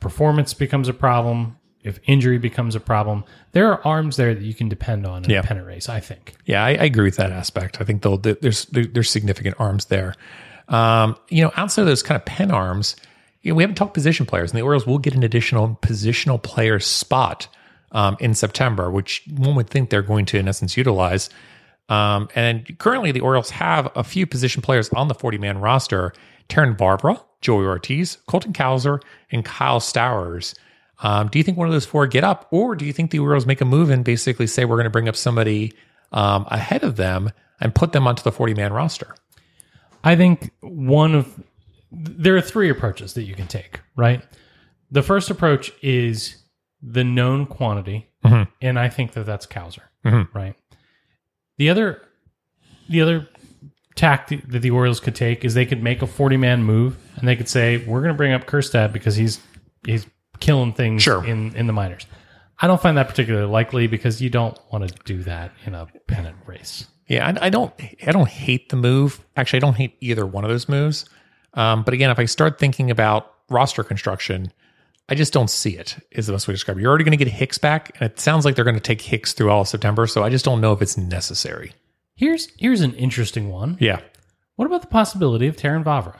performance 0.00 0.54
becomes 0.54 0.88
a 0.88 0.92
problem, 0.94 1.56
if 1.82 1.98
injury 2.06 2.38
becomes 2.38 2.74
a 2.74 2.80
problem, 2.80 3.24
there 3.52 3.70
are 3.72 3.86
arms 3.86 4.16
there 4.16 4.34
that 4.34 4.42
you 4.42 4.54
can 4.54 4.68
depend 4.68 5.06
on 5.06 5.24
in 5.24 5.30
Yeah. 5.30 5.40
a 5.40 5.42
pennant 5.42 5.66
race. 5.66 5.88
I 5.88 6.00
think. 6.00 6.34
Yeah, 6.44 6.64
I, 6.64 6.70
I 6.70 6.84
agree 6.84 7.04
with 7.04 7.16
that 7.16 7.32
aspect. 7.32 7.80
I 7.80 7.84
think 7.84 8.02
they'll, 8.02 8.18
there's 8.18 8.66
there's 8.66 9.10
significant 9.10 9.56
arms 9.58 9.86
there. 9.86 10.14
Um, 10.68 11.16
you 11.28 11.42
know, 11.42 11.52
outside 11.56 11.82
of 11.82 11.88
those 11.88 12.02
kind 12.02 12.16
of 12.20 12.24
pen 12.26 12.50
arms, 12.50 12.94
you 13.42 13.52
know, 13.52 13.56
we 13.56 13.62
haven't 13.62 13.76
talked 13.76 13.94
position 13.94 14.26
players, 14.26 14.50
and 14.50 14.58
the 14.58 14.62
Orioles 14.62 14.86
will 14.86 14.98
get 14.98 15.14
an 15.14 15.22
additional 15.22 15.78
positional 15.80 16.42
player 16.42 16.78
spot 16.78 17.48
um, 17.92 18.16
in 18.20 18.34
September, 18.34 18.90
which 18.90 19.22
one 19.34 19.54
would 19.54 19.70
think 19.70 19.88
they're 19.88 20.02
going 20.02 20.26
to, 20.26 20.38
in 20.38 20.46
essence, 20.46 20.76
utilize. 20.76 21.30
Um, 21.88 22.28
and 22.34 22.78
currently, 22.78 23.12
the 23.12 23.20
Orioles 23.20 23.50
have 23.50 23.90
a 23.96 24.04
few 24.04 24.26
position 24.26 24.62
players 24.62 24.88
on 24.90 25.08
the 25.08 25.14
40 25.14 25.38
man 25.38 25.58
roster 25.58 26.12
Terrin 26.48 26.76
Vavra, 26.76 27.22
Joey 27.40 27.64
Ortiz, 27.64 28.18
Colton 28.26 28.52
Cowser, 28.52 29.00
and 29.30 29.44
Kyle 29.44 29.80
Stowers. 29.80 30.54
Um, 31.00 31.28
do 31.28 31.38
you 31.38 31.44
think 31.44 31.56
one 31.56 31.68
of 31.68 31.72
those 31.72 31.86
four 31.86 32.06
get 32.06 32.24
up, 32.24 32.48
or 32.50 32.74
do 32.74 32.84
you 32.84 32.92
think 32.92 33.10
the 33.10 33.20
Orioles 33.20 33.46
make 33.46 33.60
a 33.60 33.64
move 33.64 33.90
and 33.90 34.04
basically 34.04 34.46
say 34.46 34.64
we're 34.64 34.76
going 34.76 34.84
to 34.84 34.90
bring 34.90 35.08
up 35.08 35.16
somebody 35.16 35.72
um, 36.12 36.46
ahead 36.50 36.82
of 36.82 36.96
them 36.96 37.30
and 37.60 37.74
put 37.74 37.92
them 37.92 38.06
onto 38.06 38.22
the 38.22 38.32
40 38.32 38.54
man 38.54 38.72
roster? 38.72 39.14
I 40.02 40.16
think 40.16 40.50
one 40.60 41.14
of 41.14 41.40
there 41.90 42.36
are 42.36 42.40
three 42.42 42.68
approaches 42.68 43.14
that 43.14 43.22
you 43.22 43.34
can 43.34 43.46
take, 43.46 43.80
right? 43.96 44.22
The 44.90 45.02
first 45.02 45.30
approach 45.30 45.72
is 45.82 46.36
the 46.82 47.04
known 47.04 47.46
quantity, 47.46 48.08
and 48.60 48.78
I 48.78 48.88
think 48.88 49.12
that 49.12 49.24
that's 49.26 49.46
Cowser, 49.46 49.82
right? 50.34 50.54
The 51.58 51.68
other, 51.70 52.02
the 52.88 53.02
other 53.02 53.28
tactic 53.94 54.48
that 54.48 54.60
the 54.60 54.70
Orioles 54.70 55.00
could 55.00 55.14
take 55.14 55.44
is 55.44 55.54
they 55.54 55.66
could 55.66 55.82
make 55.82 56.02
a 56.02 56.06
forty 56.06 56.36
man 56.36 56.62
move, 56.64 56.96
and 57.16 57.26
they 57.28 57.36
could 57.36 57.48
say 57.48 57.78
we're 57.78 58.00
going 58.00 58.12
to 58.14 58.16
bring 58.16 58.32
up 58.32 58.46
Kjerstad 58.46 58.92
because 58.92 59.16
he's 59.16 59.40
he's 59.84 60.06
killing 60.40 60.72
things 60.72 61.02
Sure. 61.02 61.24
in 61.24 61.54
in 61.56 61.66
the 61.66 61.72
minors. 61.72 62.06
I 62.60 62.66
don't 62.66 62.80
find 62.80 62.96
that 62.96 63.08
particularly 63.08 63.46
likely 63.48 63.86
because 63.86 64.20
you 64.20 64.30
don't 64.30 64.58
want 64.72 64.88
to 64.88 64.94
do 65.04 65.22
that 65.24 65.52
in 65.64 65.74
a 65.74 65.86
pennant 66.08 66.36
race. 66.46 66.86
Yeah, 67.06 67.26
I, 67.40 67.46
I 67.46 67.50
don't. 67.50 67.72
I 68.06 68.12
don't 68.12 68.28
hate 68.28 68.68
the 68.68 68.76
move. 68.76 69.24
Actually, 69.36 69.58
I 69.58 69.60
don't 69.60 69.76
hate 69.76 69.96
either 70.00 70.26
one 70.26 70.44
of 70.44 70.50
those 70.50 70.68
moves. 70.68 71.04
Um, 71.54 71.82
but 71.82 71.94
again, 71.94 72.10
if 72.10 72.18
I 72.18 72.24
start 72.26 72.58
thinking 72.58 72.90
about 72.90 73.32
roster 73.48 73.82
construction, 73.82 74.52
I 75.08 75.14
just 75.14 75.32
don't 75.32 75.48
see 75.50 75.76
it. 75.76 75.96
Is 76.10 76.26
the 76.26 76.32
best 76.32 76.46
way 76.46 76.52
to 76.52 76.56
describe 76.56 76.76
it. 76.76 76.80
You're 76.82 76.90
already 76.90 77.04
going 77.04 77.16
to 77.18 77.24
get 77.24 77.32
Hicks 77.32 77.58
back, 77.58 77.92
and 78.00 78.10
it 78.10 78.20
sounds 78.20 78.44
like 78.44 78.54
they're 78.54 78.64
going 78.64 78.74
to 78.76 78.80
take 78.80 79.00
Hicks 79.00 79.32
through 79.32 79.50
all 79.50 79.62
of 79.62 79.68
September. 79.68 80.06
So 80.06 80.22
I 80.22 80.28
just 80.30 80.44
don't 80.44 80.60
know 80.60 80.72
if 80.72 80.82
it's 80.82 80.96
necessary. 80.98 81.72
Here's 82.14 82.48
here's 82.58 82.80
an 82.80 82.94
interesting 82.94 83.50
one. 83.50 83.76
Yeah, 83.80 84.00
What 84.56 84.66
about 84.66 84.80
the 84.82 84.88
possibility 84.88 85.46
of 85.46 85.56
Terrin 85.56 85.84
Vavra? 85.84 86.18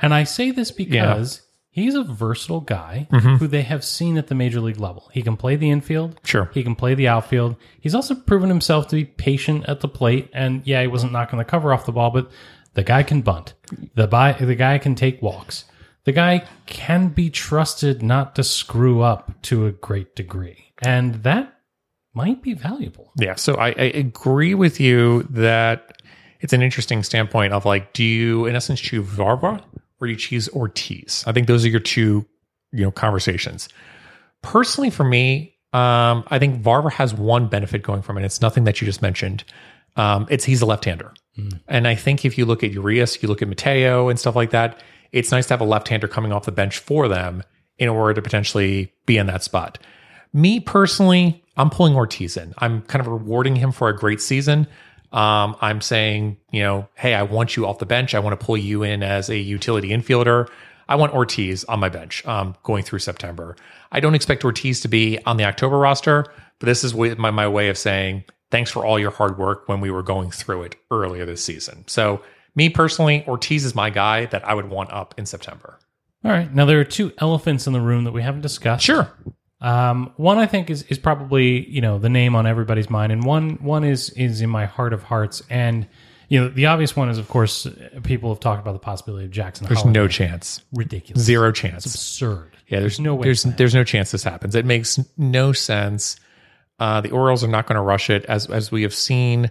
And 0.00 0.14
I 0.14 0.24
say 0.24 0.50
this 0.52 0.70
because 0.70 1.42
he's 1.70 1.94
a 1.94 2.02
versatile 2.02 2.60
guy 2.60 3.06
Mm-hmm. 3.10 3.34
who 3.36 3.46
they 3.46 3.62
have 3.62 3.84
seen 3.84 4.16
at 4.16 4.28
the 4.28 4.34
major 4.34 4.60
league 4.60 4.80
level. 4.80 5.10
He 5.12 5.22
can 5.22 5.36
play 5.36 5.56
the 5.56 5.68
infield. 5.70 6.18
Sure. 6.24 6.50
He 6.54 6.62
can 6.62 6.74
play 6.76 6.94
the 6.94 7.08
outfield. 7.08 7.56
He's 7.80 7.94
also 7.94 8.14
proven 8.14 8.48
himself 8.48 8.88
to 8.88 8.96
be 8.96 9.04
patient 9.04 9.66
at 9.68 9.80
the 9.80 9.88
plate. 9.88 10.30
And 10.32 10.66
yeah, 10.66 10.80
he 10.80 10.86
wasn't 10.86 11.12
knocking 11.12 11.38
the 11.38 11.44
cover 11.44 11.72
off 11.74 11.84
the 11.84 11.92
ball, 11.92 12.10
but 12.10 12.30
the 12.74 12.82
guy 12.84 13.02
can 13.02 13.20
bunt. 13.20 13.54
The, 13.94 14.06
bi- 14.06 14.32
the 14.32 14.54
guy 14.54 14.78
can 14.78 14.94
take 14.94 15.20
walks. 15.20 15.64
The 16.10 16.14
guy 16.14 16.42
can 16.66 17.10
be 17.10 17.30
trusted 17.30 18.02
not 18.02 18.34
to 18.34 18.42
screw 18.42 19.00
up 19.00 19.30
to 19.42 19.66
a 19.66 19.70
great 19.70 20.16
degree. 20.16 20.72
And 20.82 21.14
that 21.22 21.60
might 22.14 22.42
be 22.42 22.52
valuable. 22.52 23.12
Yeah, 23.16 23.36
so 23.36 23.54
I, 23.54 23.68
I 23.68 23.92
agree 23.94 24.56
with 24.56 24.80
you 24.80 25.22
that 25.30 26.02
it's 26.40 26.52
an 26.52 26.62
interesting 26.62 27.04
standpoint 27.04 27.52
of 27.52 27.64
like, 27.64 27.92
do 27.92 28.02
you 28.02 28.46
in 28.46 28.56
essence 28.56 28.80
choose 28.80 29.06
Vavra 29.06 29.62
or 30.00 30.08
do 30.08 30.10
you 30.10 30.16
choose 30.16 30.48
Ortiz? 30.48 31.22
I 31.28 31.32
think 31.32 31.46
those 31.46 31.64
are 31.64 31.68
your 31.68 31.78
two, 31.78 32.26
you 32.72 32.82
know, 32.82 32.90
conversations. 32.90 33.68
Personally, 34.42 34.90
for 34.90 35.04
me, 35.04 35.54
um, 35.72 36.24
I 36.26 36.40
think 36.40 36.60
Vavra 36.60 36.90
has 36.90 37.14
one 37.14 37.46
benefit 37.46 37.84
going 37.84 38.02
from 38.02 38.18
it. 38.18 38.24
It's 38.24 38.40
nothing 38.40 38.64
that 38.64 38.80
you 38.80 38.84
just 38.84 39.00
mentioned. 39.00 39.44
Um, 39.94 40.26
it's 40.28 40.44
he's 40.44 40.60
a 40.60 40.66
left-hander, 40.66 41.14
and 41.68 41.86
I 41.86 41.94
think 41.94 42.24
if 42.24 42.36
you 42.36 42.46
look 42.46 42.64
at 42.64 42.72
Urias, 42.72 43.22
you 43.22 43.28
look 43.28 43.42
at 43.42 43.48
Mateo 43.48 44.08
and 44.08 44.18
stuff 44.18 44.34
like 44.34 44.50
that. 44.50 44.82
It's 45.12 45.30
nice 45.30 45.46
to 45.46 45.54
have 45.54 45.60
a 45.60 45.64
left-hander 45.64 46.08
coming 46.08 46.32
off 46.32 46.44
the 46.44 46.52
bench 46.52 46.78
for 46.78 47.08
them 47.08 47.42
in 47.78 47.88
order 47.88 48.14
to 48.14 48.22
potentially 48.22 48.92
be 49.06 49.16
in 49.16 49.26
that 49.26 49.42
spot. 49.42 49.78
Me 50.32 50.60
personally, 50.60 51.42
I'm 51.56 51.70
pulling 51.70 51.94
Ortiz 51.94 52.36
in. 52.36 52.54
I'm 52.58 52.82
kind 52.82 53.00
of 53.00 53.08
rewarding 53.08 53.56
him 53.56 53.72
for 53.72 53.88
a 53.88 53.96
great 53.96 54.20
season. 54.20 54.66
Um, 55.12 55.56
I'm 55.60 55.80
saying, 55.80 56.36
you 56.52 56.62
know, 56.62 56.88
hey, 56.94 57.14
I 57.14 57.24
want 57.24 57.56
you 57.56 57.66
off 57.66 57.78
the 57.78 57.86
bench. 57.86 58.14
I 58.14 58.20
want 58.20 58.38
to 58.38 58.44
pull 58.44 58.56
you 58.56 58.84
in 58.84 59.02
as 59.02 59.28
a 59.28 59.36
utility 59.36 59.88
infielder. 59.88 60.48
I 60.88 60.96
want 60.96 61.12
Ortiz 61.14 61.64
on 61.64 61.80
my 61.80 61.88
bench 61.88 62.24
um, 62.26 62.54
going 62.62 62.84
through 62.84 63.00
September. 63.00 63.56
I 63.90 64.00
don't 64.00 64.14
expect 64.14 64.44
Ortiz 64.44 64.80
to 64.80 64.88
be 64.88 65.18
on 65.26 65.36
the 65.36 65.44
October 65.44 65.78
roster, 65.78 66.26
but 66.58 66.66
this 66.66 66.84
is 66.84 66.94
my, 66.94 67.30
my 67.30 67.48
way 67.48 67.68
of 67.68 67.78
saying 67.78 68.24
thanks 68.50 68.70
for 68.70 68.84
all 68.84 68.98
your 68.98 69.10
hard 69.10 69.38
work 69.38 69.68
when 69.68 69.80
we 69.80 69.90
were 69.90 70.02
going 70.02 70.30
through 70.30 70.64
it 70.64 70.76
earlier 70.90 71.24
this 71.26 71.44
season. 71.44 71.84
So, 71.86 72.22
me 72.54 72.68
personally, 72.68 73.24
Ortiz 73.26 73.64
is 73.64 73.74
my 73.74 73.90
guy 73.90 74.26
that 74.26 74.46
I 74.46 74.54
would 74.54 74.68
want 74.70 74.92
up 74.92 75.14
in 75.16 75.26
September. 75.26 75.78
All 76.24 76.30
right. 76.30 76.52
Now, 76.52 76.66
there 76.66 76.80
are 76.80 76.84
two 76.84 77.12
elephants 77.18 77.66
in 77.66 77.72
the 77.72 77.80
room 77.80 78.04
that 78.04 78.12
we 78.12 78.22
haven't 78.22 78.42
discussed. 78.42 78.84
Sure. 78.84 79.10
Um, 79.60 80.12
one 80.16 80.38
I 80.38 80.46
think 80.46 80.70
is, 80.70 80.82
is 80.84 80.98
probably 80.98 81.68
you 81.68 81.80
know 81.82 81.98
the 81.98 82.08
name 82.08 82.34
on 82.34 82.46
everybody's 82.46 82.88
mind, 82.88 83.12
and 83.12 83.22
one 83.24 83.62
one 83.62 83.84
is 83.84 84.10
is 84.10 84.40
in 84.40 84.48
my 84.48 84.66
heart 84.66 84.92
of 84.92 85.02
hearts. 85.02 85.42
And 85.50 85.86
you 86.28 86.40
know 86.40 86.48
the 86.48 86.66
obvious 86.66 86.96
one 86.96 87.10
is 87.10 87.18
of 87.18 87.28
course 87.28 87.66
people 88.02 88.30
have 88.30 88.40
talked 88.40 88.62
about 88.62 88.72
the 88.72 88.78
possibility 88.78 89.26
of 89.26 89.30
Jackson. 89.30 89.66
There's 89.66 89.80
Holliday. 89.80 89.98
no 90.00 90.08
chance. 90.08 90.62
ridiculous, 90.72 91.22
Zero 91.22 91.52
chance. 91.52 91.84
absurd. 91.84 92.56
Yeah, 92.68 92.80
there's, 92.80 93.00
no 93.00 93.16
way. 93.16 93.24
There's 93.24 93.42
there's 93.42 93.74
no 93.74 93.84
chance 93.84 94.12
this 94.12 94.22
happens. 94.22 94.54
It 94.54 94.64
makes 94.64 94.98
no 95.18 95.52
sense. 95.52 96.16
Uh, 96.78 97.02
the 97.02 97.10
Orioles 97.10 97.44
are 97.44 97.48
not 97.48 97.66
going 97.66 97.76
to 97.76 97.82
rush 97.82 98.08
it, 98.08 98.24
as 98.26 98.46
as 98.46 98.72
we 98.72 98.82
have 98.82 98.94
seen. 98.94 99.50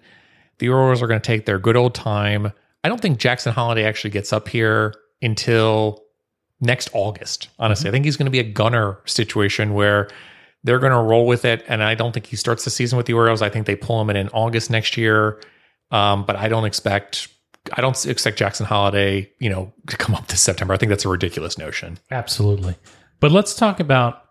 The 0.58 0.70
Orioles 0.70 1.04
are 1.04 1.08
going 1.08 1.22
to 1.22 1.26
take 1.28 1.46
their 1.46 1.60
good 1.60 1.76
old 1.76 1.94
time. 1.94 2.52
I 2.84 2.90
don't 2.90 3.02
think 3.02 3.20
Jackson 3.20 3.54
Holliday 3.54 3.84
actually 3.84 4.12
gets 4.12 4.32
up 4.32 4.48
here 4.48 4.94
until 5.22 6.04
next 6.62 6.90
August. 6.94 7.50
Honestly, 7.60 7.90
I 7.90 7.92
think 7.92 8.06
he's 8.06 8.18
going 8.18 8.26
to 8.26 8.32
be 8.32 8.40
a 8.40 8.44
Gunnar 8.44 9.00
situation 9.06 9.74
where 9.74 10.10
they're 10.64 10.80
going 10.80 10.92
to 10.92 11.00
roll 11.00 11.26
with 11.26 11.46
it, 11.46 11.64
and 11.68 11.82
I 11.84 11.96
don't 11.96 12.12
think 12.14 12.26
he 12.26 12.36
starts 12.36 12.64
the 12.66 12.70
season 12.70 12.98
with 12.98 13.06
the 13.06 13.14
Orioles. 13.14 13.42
I 13.42 13.50
think 13.50 13.66
they 13.66 13.76
pull 13.76 14.02
him 14.02 14.10
in 14.10 14.16
in 14.16 14.30
August 14.30 14.70
next 14.70 14.98
year. 14.98 15.42
Um, 15.92 16.24
but 16.26 16.36
I 16.36 16.50
don't 16.50 16.66
expect 16.66 17.30
I 17.74 17.82
don't 17.82 18.06
expect 18.06 18.38
Jackson 18.38 18.66
Holliday, 18.66 19.32
you 19.40 19.50
know, 19.50 19.74
to 19.88 19.98
come 19.98 20.16
up 20.16 20.28
this 20.28 20.42
September. 20.42 20.74
I 20.74 20.78
think 20.78 20.90
that's 20.90 21.06
a 21.06 21.10
ridiculous 21.10 21.58
notion. 21.58 21.98
Absolutely. 22.12 22.76
But 23.20 23.32
let's 23.32 23.56
talk 23.56 23.80
about 23.80 24.24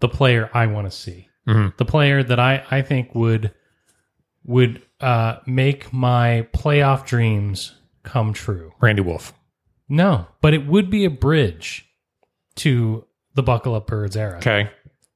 the 0.00 0.08
player 0.08 0.50
I 0.54 0.66
want 0.66 0.90
to 0.90 0.96
see. 0.96 1.28
Mhm. 1.46 1.76
The 1.76 1.84
player 1.84 2.22
that 2.22 2.38
I, 2.40 2.64
I 2.70 2.82
think 2.82 3.14
would 3.14 3.52
would 4.44 4.82
uh, 5.00 5.36
make 5.46 5.92
my 5.92 6.46
playoff 6.54 7.06
dreams 7.06 7.74
come 8.02 8.32
true. 8.32 8.72
Randy 8.80 9.02
Wolf. 9.02 9.32
No, 9.88 10.26
but 10.40 10.54
it 10.54 10.66
would 10.66 10.88
be 10.90 11.04
a 11.04 11.10
bridge 11.10 11.86
to 12.56 13.04
the 13.34 13.42
Buckle 13.42 13.74
Up 13.74 13.86
Birds 13.86 14.16
era. 14.16 14.38
Okay. 14.38 14.70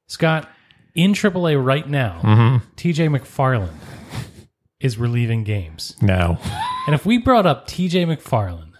Scott, 0.07 0.49
in 0.93 1.13
AAA 1.13 1.63
right 1.63 1.87
now, 1.89 2.21
Mm-hmm. 2.23 2.67
TJ 2.75 3.17
McFarland 3.17 3.73
is 4.79 4.97
relieving 4.97 5.43
games. 5.43 5.95
No. 6.01 6.37
And 6.87 6.93
if 6.93 7.05
we 7.05 7.17
brought 7.17 7.45
up 7.45 7.67
TJ 7.67 8.05
McFarland 8.05 8.73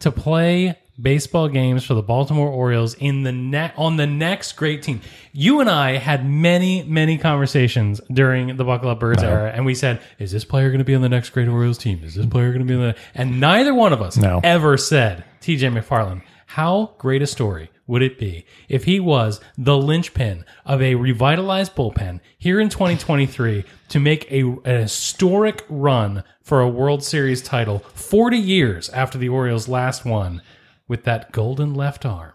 to 0.00 0.10
play 0.12 0.78
baseball 1.00 1.48
games 1.48 1.84
for 1.84 1.94
the 1.94 2.02
Baltimore 2.02 2.48
Orioles 2.48 2.94
in 2.94 3.22
the 3.22 3.32
ne- 3.32 3.72
on 3.76 3.96
the 3.96 4.06
next 4.06 4.52
great 4.52 4.82
team, 4.82 5.00
you 5.32 5.60
and 5.60 5.68
I 5.68 5.96
had 5.96 6.28
many, 6.28 6.82
many 6.84 7.18
conversations 7.18 8.00
during 8.12 8.56
the 8.56 8.64
Buckle 8.64 8.90
Up 8.90 9.00
Birds 9.00 9.22
era, 9.22 9.50
and 9.54 9.64
we 9.66 9.74
said, 9.74 10.00
"Is 10.18 10.32
this 10.32 10.44
player 10.44 10.68
going 10.68 10.78
to 10.78 10.84
be 10.84 10.94
on 10.94 11.02
the 11.02 11.08
next 11.08 11.30
great 11.30 11.48
Orioles 11.48 11.78
team? 11.78 12.00
Is 12.04 12.14
this 12.14 12.26
player 12.26 12.48
going 12.52 12.66
to 12.66 12.72
be 12.72 12.74
on 12.74 12.80
the?" 12.80 12.96
And 13.14 13.40
neither 13.40 13.74
one 13.74 13.92
of 13.92 14.00
us 14.00 14.16
No. 14.16 14.40
ever 14.44 14.76
said 14.76 15.24
TJ 15.40 15.70
McFarland. 15.72 16.22
How 16.46 16.92
great 16.98 17.20
a 17.22 17.26
story 17.26 17.70
would 17.86 18.00
it 18.00 18.18
be 18.18 18.46
if 18.68 18.84
he 18.84 18.98
was 19.00 19.40
the 19.58 19.76
linchpin 19.76 20.44
of 20.64 20.80
a 20.80 20.94
revitalized 20.94 21.74
bullpen 21.74 22.20
here 22.38 22.58
in 22.60 22.68
2023 22.70 23.64
to 23.88 24.00
make 24.00 24.30
a, 24.30 24.40
an 24.64 24.82
historic 24.82 25.64
run 25.68 26.22
for 26.42 26.60
a 26.60 26.68
World 26.68 27.02
Series 27.02 27.42
title 27.42 27.80
40 27.94 28.38
years 28.38 28.88
after 28.90 29.18
the 29.18 29.28
Orioles 29.28 29.68
last 29.68 30.04
won 30.06 30.40
with 30.88 31.04
that 31.04 31.32
golden 31.32 31.74
left 31.74 32.04
arm 32.04 32.32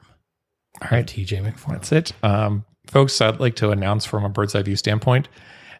All 0.81 0.87
right. 0.91 1.05
TJ 1.05 1.41
McFarland? 1.43 1.71
That's 1.73 1.91
it. 1.91 2.13
Um, 2.23 2.65
folks, 2.87 3.19
I'd 3.21 3.39
like 3.39 3.55
to 3.57 3.71
announce 3.71 4.05
from 4.05 4.25
a 4.25 4.29
bird's 4.29 4.55
eye 4.55 4.61
view 4.61 4.75
standpoint 4.75 5.27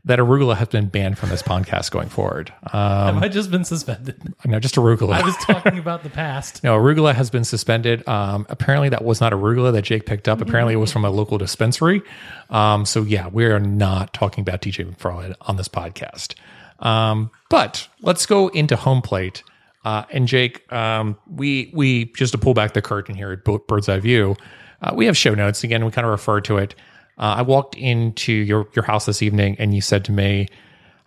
that 0.06 0.18
arugula 0.18 0.56
has 0.56 0.70
been 0.70 0.88
banned 0.88 1.18
from 1.18 1.28
this 1.30 1.42
podcast 1.42 1.92
going 1.92 2.08
forward. 2.08 2.54
Um, 2.72 3.16
Have 3.16 3.24
I 3.24 3.28
just 3.28 3.52
been 3.52 3.66
suspended? 3.66 4.34
no, 4.46 4.58
just 4.60 4.76
arugula. 4.76 5.16
I 5.16 5.26
was 5.26 5.36
talking 5.38 5.78
about 5.78 6.04
the 6.04 6.10
past. 6.10 6.64
No, 6.70 6.78
arugula 6.78 7.14
has 7.14 7.30
been 7.30 7.44
suspended. 7.44 8.08
Um, 8.08 8.46
apparently, 8.50 8.88
that 8.90 9.04
was 9.04 9.20
not 9.20 9.34
arugula 9.34 9.74
that 9.74 9.82
Jake 9.82 10.06
picked 10.06 10.30
up. 10.30 10.40
Apparently, 10.40 10.74
it 10.74 10.78
was 10.78 10.92
from 10.92 11.04
a 11.04 11.10
local 11.10 11.38
dispensary. 11.38 12.02
Um, 12.50 12.86
so, 12.86 13.02
yeah, 13.04 13.28
we 13.28 13.46
are 13.46 13.60
not 13.60 14.14
talking 14.14 14.42
about 14.42 14.62
TJ 14.62 14.96
McFarland 14.96 15.36
on 15.42 15.58
this 15.58 15.68
podcast. 15.68 16.36
Um, 16.80 17.30
but 17.50 17.90
let's 18.02 18.26
go 18.26 18.48
into 18.48 18.78
home 18.78 19.02
plate. 19.02 19.44
Uh, 19.86 20.04
and 20.12 20.28
Jake, 20.28 20.72
um, 20.74 21.18
we 21.30 21.72
we 21.74 22.06
just 22.14 22.34
to 22.34 22.38
pull 22.38 22.54
back 22.54 22.74
the 22.74 22.82
curtain 22.82 23.16
here 23.16 23.32
at 23.32 23.68
Bird's 23.68 23.88
Eye 23.88 24.00
View, 24.00 24.36
uh, 24.82 24.92
we 24.94 25.06
have 25.06 25.18
show 25.18 25.34
notes. 25.34 25.64
Again, 25.64 25.86
we 25.86 25.92
kind 25.92 26.06
of 26.06 26.12
refer 26.12 26.42
to 26.42 26.58
it. 26.58 26.76
Uh, 27.18 27.36
I 27.38 27.42
walked 27.42 27.76
into 27.76 28.34
your 28.34 28.68
your 28.76 28.84
house 28.84 29.06
this 29.06 29.22
evening, 29.22 29.56
and 29.60 29.74
you 29.74 29.82
said 29.82 30.06
to 30.06 30.12
me, 30.12 30.48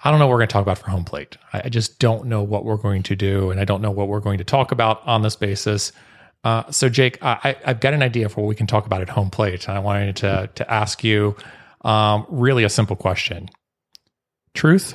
I 0.05 0.11
don't 0.11 0.19
know 0.19 0.27
what 0.27 0.33
we're 0.33 0.39
going 0.39 0.49
to 0.49 0.53
talk 0.53 0.63
about 0.63 0.79
for 0.79 0.91
home 0.91 1.05
plate. 1.05 1.37
I, 1.53 1.63
I 1.65 1.69
just 1.69 1.99
don't 1.99 2.27
know 2.27 2.43
what 2.43 2.65
we're 2.65 2.77
going 2.77 3.03
to 3.05 3.17
do, 3.17 3.51
and 3.51 3.61
I 3.61 3.65
don't 3.65 3.83
know 3.83 3.91
what 3.91 4.09
we're 4.09 4.21
going 4.21 4.39
to 4.39 4.45
talk 4.45 4.73
about 4.73 5.07
on 5.07 5.23
this 5.23 5.37
basis. 5.37 5.93
Uh, 6.45 6.69
so, 6.71 6.89
Jake, 6.89 7.19
I, 7.23 7.57
I've 7.65 7.81
got 7.81 7.95
an 7.95 8.03
idea 8.03 8.29
for 8.29 8.41
what 8.41 8.49
we 8.49 8.57
can 8.57 8.67
talk 8.67 8.85
about 8.85 9.01
at 9.01 9.09
home 9.09 9.31
plate, 9.31 9.69
and 9.69 9.77
I 9.77 9.81
wanted 9.81 10.17
to 10.17 10.51
to 10.55 10.71
ask 10.71 11.05
you 11.05 11.37
um, 11.83 12.27
really 12.29 12.65
a 12.65 12.69
simple 12.69 12.97
question: 12.97 13.49
truth 14.55 14.95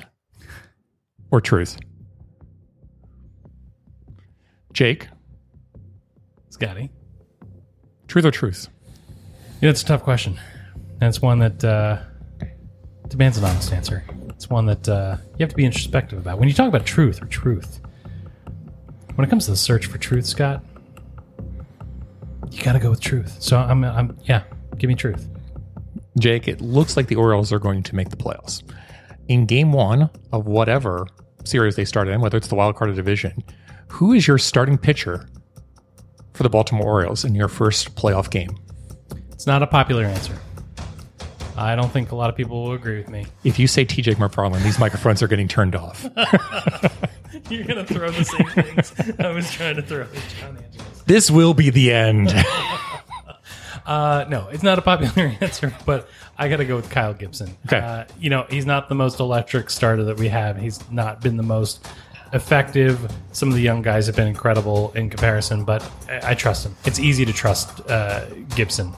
or 1.31 1.41
truth? 1.41 1.77
Jake, 4.77 5.07
Scotty. 6.51 6.91
truth 8.07 8.25
or 8.25 8.29
truth? 8.29 8.67
Yeah, 9.59 9.71
it's 9.71 9.81
a 9.81 9.85
tough 9.85 10.03
question. 10.03 10.39
And 11.01 11.09
it's 11.09 11.19
one 11.19 11.39
that 11.39 11.63
uh, 11.63 11.97
demands 13.07 13.39
an 13.39 13.45
honest 13.45 13.73
answer. 13.73 14.03
It's 14.29 14.51
one 14.51 14.67
that 14.67 14.87
uh, 14.87 15.17
you 15.31 15.43
have 15.43 15.49
to 15.49 15.55
be 15.55 15.65
introspective 15.65 16.19
about. 16.19 16.37
When 16.37 16.47
you 16.47 16.53
talk 16.53 16.67
about 16.67 16.85
truth 16.85 17.23
or 17.23 17.25
truth, 17.25 17.79
when 19.15 19.25
it 19.25 19.31
comes 19.31 19.45
to 19.45 19.51
the 19.51 19.57
search 19.57 19.87
for 19.87 19.97
truth, 19.97 20.27
Scott, 20.27 20.63
you 22.51 22.61
got 22.61 22.73
to 22.73 22.79
go 22.79 22.91
with 22.91 23.01
truth. 23.01 23.41
So 23.41 23.57
I'm, 23.57 23.83
I'm, 23.83 24.15
yeah, 24.25 24.43
give 24.77 24.89
me 24.89 24.93
truth. 24.93 25.27
Jake, 26.19 26.47
it 26.47 26.61
looks 26.61 26.95
like 26.95 27.07
the 27.07 27.15
Orioles 27.15 27.51
are 27.51 27.57
going 27.57 27.81
to 27.81 27.95
make 27.95 28.09
the 28.09 28.15
playoffs. 28.15 28.61
In 29.27 29.47
game 29.47 29.73
one 29.73 30.11
of 30.31 30.45
whatever 30.45 31.07
series 31.45 31.75
they 31.75 31.85
started 31.85 32.11
in, 32.11 32.21
whether 32.21 32.37
it's 32.37 32.49
the 32.49 32.53
wild 32.55 32.75
card 32.75 32.91
or 32.91 32.93
division, 32.93 33.43
who 33.89 34.13
is 34.13 34.27
your 34.27 34.37
starting 34.37 34.77
pitcher 34.77 35.27
for 36.33 36.43
the 36.43 36.49
Baltimore 36.49 36.85
Orioles 36.87 37.25
in 37.25 37.35
your 37.35 37.47
first 37.47 37.95
playoff 37.95 38.29
game? 38.29 38.57
It's 39.31 39.47
not 39.47 39.63
a 39.63 39.67
popular 39.67 40.05
answer. 40.05 40.37
I 41.55 41.75
don't 41.75 41.91
think 41.91 42.11
a 42.11 42.15
lot 42.15 42.29
of 42.29 42.35
people 42.35 42.63
will 42.63 42.73
agree 42.73 42.97
with 42.97 43.09
me. 43.09 43.25
If 43.43 43.57
you 43.57 43.65
say 43.67 43.83
TJ 43.83 44.15
McFarland, 44.15 44.63
these 44.63 44.77
microphones 44.79 45.23
are 45.23 45.27
getting 45.27 45.47
turned 45.47 45.75
off. 45.75 46.03
You're 47.49 47.63
gonna 47.63 47.85
throw 47.85 48.11
the 48.11 48.23
same 48.23 48.63
things 48.63 48.93
I 49.19 49.29
was 49.31 49.51
trying 49.51 49.75
to 49.77 49.81
throw 49.81 50.01
at 50.01 50.09
John 50.39 50.57
Angelos. 50.57 51.01
this 51.05 51.31
will 51.31 51.53
be 51.53 51.69
the 51.69 51.91
end. 51.93 52.33
Uh, 53.85 54.25
no, 54.27 54.49
it's 54.49 54.63
not 54.63 54.77
a 54.77 54.81
popular 54.81 55.33
answer, 55.41 55.73
but 55.85 56.09
I 56.37 56.49
got 56.49 56.57
to 56.57 56.65
go 56.65 56.75
with 56.75 56.89
Kyle 56.89 57.13
Gibson. 57.13 57.55
Okay. 57.67 57.77
Uh, 57.77 58.03
you 58.19 58.29
know, 58.29 58.45
he's 58.49 58.65
not 58.65 58.89
the 58.89 58.95
most 58.95 59.21
electric 59.21 59.69
starter 59.69 60.03
that 60.03 60.17
we 60.17 60.27
have. 60.27 60.57
He's 60.57 60.91
not 60.91 61.21
been 61.21 61.37
the 61.37 61.43
most 61.43 61.87
effective. 62.33 63.11
Some 63.31 63.49
of 63.49 63.55
the 63.55 63.61
young 63.61 63.81
guys 63.81 64.07
have 64.07 64.15
been 64.15 64.27
incredible 64.27 64.91
in 64.93 65.09
comparison, 65.09 65.63
but 65.63 65.83
I, 66.09 66.31
I 66.31 66.33
trust 66.33 66.65
him. 66.65 66.75
It's 66.85 66.99
easy 66.99 67.25
to 67.25 67.33
trust 67.33 67.81
uh, 67.89 68.25
Gibson, 68.55 68.93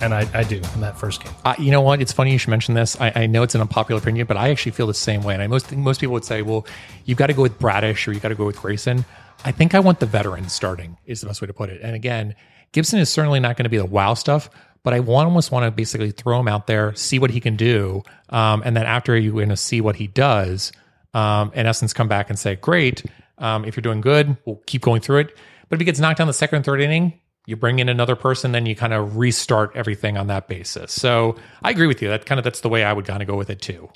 and 0.00 0.14
I, 0.14 0.28
I 0.34 0.44
do 0.44 0.56
in 0.56 0.80
that 0.80 0.98
first 0.98 1.22
game. 1.22 1.32
Uh, 1.44 1.54
you 1.58 1.70
know 1.70 1.80
what? 1.80 2.00
It's 2.00 2.12
funny 2.12 2.32
you 2.32 2.38
should 2.38 2.50
mention 2.50 2.74
this. 2.74 3.00
I, 3.00 3.12
I 3.14 3.26
know 3.26 3.42
it's 3.42 3.54
an 3.54 3.60
unpopular 3.60 4.00
opinion, 4.00 4.26
but 4.26 4.36
I 4.36 4.50
actually 4.50 4.72
feel 4.72 4.86
the 4.86 4.94
same 4.94 5.22
way. 5.22 5.34
And 5.34 5.42
I 5.42 5.46
most 5.46 5.72
most 5.74 6.00
people 6.00 6.14
would 6.14 6.24
say, 6.24 6.42
well, 6.42 6.66
you've 7.04 7.18
got 7.18 7.28
to 7.28 7.34
go 7.34 7.42
with 7.42 7.58
Bradish 7.58 8.06
or 8.08 8.12
you 8.12 8.20
got 8.20 8.28
to 8.28 8.34
go 8.34 8.46
with 8.46 8.60
Grayson. 8.60 9.04
I 9.44 9.52
think 9.52 9.74
I 9.74 9.80
want 9.80 10.00
the 10.00 10.06
veteran 10.06 10.48
starting 10.48 10.96
is 11.06 11.20
the 11.20 11.26
best 11.26 11.40
way 11.40 11.46
to 11.46 11.52
put 11.52 11.68
it. 11.70 11.80
And 11.82 11.96
again, 11.96 12.34
Gibson 12.72 12.98
is 13.00 13.10
certainly 13.10 13.40
not 13.40 13.56
going 13.56 13.64
to 13.64 13.70
be 13.70 13.76
the 13.76 13.84
wow 13.84 14.14
stuff, 14.14 14.48
but 14.82 14.94
I 14.94 15.00
almost 15.00 15.50
want 15.50 15.64
to 15.64 15.70
basically 15.70 16.10
throw 16.10 16.38
him 16.40 16.48
out 16.48 16.66
there, 16.66 16.94
see 16.94 17.18
what 17.18 17.30
he 17.30 17.40
can 17.40 17.56
do, 17.56 18.02
um, 18.30 18.62
and 18.64 18.76
then 18.76 18.86
after 18.86 19.16
you're 19.16 19.32
going 19.32 19.48
to 19.48 19.56
see 19.56 19.80
what 19.80 19.96
he 19.96 20.06
does, 20.06 20.72
um, 21.14 21.52
in 21.54 21.66
essence, 21.66 21.92
come 21.92 22.08
back 22.08 22.30
and 22.30 22.38
say, 22.38 22.56
great. 22.56 23.04
Um, 23.38 23.64
if 23.64 23.76
you're 23.76 23.82
doing 23.82 24.00
good, 24.00 24.36
we'll 24.44 24.62
keep 24.66 24.82
going 24.82 25.00
through 25.00 25.18
it. 25.18 25.36
But 25.68 25.76
if 25.76 25.80
he 25.80 25.84
gets 25.84 26.00
knocked 26.00 26.18
down 26.18 26.26
the 26.26 26.32
second 26.32 26.56
and 26.56 26.64
third 26.64 26.80
inning, 26.80 27.18
you 27.46 27.56
bring 27.56 27.78
in 27.78 27.88
another 27.88 28.14
person, 28.14 28.52
then 28.52 28.66
you 28.66 28.76
kind 28.76 28.92
of 28.92 29.16
restart 29.16 29.72
everything 29.74 30.16
on 30.16 30.28
that 30.28 30.48
basis. 30.48 30.92
So 30.92 31.36
I 31.62 31.70
agree 31.70 31.86
with 31.86 32.00
you. 32.00 32.08
That 32.08 32.24
kind 32.26 32.38
of 32.38 32.44
that's 32.44 32.60
the 32.60 32.68
way 32.68 32.84
I 32.84 32.92
would 32.92 33.04
kind 33.04 33.20
of 33.20 33.28
go 33.28 33.36
with 33.36 33.50
it 33.50 33.60
too. 33.60 33.90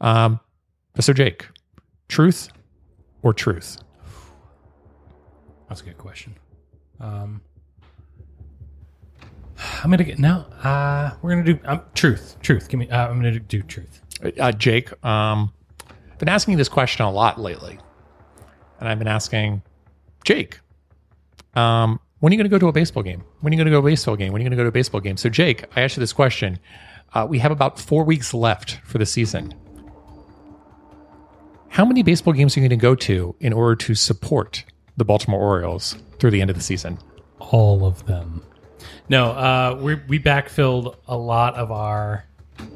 Um, 0.00 0.40
so 0.98 1.12
Jake, 1.12 1.46
truth 2.08 2.50
or 3.22 3.32
truth? 3.34 3.78
That's 5.68 5.80
a 5.80 5.84
good 5.84 5.98
question. 5.98 6.34
Um, 7.00 7.40
I'm 9.82 9.90
gonna 9.90 10.04
get 10.04 10.18
now. 10.18 10.46
Uh, 10.62 11.14
we're 11.22 11.30
gonna 11.30 11.44
do 11.44 11.58
um, 11.64 11.82
truth. 11.94 12.36
Truth. 12.42 12.68
Give 12.68 12.80
me. 12.80 12.88
Uh, 12.88 13.08
I'm 13.08 13.16
gonna 13.16 13.38
do 13.38 13.62
truth. 13.62 14.00
Uh, 14.38 14.52
Jake, 14.52 14.92
um, 15.04 15.52
been 16.22 16.28
asking 16.28 16.56
this 16.56 16.68
question 16.68 17.04
a 17.04 17.10
lot 17.10 17.40
lately, 17.40 17.80
and 18.78 18.88
I've 18.88 19.00
been 19.00 19.08
asking 19.08 19.60
Jake, 20.22 20.60
um, 21.56 21.98
when 22.20 22.30
are 22.30 22.34
you 22.34 22.38
going 22.38 22.48
to 22.48 22.54
go 22.54 22.60
to 22.60 22.68
a 22.68 22.72
baseball 22.72 23.02
game? 23.02 23.24
When 23.40 23.52
are 23.52 23.54
you 23.54 23.58
going 23.58 23.66
to 23.66 23.72
go 23.72 23.80
to 23.80 23.88
a 23.88 23.90
baseball 23.90 24.14
game? 24.14 24.32
When 24.32 24.40
are 24.40 24.44
you 24.44 24.48
going 24.48 24.56
to 24.56 24.56
go 24.56 24.62
to 24.62 24.68
a 24.68 24.72
baseball 24.72 25.00
game? 25.00 25.16
So 25.16 25.28
Jake, 25.28 25.64
I 25.74 25.80
asked 25.80 25.96
you 25.96 26.00
this 26.00 26.12
question. 26.12 26.60
Uh, 27.12 27.26
we 27.28 27.40
have 27.40 27.50
about 27.50 27.76
four 27.80 28.04
weeks 28.04 28.32
left 28.32 28.78
for 28.84 28.98
the 28.98 29.04
season. 29.04 29.52
How 31.70 31.84
many 31.84 32.04
baseball 32.04 32.34
games 32.34 32.56
are 32.56 32.60
you 32.60 32.68
going 32.68 32.78
to 32.78 32.80
go 32.80 32.94
to 32.94 33.34
in 33.40 33.52
order 33.52 33.74
to 33.74 33.96
support 33.96 34.64
the 34.96 35.04
Baltimore 35.04 35.40
Orioles 35.40 35.96
through 36.20 36.30
the 36.30 36.40
end 36.40 36.50
of 36.50 36.56
the 36.56 36.62
season? 36.62 36.98
All 37.40 37.84
of 37.84 38.06
them. 38.06 38.44
No, 39.08 39.32
uh, 39.32 39.76
we 39.82 39.96
we 40.06 40.20
backfilled 40.20 40.94
a 41.08 41.16
lot 41.16 41.56
of 41.56 41.72
our 41.72 42.26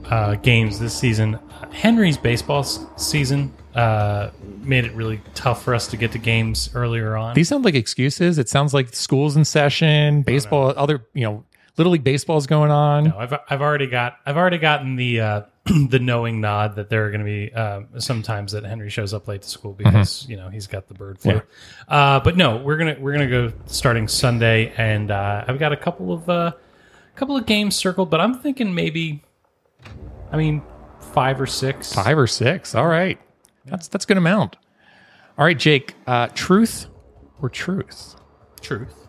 uh, 0.06 0.34
games 0.36 0.78
this 0.78 0.96
season. 0.96 1.38
Henry's 1.72 2.16
baseball 2.16 2.60
s- 2.60 2.84
season 2.96 3.52
uh, 3.74 4.30
made 4.62 4.84
it 4.84 4.92
really 4.94 5.20
tough 5.34 5.62
for 5.62 5.74
us 5.74 5.86
to 5.88 5.96
get 5.96 6.12
to 6.12 6.18
games 6.18 6.70
earlier 6.74 7.16
on. 7.16 7.34
These 7.34 7.48
sound 7.48 7.64
like 7.64 7.74
excuses. 7.74 8.38
It 8.38 8.48
sounds 8.48 8.72
like 8.72 8.94
school's 8.94 9.36
in 9.36 9.44
session, 9.44 10.22
baseball, 10.22 10.72
other, 10.76 11.06
you 11.12 11.24
know, 11.24 11.44
little 11.76 11.92
league 11.92 12.04
baseball 12.04 12.38
is 12.38 12.46
going 12.46 12.70
on. 12.70 13.04
No, 13.04 13.18
I've 13.18 13.34
I've 13.50 13.60
already 13.60 13.86
got 13.86 14.16
I've 14.24 14.36
already 14.38 14.58
gotten 14.58 14.96
the 14.96 15.20
uh, 15.20 15.42
the 15.88 15.98
knowing 15.98 16.40
nod 16.40 16.76
that 16.76 16.88
there 16.88 17.04
are 17.04 17.10
going 17.10 17.20
to 17.20 17.24
be 17.26 17.52
uh, 17.52 17.82
sometimes 17.98 18.52
that 18.52 18.64
Henry 18.64 18.88
shows 18.88 19.12
up 19.12 19.28
late 19.28 19.42
to 19.42 19.48
school 19.48 19.74
because 19.74 20.26
you 20.26 20.36
know 20.38 20.48
he's 20.48 20.66
got 20.66 20.88
the 20.88 20.94
bird 20.94 21.18
flu. 21.18 21.42
Uh, 21.86 22.20
but 22.20 22.36
no, 22.38 22.56
we're 22.56 22.78
gonna 22.78 22.96
we're 22.98 23.12
gonna 23.12 23.28
go 23.28 23.52
starting 23.66 24.08
Sunday, 24.08 24.72
and 24.78 25.10
uh, 25.10 25.44
I've 25.46 25.58
got 25.58 25.72
a 25.72 25.76
couple 25.76 26.12
of 26.14 26.30
uh, 26.30 26.52
couple 27.14 27.36
of 27.36 27.44
games 27.44 27.76
circled, 27.76 28.08
but 28.08 28.20
I'm 28.22 28.38
thinking 28.38 28.74
maybe, 28.74 29.22
I 30.32 30.36
mean, 30.36 30.62
five 31.00 31.40
or 31.40 31.46
six. 31.46 31.92
Five 31.92 32.18
or 32.18 32.26
six. 32.26 32.74
All 32.74 32.86
right. 32.86 33.18
That's 33.64 33.88
that's 33.88 34.04
good 34.04 34.16
amount. 34.16 34.56
All 35.38 35.44
right, 35.44 35.58
Jake. 35.58 35.94
Uh, 36.06 36.28
truth 36.28 36.86
or 37.42 37.48
truth? 37.48 38.16
Truth. 38.60 39.06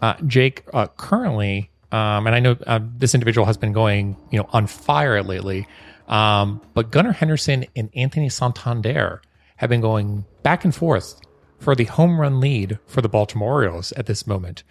Uh, 0.00 0.14
Jake, 0.26 0.64
uh, 0.72 0.86
currently, 0.96 1.70
um, 1.92 2.26
and 2.26 2.34
I 2.34 2.40
know 2.40 2.56
uh, 2.66 2.80
this 2.96 3.14
individual 3.14 3.46
has 3.46 3.56
been 3.56 3.72
going, 3.72 4.16
you 4.30 4.38
know, 4.38 4.48
on 4.52 4.66
fire 4.66 5.22
lately. 5.22 5.66
Um, 6.08 6.60
but 6.74 6.90
Gunnar 6.90 7.12
Henderson 7.12 7.66
and 7.74 7.90
Anthony 7.94 8.28
Santander 8.28 9.22
have 9.56 9.70
been 9.70 9.80
going 9.80 10.24
back 10.42 10.64
and 10.64 10.74
forth 10.74 11.20
for 11.58 11.74
the 11.74 11.84
home 11.84 12.20
run 12.20 12.40
lead 12.40 12.78
for 12.86 13.00
the 13.00 13.08
Baltimore 13.08 13.52
Orioles 13.52 13.92
at 13.92 14.06
this 14.06 14.26
moment. 14.26 14.64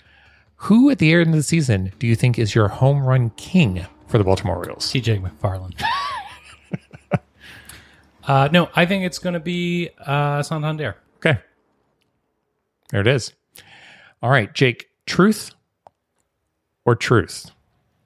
Who 0.57 0.89
at 0.89 0.99
the 0.99 1.11
end 1.13 1.29
of 1.29 1.35
the 1.35 1.43
season 1.43 1.91
do 1.97 2.07
you 2.07 2.15
think 2.15 2.37
is 2.37 2.53
your 2.53 2.67
home 2.67 3.03
run 3.03 3.31
king 3.31 3.85
for 4.13 4.19
the 4.19 4.23
Baltimore 4.23 4.57
Orioles? 4.57 4.93
TJ 4.93 5.27
McFarland. 5.27 5.81
uh, 8.27 8.47
no, 8.51 8.69
I 8.75 8.85
think 8.85 9.05
it's 9.05 9.17
going 9.17 9.33
to 9.33 9.39
be 9.39 9.89
uh, 10.05 10.43
Santander. 10.43 10.97
Okay. 11.15 11.39
There 12.91 13.01
it 13.01 13.07
is. 13.07 13.33
All 14.21 14.29
right, 14.29 14.53
Jake, 14.53 14.89
truth 15.07 15.55
or 16.85 16.95
truth? 16.95 17.49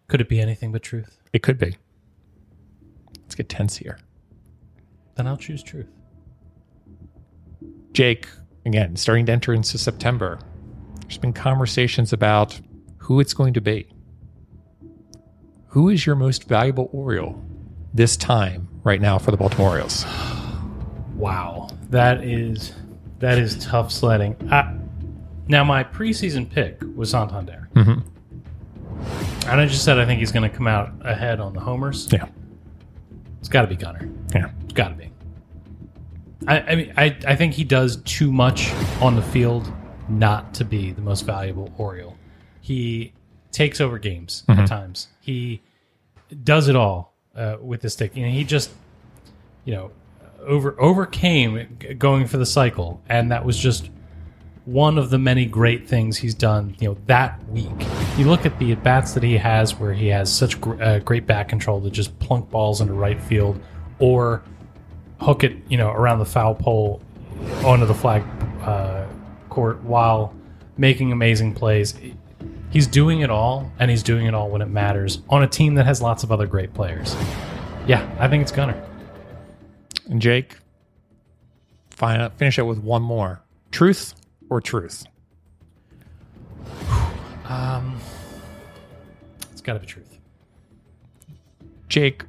Could 0.08 0.22
it 0.22 0.30
be 0.30 0.40
anything 0.40 0.72
but 0.72 0.82
truth? 0.82 1.18
It 1.34 1.44
could 1.44 1.58
be. 1.58 1.76
Let's 3.24 3.36
get 3.36 3.50
tense 3.50 3.76
here. 3.76 4.00
Then 5.16 5.28
I'll 5.28 5.36
choose 5.36 5.62
truth. 5.62 5.90
Jake, 7.92 8.30
again, 8.66 8.96
starting 8.96 9.26
to 9.26 9.34
enter 9.34 9.54
into 9.54 9.78
September, 9.78 10.40
there's 11.02 11.18
been 11.18 11.34
conversations 11.34 12.14
about 12.14 12.58
who 12.96 13.20
it's 13.20 13.34
going 13.34 13.54
to 13.56 13.62
be. 13.62 13.90
Who 15.70 15.90
is 15.90 16.06
your 16.06 16.16
most 16.16 16.46
valuable 16.46 16.90
Oriole 16.92 17.44
this 17.94 18.18
time 18.18 18.68
right 18.84 19.02
now 19.02 19.18
for 19.18 19.32
the 19.32 19.38
Baltimore 19.38 19.70
Orioles? 19.70 20.06
Wow, 21.16 21.70
that 21.90 22.24
is 22.24 22.74
that 23.18 23.40
is 23.40 23.58
tough 23.66 23.92
sledding. 23.92 24.36
Uh, 24.52 24.78
now, 25.48 25.64
my 25.64 25.84
preseason 25.84 26.50
pick 26.50 26.82
was 26.96 27.10
Santander. 27.10 27.70
And 27.74 29.62
I 29.62 29.66
just 29.66 29.86
said 29.86 29.98
I 29.98 30.06
think 30.06 30.20
he's 30.20 30.32
going 30.32 30.50
to 30.50 30.56
come 30.56 30.68
out 30.68 30.92
ahead 31.02 31.40
on 31.40 31.54
the 31.54 31.60
homers. 31.60 32.08
Yeah. 32.12 32.28
It's 33.40 33.48
got 33.50 33.62
to 33.62 33.68
be 33.68 33.76
Gunnar. 33.76 34.10
Yeah. 34.36 34.52
It's 34.66 34.74
got 34.74 34.90
to 34.90 34.96
be. 34.96 35.10
I, 36.48 36.60
I 36.60 36.76
mean, 36.76 36.94
I, 36.98 37.18
I 37.26 37.36
think 37.36 37.54
he 37.54 37.64
does 37.64 37.98
too 38.04 38.32
much 38.32 38.72
on 39.02 39.16
the 39.16 39.22
field 39.22 39.72
not 40.10 40.54
to 40.56 40.66
be 40.66 40.92
the 40.92 41.02
most 41.02 41.22
valuable 41.22 41.74
Oriole. 41.78 42.18
He 42.62 43.14
takes 43.58 43.82
over 43.82 43.98
games 43.98 44.44
at 44.48 44.68
times. 44.68 45.08
He 45.20 45.62
does 46.44 46.68
it 46.68 46.76
all 46.76 47.14
uh, 47.36 47.58
with 47.60 47.82
the 47.82 47.90
stick, 47.90 48.16
and 48.16 48.26
he 48.26 48.44
just, 48.44 48.70
you 49.66 49.74
know, 49.74 49.92
over 50.46 50.80
overcame 50.80 51.78
going 51.98 52.28
for 52.28 52.38
the 52.38 52.46
cycle, 52.46 53.02
and 53.10 53.32
that 53.32 53.44
was 53.44 53.58
just 53.58 53.90
one 54.66 54.98
of 54.98 55.10
the 55.10 55.18
many 55.18 55.46
great 55.46 55.88
things 55.88 56.18
he's 56.18 56.36
done. 56.36 56.76
You 56.80 56.90
know, 56.90 56.98
that 57.08 57.44
week. 57.50 57.72
You 58.18 58.30
look 58.30 58.46
at 58.46 58.60
the 58.60 58.74
at 58.74 58.84
bats 58.84 59.14
that 59.14 59.24
he 59.24 59.38
has, 59.38 59.80
where 59.80 59.94
he 59.94 60.08
has 60.10 60.32
such 60.32 60.62
gr- 60.62 60.82
uh, 60.82 61.00
great 61.00 61.26
back 61.26 61.50
control 61.50 61.82
to 61.82 61.90
just 61.90 62.18
plunk 62.20 62.52
balls 62.52 62.80
into 62.80 62.94
right 62.94 63.22
field, 63.24 63.60
or 63.98 64.44
hook 65.20 65.44
it, 65.44 65.58
you 65.68 65.78
know, 65.78 65.90
around 65.90 66.20
the 66.20 66.26
foul 66.26 66.54
pole 66.54 67.02
onto 67.66 67.88
the 67.88 67.94
flag 67.94 68.24
uh, 68.62 69.08
court 69.50 69.82
while 69.82 70.34
making 70.78 71.12
amazing 71.12 71.56
plays. 71.56 71.96
He's 72.70 72.88
doing 72.88 73.22
it 73.22 73.30
all, 73.30 73.72
and 73.80 73.90
he's 73.90 74.04
doing 74.04 74.26
it 74.26 74.34
all 74.34 74.50
when 74.50 74.62
it 74.62 74.68
matters 74.68 75.22
on 75.30 75.42
a 75.44 75.48
team 75.48 75.76
that 75.76 75.86
has 75.86 76.02
lots 76.02 76.24
of 76.24 76.32
other 76.32 76.46
great 76.46 76.74
players. 76.74 77.16
Yeah, 77.86 78.08
I 78.20 78.28
think 78.28 78.42
it's 78.44 78.52
Gunnar. 78.52 78.82
And 80.10 80.22
Jake, 80.22 80.58
fin- 81.92 82.30
finish 82.38 82.60
it 82.60 82.64
with 82.64 82.80
one 82.80 83.02
more. 83.02 83.42
Truth 83.72 84.14
or 84.50 84.62
truth? 84.62 85.06
Um, 87.46 87.98
It's 89.52 89.62
got 89.62 89.74
to 89.74 89.80
be 89.80 89.86
truth. 89.86 90.18
Jake, 91.88 92.26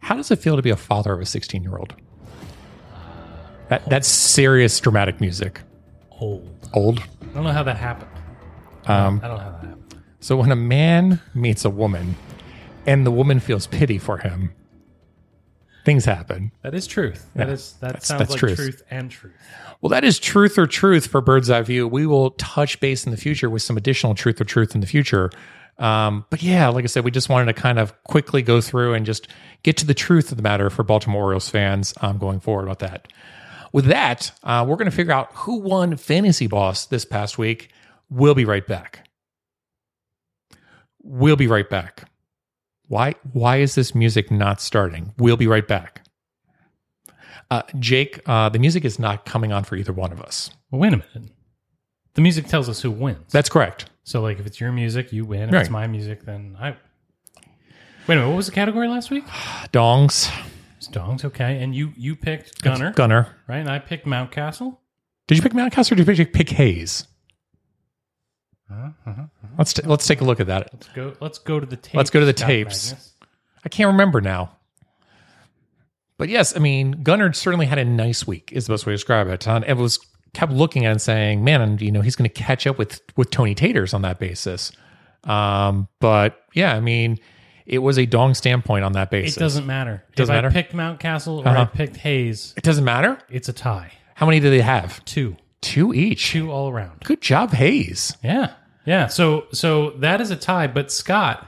how 0.00 0.14
does 0.14 0.30
it 0.30 0.38
feel 0.38 0.56
to 0.56 0.62
be 0.62 0.70
a 0.70 0.76
father 0.76 1.12
of 1.14 1.20
a 1.20 1.26
16 1.26 1.62
year 1.62 1.76
old? 1.76 1.94
That, 3.68 3.88
that's 3.88 4.08
serious 4.08 4.78
dramatic 4.80 5.20
music. 5.20 5.60
Old. 6.20 6.48
Old. 6.74 6.98
I 7.00 7.34
don't 7.34 7.44
know 7.44 7.52
how 7.52 7.62
that 7.62 7.76
happened. 7.76 8.10
Um, 8.88 9.20
I 9.22 9.28
don't 9.28 9.38
how 9.38 9.50
that 9.62 9.78
so 10.20 10.36
when 10.36 10.50
a 10.50 10.56
man 10.56 11.20
meets 11.34 11.64
a 11.64 11.70
woman 11.70 12.16
and 12.86 13.06
the 13.06 13.10
woman 13.10 13.38
feels 13.40 13.66
pity 13.68 13.98
for 13.98 14.18
him, 14.18 14.52
things 15.84 16.04
happen. 16.04 16.52
That 16.62 16.74
is 16.74 16.86
truth. 16.86 17.30
That 17.34 17.48
Yeah, 17.48 17.54
is 17.54 17.72
that 17.74 17.86
that's- 17.88 18.06
sounds 18.06 18.18
that's 18.20 18.30
like 18.32 18.38
truth. 18.40 18.56
truth 18.56 18.82
and 18.90 19.10
truth. 19.10 19.32
Well, 19.80 19.90
that 19.90 20.02
is 20.04 20.18
truth 20.18 20.58
or 20.58 20.66
truth 20.66 21.06
for 21.06 21.20
Bird's 21.20 21.50
Eye 21.50 21.62
View. 21.62 21.86
We 21.86 22.04
will 22.06 22.32
touch 22.32 22.80
base 22.80 23.04
in 23.04 23.10
the 23.12 23.16
future 23.16 23.48
with 23.48 23.62
some 23.62 23.76
additional 23.76 24.14
truth 24.14 24.40
or 24.40 24.44
truth 24.44 24.74
in 24.74 24.80
the 24.80 24.86
future. 24.88 25.30
Um, 25.78 26.24
but 26.30 26.42
yeah, 26.42 26.68
like 26.68 26.82
I 26.82 26.88
said, 26.88 27.04
we 27.04 27.12
just 27.12 27.28
wanted 27.28 27.46
to 27.54 27.60
kind 27.60 27.78
of 27.78 27.94
quickly 28.02 28.42
go 28.42 28.60
through 28.60 28.94
and 28.94 29.06
just 29.06 29.28
get 29.62 29.76
to 29.76 29.86
the 29.86 29.94
truth 29.94 30.32
of 30.32 30.36
the 30.36 30.42
matter 30.42 30.68
for 30.70 30.82
Baltimore 30.82 31.22
Orioles 31.22 31.48
fans 31.48 31.94
um, 32.00 32.18
going 32.18 32.40
forward 32.40 32.64
about 32.64 32.80
that. 32.80 33.06
With 33.72 33.84
that, 33.84 34.32
uh, 34.42 34.64
we're 34.68 34.74
going 34.76 34.90
to 34.90 34.96
figure 34.96 35.12
out 35.12 35.30
who 35.34 35.58
won 35.60 35.96
Fantasy 35.96 36.48
Boss 36.48 36.86
this 36.86 37.04
past 37.04 37.38
week. 37.38 37.70
We'll 38.10 38.34
be 38.34 38.44
right 38.44 38.66
back. 38.66 39.08
We'll 41.02 41.36
be 41.36 41.46
right 41.46 41.68
back. 41.68 42.10
Why? 42.88 43.14
Why 43.32 43.56
is 43.58 43.74
this 43.74 43.94
music 43.94 44.30
not 44.30 44.60
starting? 44.60 45.12
We'll 45.18 45.36
be 45.36 45.46
right 45.46 45.66
back. 45.66 46.02
Uh, 47.50 47.62
Jake, 47.78 48.20
uh, 48.26 48.48
the 48.50 48.58
music 48.58 48.84
is 48.84 48.98
not 48.98 49.24
coming 49.24 49.52
on 49.52 49.64
for 49.64 49.76
either 49.76 49.92
one 49.92 50.12
of 50.12 50.20
us. 50.20 50.50
Well, 50.70 50.80
wait 50.80 50.92
a 50.92 50.98
minute. 51.14 51.32
The 52.14 52.20
music 52.20 52.46
tells 52.46 52.68
us 52.68 52.80
who 52.82 52.90
wins. 52.90 53.30
That's 53.32 53.48
correct. 53.48 53.88
so, 54.04 54.20
like, 54.20 54.38
if 54.38 54.46
it's 54.46 54.60
your 54.60 54.72
music, 54.72 55.12
you 55.12 55.24
win. 55.24 55.48
If 55.48 55.52
Right. 55.54 55.60
it's 55.62 55.70
my 55.70 55.86
music, 55.86 56.24
then 56.24 56.56
I. 56.58 56.70
Wait 56.70 56.76
a 58.08 58.18
minute. 58.20 58.28
What 58.28 58.36
was 58.36 58.46
the 58.46 58.52
category 58.52 58.88
last 58.88 59.10
week? 59.10 59.24
Dongs, 59.72 60.30
It's 60.78 60.88
Dongs. 60.88 61.24
Okay, 61.24 61.62
and 61.62 61.74
you 61.74 61.92
you 61.96 62.16
picked 62.16 62.62
Gunnar, 62.62 62.92
Gunnar. 62.92 63.36
right? 63.46 63.58
And 63.58 63.68
I 63.68 63.78
picked 63.78 64.06
Mountcastle. 64.06 64.78
Did 65.26 65.36
you 65.36 65.42
pick 65.42 65.52
Mountcastle 65.52 65.92
or 65.92 65.94
did 65.96 66.08
you 66.18 66.24
pick, 66.26 66.32
pick 66.32 66.50
Hays? 66.50 67.06
Let's 69.56 69.72
t- 69.72 69.82
let's 69.84 70.06
take 70.06 70.20
a 70.20 70.24
look 70.24 70.40
at 70.40 70.46
that. 70.48 70.68
Let's 70.72 70.88
go. 70.88 71.14
Let's 71.20 71.38
go 71.38 71.58
to 71.60 71.66
the 71.66 71.76
tapes. 71.76 71.94
Let's 71.94 72.10
go 72.10 72.20
to 72.20 72.26
the 72.26 72.32
tapes. 72.32 72.90
Magnus. 72.92 73.12
I 73.64 73.68
can't 73.68 73.88
remember 73.88 74.20
now. 74.20 74.56
But 76.16 76.28
yes, 76.28 76.54
I 76.56 76.58
mean 76.58 77.02
Gunnar 77.02 77.32
certainly 77.32 77.66
had 77.66 77.78
a 77.78 77.84
nice 77.84 78.26
week. 78.26 78.50
Is 78.52 78.66
the 78.66 78.72
best 78.72 78.86
way 78.86 78.92
to 78.92 78.96
describe 78.96 79.28
it. 79.28 79.46
And 79.46 79.64
it 79.64 79.76
was 79.76 79.98
kept 80.34 80.52
looking 80.52 80.84
at 80.84 80.88
it 80.88 80.92
and 80.92 81.02
saying, 81.02 81.44
"Man, 81.44 81.78
you 81.80 81.90
know 81.92 82.00
he's 82.00 82.16
going 82.16 82.28
to 82.28 82.34
catch 82.34 82.66
up 82.66 82.76
with 82.78 83.00
with 83.16 83.30
Tony 83.30 83.54
Taters 83.54 83.94
on 83.94 84.02
that 84.02 84.18
basis." 84.18 84.72
Um, 85.24 85.88
but 86.00 86.42
yeah, 86.54 86.74
I 86.74 86.80
mean, 86.80 87.18
it 87.66 87.78
was 87.78 87.98
a 87.98 88.06
dong 88.06 88.34
standpoint 88.34 88.84
on 88.84 88.92
that 88.92 89.10
basis. 89.10 89.36
It 89.36 89.40
doesn't 89.40 89.66
matter. 89.66 90.04
Doesn't 90.16 90.34
if 90.34 90.36
matter? 90.36 90.48
I 90.48 90.52
picked 90.52 90.72
Mountcastle 90.74 91.38
or 91.44 91.48
I 91.48 91.52
Uh-huh. 91.52 91.64
picked 91.66 91.96
Hays, 91.96 92.54
It 92.56 92.62
doesn't 92.64 92.84
matter. 92.84 93.18
it's 93.28 93.48
a 93.48 93.52
tie. 93.52 93.92
How 94.14 94.26
many 94.26 94.40
do 94.40 94.48
they 94.50 94.60
have? 94.60 95.04
Two, 95.04 95.36
Two 95.60 95.92
each. 95.92 96.30
two 96.32 96.50
all 96.50 96.68
around. 96.70 97.00
Good 97.04 97.20
job, 97.20 97.50
Hays. 97.52 98.16
Yeah, 98.22 98.52
yeah. 98.86 99.08
So 99.08 99.46
so 99.52 99.90
that 99.98 100.20
is 100.20 100.30
a 100.30 100.36
tie. 100.36 100.66
But 100.68 100.92
Scott, 100.92 101.46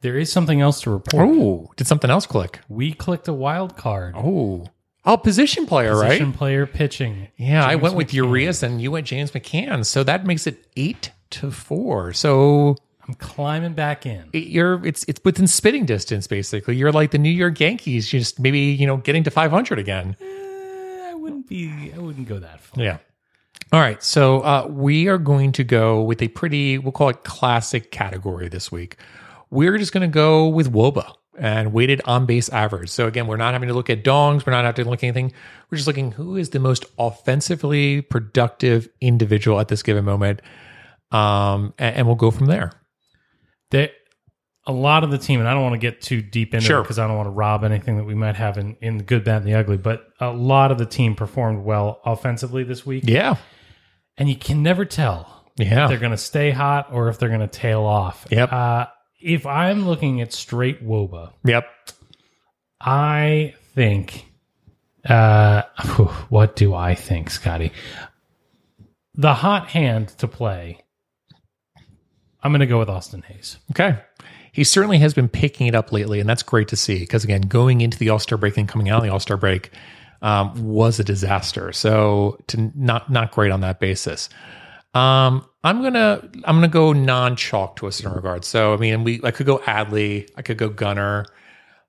there 0.00 0.16
is 0.16 0.30
something 0.30 0.60
else 0.60 0.80
to 0.82 0.90
report. 0.90 1.28
Oh, 1.28 1.70
did 1.76 1.86
something 1.86 2.10
else 2.10 2.26
click? 2.26 2.60
We 2.68 2.92
clicked 2.92 3.26
a 3.28 3.32
wild 3.32 3.76
card. 3.76 4.14
Oh, 4.16 4.66
oh, 5.04 5.16
position 5.16 5.66
player, 5.66 5.90
Position 5.90 6.08
right? 6.08 6.18
Position 6.18 6.32
player 6.32 6.66
pitching. 6.66 7.28
Yeah, 7.36 7.64
I 7.64 7.74
went 7.74 7.96
with 7.96 8.08
McCann. 8.08 8.14
Urias 8.14 8.62
and 8.62 8.80
you 8.80 8.92
went 8.92 9.06
James 9.06 9.32
McCann. 9.32 9.84
So 9.84 10.04
that 10.04 10.24
makes 10.24 10.46
it 10.46 10.64
eight 10.76 11.10
to 11.30 11.50
four. 11.50 12.12
So 12.12 12.76
I'm 13.08 13.14
climbing 13.14 13.72
back 13.74 14.06
in. 14.06 14.28
it- 14.32 14.46
you're 14.48 14.84
it's 14.86 15.04
it's 15.08 15.20
within 15.24 15.48
spitting 15.48 15.84
distance 15.84 16.28
basically. 16.28 16.76
You're 16.76 16.92
like 16.92 17.10
the 17.10 17.18
New 17.18 17.28
York 17.30 17.58
Yankees, 17.58 18.06
just 18.08 18.38
maybe 18.38 18.60
you 18.60 18.86
know 18.86 18.98
getting 18.98 19.24
to 19.24 19.30
500 19.32 19.80
again. 19.80 20.16
Eh, 20.20 20.24
I 21.28 21.30
wouldn't 21.30 21.48
be. 21.48 21.92
I 21.94 21.98
wouldn't 21.98 22.26
go 22.26 22.38
that 22.38 22.60
far. 22.60 22.82
Yeah. 22.82 22.98
All 23.70 23.80
right, 23.80 24.02
so 24.02 24.40
uh, 24.40 24.66
we 24.66 25.08
are 25.08 25.18
going 25.18 25.52
to 25.52 25.64
go 25.64 26.02
with 26.02 26.22
a 26.22 26.28
pretty, 26.28 26.78
we'll 26.78 26.92
call 26.92 27.10
it 27.10 27.22
classic 27.24 27.90
category 27.90 28.48
this 28.48 28.72
week. 28.72 28.96
We're 29.50 29.76
just 29.76 29.92
going 29.92 30.08
to 30.08 30.12
go 30.12 30.48
with 30.48 30.72
WOBA 30.72 31.12
and 31.38 31.74
weighted 31.74 32.00
on 32.06 32.24
base 32.24 32.48
average. 32.48 32.88
So 32.88 33.06
again, 33.06 33.26
we're 33.26 33.36
not 33.36 33.52
having 33.52 33.68
to 33.68 33.74
look 33.74 33.90
at 33.90 34.04
dongs, 34.04 34.46
we're 34.46 34.52
not 34.52 34.64
having 34.64 34.84
to 34.84 34.90
look 34.90 35.00
at 35.00 35.08
anything. 35.08 35.34
We're 35.70 35.76
just 35.76 35.86
looking 35.86 36.12
who 36.12 36.36
is 36.36 36.50
the 36.50 36.60
most 36.60 36.86
offensively 36.98 38.00
productive 38.00 38.88
individual 39.02 39.60
at 39.60 39.68
this 39.68 39.82
given 39.82 40.04
moment, 40.06 40.40
um, 41.10 41.74
and, 41.78 41.96
and 41.96 42.06
we'll 42.06 42.16
go 42.16 42.30
from 42.30 42.46
there. 42.46 42.72
They, 43.70 43.92
a 44.68 44.72
lot 44.72 45.02
of 45.02 45.10
the 45.10 45.18
team, 45.18 45.40
and 45.40 45.48
I 45.48 45.54
don't 45.54 45.62
want 45.62 45.72
to 45.72 45.78
get 45.78 46.00
too 46.00 46.20
deep 46.22 46.52
into 46.54 46.66
Sure. 46.66 46.80
it 46.80 46.82
because 46.82 46.98
I 46.98 47.06
don't 47.08 47.16
want 47.16 47.26
to 47.26 47.32
rob 47.32 47.64
anything 47.64 47.96
that 47.96 48.04
we 48.04 48.14
might 48.14 48.36
have 48.36 48.58
in, 48.58 48.76
in 48.80 48.98
the 48.98 49.02
good, 49.02 49.24
bad, 49.24 49.38
and 49.38 49.46
the 49.46 49.54
ugly. 49.54 49.78
But 49.78 50.06
a 50.20 50.30
lot 50.30 50.70
of 50.70 50.78
the 50.78 50.86
team 50.86 51.14
performed 51.16 51.64
well 51.64 52.00
offensively 52.04 52.62
this 52.62 52.84
week, 52.86 53.04
Yeah, 53.06 53.36
and 54.16 54.28
you 54.28 54.36
can 54.36 54.62
never 54.62 54.84
tell 54.84 55.44
yeah, 55.56 55.84
if 55.84 55.88
they're 55.90 55.98
going 55.98 56.12
to 56.12 56.16
stay 56.18 56.50
hot 56.50 56.90
or 56.92 57.08
if 57.08 57.18
they're 57.18 57.30
going 57.30 57.40
to 57.40 57.48
tail 57.48 57.82
off. 57.84 58.26
Yep. 58.30 58.52
Uh, 58.52 58.86
if 59.20 59.46
I'm 59.46 59.86
looking 59.88 60.20
at 60.20 60.32
straight 60.32 60.86
Woba, 60.86 61.32
yep. 61.44 61.66
I 62.80 63.54
think. 63.74 64.26
Uh, 65.08 65.62
what 66.28 66.54
do 66.56 66.74
I 66.74 66.94
think, 66.94 67.30
Scotty? 67.30 67.72
The 69.14 69.34
hot 69.34 69.68
hand 69.68 70.08
to 70.18 70.28
play. 70.28 70.84
I'm 72.42 72.52
going 72.52 72.60
to 72.60 72.66
go 72.66 72.78
with 72.78 72.88
Austin 72.88 73.22
Hays. 73.22 73.58
Okay. 73.72 73.98
He 74.58 74.64
certainly 74.64 74.98
has 74.98 75.14
been 75.14 75.28
picking 75.28 75.68
it 75.68 75.76
up 75.76 75.92
lately, 75.92 76.18
and 76.18 76.28
that's 76.28 76.42
great 76.42 76.66
to 76.66 76.76
see 76.76 76.98
because, 76.98 77.22
again, 77.22 77.42
going 77.42 77.80
into 77.80 77.96
the 77.96 78.08
All 78.08 78.18
Star 78.18 78.36
break 78.36 78.56
and 78.56 78.68
coming 78.68 78.88
out 78.88 78.96
of 78.96 79.04
the 79.04 79.08
All 79.08 79.20
Star 79.20 79.36
break 79.36 79.70
um, 80.20 80.52
was 80.66 80.98
a 80.98 81.04
disaster. 81.04 81.72
So, 81.72 82.40
to 82.48 82.72
not 82.74 83.08
not 83.08 83.30
great 83.30 83.52
on 83.52 83.60
that 83.60 83.78
basis. 83.78 84.28
Um, 84.94 85.46
I'm 85.62 85.80
gonna 85.80 86.28
I'm 86.42 86.56
gonna 86.56 86.66
go 86.66 86.92
non 86.92 87.36
chalk 87.36 87.76
to 87.76 87.86
a 87.86 87.92
certain 87.92 88.16
regard. 88.16 88.44
So, 88.44 88.74
I 88.74 88.78
mean, 88.78 89.04
we 89.04 89.20
I 89.22 89.30
could 89.30 89.46
go 89.46 89.58
Adley, 89.58 90.28
I 90.36 90.42
could 90.42 90.58
go 90.58 90.68
Gunnar, 90.68 91.26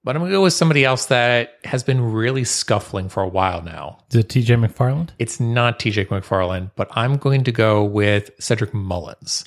but 0.03 0.15
I'm 0.15 0.21
gonna 0.21 0.31
go 0.31 0.43
with 0.43 0.53
somebody 0.53 0.85
else 0.85 1.07
that 1.07 1.55
has 1.63 1.81
been 1.81 2.13
really 2.13 2.43
scuffling 2.43 3.09
for 3.09 3.23
a 3.23 3.27
while 3.27 3.63
now. 3.63 3.97
Is 4.11 4.17
it 4.17 4.27
TJ 4.27 4.63
McFarland? 4.63 5.09
It's 5.17 5.39
not 5.39 5.79
TJ 5.79 6.05
McFarland, 6.09 6.69
but 6.75 6.87
I'm 6.91 7.17
going 7.17 7.43
to 7.45 7.51
go 7.51 7.83
with 7.83 8.29
Cedric 8.37 8.75
Mullins. 8.75 9.43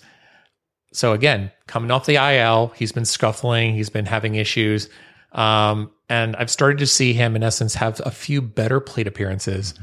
So 0.93 1.12
again, 1.12 1.51
coming 1.66 1.90
off 1.90 2.07
the 2.07 2.16
IL, 2.16 2.68
he's 2.76 2.93
been 2.93 3.05
scuffling, 3.05 3.74
he's 3.74 3.90
been 3.90 4.07
having 4.07 4.34
issues. 4.34 4.88
Um, 5.32 5.90
and 6.09 6.36
I've 6.36 6.51
started 6.51 6.78
to 6.78 6.86
see 6.86 7.14
him, 7.14 7.34
in 7.34 7.43
essence, 7.43 7.74
have 7.74 8.01
a 8.05 8.11
few 8.11 8.43
better 8.43 8.80
plate 8.80 9.07
appearances. 9.07 9.74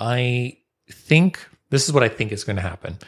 I 0.00 0.58
think 0.90 1.46
this 1.70 1.86
is 1.86 1.92
what 1.92 2.02
I 2.02 2.08
think 2.08 2.32
is 2.32 2.44
going 2.44 2.56
to 2.56 2.62
happen. 2.62 2.98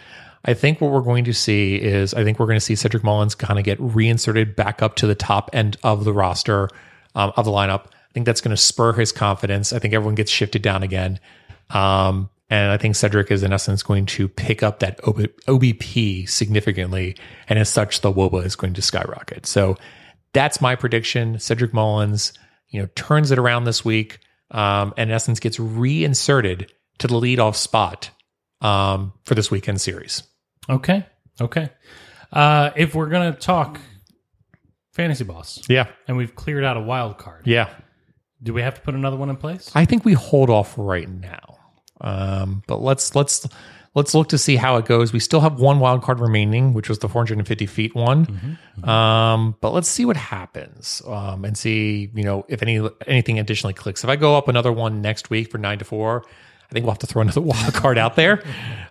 I 0.45 0.55
think 0.55 0.81
what 0.81 0.91
we're 0.91 1.01
going 1.03 1.25
to 1.25 1.35
see 1.35 1.77
is 1.77 2.15
I 2.15 2.25
think 2.25 2.39
we're 2.39 2.47
going 2.47 2.57
to 2.57 2.65
see 2.65 2.75
Cedric 2.75 3.05
Mullins 3.05 3.35
kind 3.35 3.59
of 3.59 3.65
get 3.65 3.79
reinserted 3.81 4.57
back 4.57 4.81
up 4.81 4.95
to 4.97 5.07
the 5.07 5.15
top 5.15 5.51
end 5.53 5.77
of 5.83 6.05
the 6.05 6.13
roster 6.13 6.69
um, 7.15 7.33
of 7.37 7.45
the 7.45 7.51
lineup. 7.51 7.87
I 7.87 8.13
think 8.15 8.27
that's 8.27 8.41
going 8.41 8.57
to 8.57 8.61
spur 8.61 8.93
his 8.93 9.13
confidence. 9.13 9.73
I 9.73 9.79
think 9.79 9.93
everyone 9.93 10.15
gets 10.15 10.31
shifted 10.31 10.63
down 10.63 10.83
again. 10.83 11.21
Um, 11.69 12.31
And 12.51 12.73
I 12.73 12.77
think 12.77 12.97
Cedric 12.97 13.31
is 13.31 13.43
in 13.45 13.53
essence 13.53 13.83
going 13.85 14.07
to 14.07 14.29
pick 14.29 14.63
up 14.65 14.81
that 14.81 14.99
OB- 15.07 15.29
OBP 15.47 16.29
significantly. 16.29 17.17
And 17.49 17.59
as 17.59 17.69
such, 17.69 18.01
the 18.01 18.13
WOBA 18.13 18.45
is 18.45 18.57
going 18.57 18.75
to 18.75 18.83
skyrocket. 18.83 19.47
So 19.47 19.77
that's 20.35 20.61
my 20.61 20.75
prediction. 20.75 21.39
Cedric 21.39 21.73
Mullins, 21.73 22.33
you 22.69 22.81
know, 22.83 22.89
turns 22.97 23.31
it 23.31 23.39
around 23.39 23.65
this 23.65 23.85
week 23.85 24.19
um, 24.51 24.93
and 24.97 25.11
in 25.11 25.15
essence 25.15 25.39
gets 25.39 25.61
reinserted 25.61 26.73
to 26.99 27.07
the 27.07 27.15
leadoff 27.15 27.55
spot 27.55 28.11
um, 28.61 29.13
for 29.25 29.35
this 29.37 29.51
weekend 29.51 29.81
series. 29.81 30.25
Okay. 30.69 31.07
Okay. 31.41 31.71
Uh, 32.33 32.71
if 32.77 32.95
we're 32.95 33.09
gonna 33.09 33.33
talk 33.33 33.81
fantasy 34.93 35.25
boss, 35.25 35.61
Yeah. 35.69 35.87
and 36.09 36.17
we've 36.17 36.35
cleared 36.35 36.65
out 36.65 36.77
a 36.77 36.81
wild 36.81 37.17
card, 37.19 37.47
Yeah. 37.47 37.69
do 38.43 38.53
we 38.53 38.63
have 38.63 38.75
to 38.75 38.81
put 38.81 38.95
another 38.95 39.17
one 39.17 39.31
in 39.31 39.37
place? 39.37 39.71
I 39.75 39.85
think 39.85 40.05
we 40.05 40.13
hold 40.15 40.51
off 40.51 40.75
right 40.77 41.09
now. 41.09 41.50
Um, 42.01 42.63
but 42.67 42.83
let's 42.83 43.15
let's 43.15 43.47
let's 43.95 44.15
look 44.15 44.29
to 44.29 44.39
see 44.39 44.57
how 44.57 44.77
it 44.77 44.87
goes. 44.87 45.13
We 45.13 45.21
still 45.21 45.41
have 45.41 45.61
one 45.61 45.81
wild 45.81 46.03
card 46.03 46.21
remaining, 46.21 46.73
which 46.73 46.89
was 46.89 47.01
the 47.01 47.09
450 47.09 47.67
feet 47.67 47.95
one. 47.95 48.59
Um, 48.85 49.57
but 49.61 49.73
let's 49.73 49.89
see 49.89 50.05
what 50.05 50.17
happens 50.17 51.03
um, 51.07 51.45
and 51.45 51.57
see 51.57 52.11
you 52.15 52.25
know 52.25 52.45
if 52.49 52.63
any 52.63 52.81
anything 53.07 53.39
additionally 53.39 53.75
clicks. 53.75 54.05
If 54.05 54.11
I 54.11 54.17
go 54.17 54.37
up 54.37 54.49
another 54.49 54.73
one 54.73 55.03
next 55.03 55.31
week 55.31 55.51
for 55.51 55.59
nine 55.59 55.79
to 55.79 55.85
four, 55.85 56.25
I 56.71 56.73
think 56.73 56.85
we'll 56.85 56.93
have 56.93 57.01
to 57.01 57.07
throw 57.07 57.23
another 57.23 57.41
wild 57.41 57.75
card 57.75 57.99
out 57.99 58.17
there. 58.17 58.43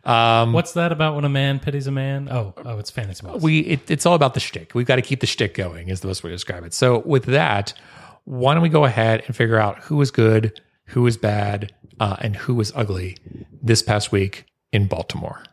Um, 0.03 0.53
What's 0.53 0.73
that 0.73 0.91
about 0.91 1.15
when 1.15 1.25
a 1.25 1.29
man 1.29 1.59
pities 1.59 1.87
a 1.87 1.91
man? 1.91 2.29
Oh, 2.29 2.53
oh, 2.57 2.77
it's 2.79 2.91
fantasy 2.91 3.25
we 3.39 3.59
it, 3.61 3.89
it's 3.89 4.05
all 4.05 4.15
about 4.15 4.33
the 4.33 4.39
shtick. 4.39 4.75
We've 4.75 4.87
got 4.87 4.97
to 4.97 5.01
keep 5.01 5.21
the 5.21 5.27
shtick 5.27 5.53
going, 5.53 5.89
is 5.89 6.01
the 6.01 6.07
best 6.07 6.23
way 6.23 6.29
to 6.29 6.35
describe 6.35 6.63
it. 6.65 6.73
So 6.73 6.99
with 6.99 7.25
that, 7.25 7.73
why 8.25 8.53
don't 8.53 8.63
we 8.63 8.69
go 8.69 8.85
ahead 8.85 9.23
and 9.27 9.35
figure 9.35 9.57
out 9.57 9.79
who 9.79 9.99
is 10.01 10.11
good, 10.11 10.61
who 10.85 11.05
is 11.07 11.17
bad, 11.17 11.73
uh, 11.99 12.15
and 12.19 12.35
who 12.35 12.55
was 12.55 12.71
ugly 12.75 13.17
this 13.61 13.81
past 13.81 14.11
week 14.11 14.45
in 14.71 14.87
Baltimore. 14.87 15.43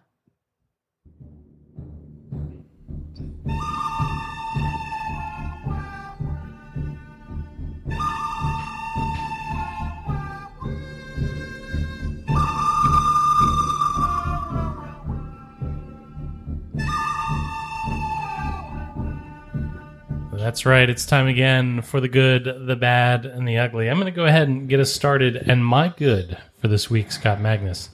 That's 20.46 20.64
right. 20.64 20.88
It's 20.88 21.04
time 21.04 21.26
again 21.26 21.82
for 21.82 22.00
the 22.00 22.06
good, 22.06 22.44
the 22.44 22.76
bad, 22.76 23.26
and 23.26 23.48
the 23.48 23.58
ugly. 23.58 23.90
I'm 23.90 23.96
going 23.96 24.06
to 24.06 24.12
go 24.12 24.26
ahead 24.26 24.46
and 24.46 24.68
get 24.68 24.78
us 24.78 24.92
started. 24.92 25.34
And 25.34 25.66
my 25.66 25.88
good 25.88 26.38
for 26.60 26.68
this 26.68 26.88
week, 26.88 27.10
Scott 27.10 27.40
Magnus, 27.40 27.90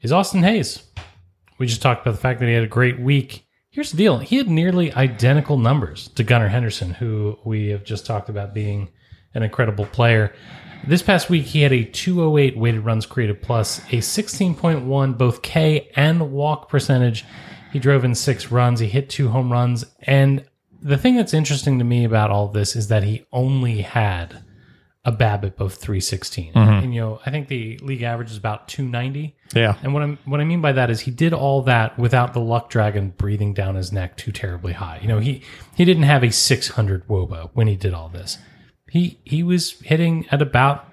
is 0.00 0.12
Austin 0.12 0.44
Hays. 0.44 0.84
We 1.58 1.66
just 1.66 1.82
talked 1.82 2.02
about 2.02 2.12
the 2.12 2.20
fact 2.20 2.38
that 2.38 2.46
he 2.46 2.54
had 2.54 2.62
a 2.62 2.68
great 2.68 3.00
week. 3.00 3.48
Here's 3.70 3.90
the 3.90 3.96
deal 3.96 4.18
he 4.18 4.36
had 4.36 4.48
nearly 4.48 4.92
identical 4.92 5.58
numbers 5.58 6.10
to 6.10 6.22
Gunnar 6.22 6.46
Henderson, 6.46 6.90
who 6.90 7.40
we 7.44 7.70
have 7.70 7.82
just 7.82 8.06
talked 8.06 8.28
about 8.28 8.54
being 8.54 8.88
an 9.34 9.42
incredible 9.42 9.86
player. 9.86 10.32
This 10.86 11.02
past 11.02 11.28
week, 11.28 11.44
he 11.44 11.62
had 11.62 11.72
a 11.72 11.82
208 11.82 12.56
weighted 12.56 12.84
runs 12.84 13.04
created 13.04 13.42
plus, 13.42 13.80
a 13.88 13.98
16.1 13.98 15.18
both 15.18 15.42
K 15.42 15.90
and 15.96 16.30
walk 16.30 16.68
percentage. 16.68 17.24
He 17.72 17.80
drove 17.80 18.04
in 18.04 18.14
six 18.14 18.52
runs, 18.52 18.78
he 18.78 18.86
hit 18.86 19.10
two 19.10 19.30
home 19.30 19.50
runs, 19.50 19.84
and 20.02 20.44
the 20.84 20.98
thing 20.98 21.16
that's 21.16 21.34
interesting 21.34 21.78
to 21.78 21.84
me 21.84 22.04
about 22.04 22.30
all 22.30 22.48
this 22.48 22.76
is 22.76 22.88
that 22.88 23.02
he 23.02 23.26
only 23.32 23.80
had 23.80 24.44
a 25.06 25.12
BABIP 25.12 25.60
of 25.60 25.74
316. 25.74 26.52
And 26.54 26.94
you 26.94 27.00
know, 27.00 27.20
I 27.24 27.30
think 27.30 27.48
the 27.48 27.78
league 27.78 28.02
average 28.02 28.30
is 28.30 28.36
about 28.36 28.68
290. 28.68 29.34
Yeah. 29.54 29.76
And 29.82 29.92
what 29.92 30.02
I'm 30.02 30.18
what 30.24 30.40
I 30.40 30.44
mean 30.44 30.60
by 30.60 30.72
that 30.72 30.90
is 30.90 31.00
he 31.00 31.10
did 31.10 31.32
all 31.32 31.62
that 31.62 31.98
without 31.98 32.32
the 32.32 32.40
luck 32.40 32.70
dragon 32.70 33.14
breathing 33.16 33.54
down 33.54 33.74
his 33.74 33.92
neck 33.92 34.16
too 34.16 34.32
terribly 34.32 34.72
high. 34.74 34.98
You 35.02 35.08
know, 35.08 35.18
he 35.18 35.42
he 35.74 35.84
didn't 35.84 36.04
have 36.04 36.22
a 36.22 36.30
600 36.30 37.08
woba 37.08 37.50
when 37.54 37.66
he 37.66 37.76
did 37.76 37.92
all 37.94 38.08
this. 38.08 38.38
He 38.90 39.20
he 39.24 39.42
was 39.42 39.72
hitting 39.80 40.26
at 40.30 40.40
about 40.40 40.86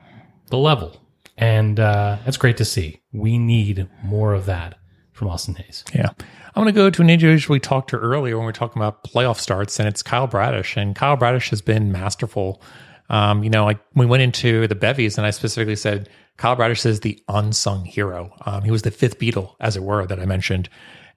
the 0.47 0.57
level, 0.57 1.01
and 1.37 1.79
uh, 1.79 2.17
that's 2.25 2.37
great 2.37 2.57
to 2.57 2.65
see. 2.65 3.01
We 3.13 3.37
need 3.37 3.89
more 4.03 4.33
of 4.33 4.45
that 4.45 4.77
from 5.13 5.29
Austin 5.29 5.55
Hays. 5.55 5.85
Yeah. 5.93 6.09
I'm 6.55 6.63
going 6.63 6.73
to 6.73 6.77
go 6.77 6.89
to 6.89 7.01
an 7.01 7.09
individual 7.09 7.53
we 7.53 7.59
talked 7.59 7.91
to 7.91 7.97
earlier 7.97 8.35
when 8.35 8.45
we 8.45 8.49
are 8.49 8.53
talking 8.53 8.81
about 8.81 9.03
playoff 9.05 9.39
starts, 9.39 9.79
and 9.79 9.87
it's 9.87 10.03
Kyle 10.03 10.27
Bradish. 10.27 10.75
And 10.75 10.95
Kyle 10.95 11.15
Bradish 11.15 11.49
has 11.49 11.61
been 11.61 11.91
masterful. 11.91 12.61
Um, 13.09 13.43
you 13.43 13.49
know, 13.49 13.63
like 13.63 13.79
we 13.95 14.05
went 14.05 14.23
into 14.23 14.67
the 14.67 14.75
bevies, 14.75 15.17
and 15.17 15.25
I 15.25 15.29
specifically 15.29 15.77
said 15.77 16.09
Kyle 16.35 16.55
Bradish 16.55 16.85
is 16.85 16.99
the 17.01 17.21
unsung 17.29 17.85
hero. 17.85 18.33
Um, 18.45 18.63
he 18.63 18.71
was 18.71 18.81
the 18.81 18.91
fifth 18.91 19.17
Beatle, 19.17 19.55
as 19.61 19.77
it 19.77 19.83
were, 19.83 20.05
that 20.05 20.19
I 20.19 20.25
mentioned. 20.25 20.67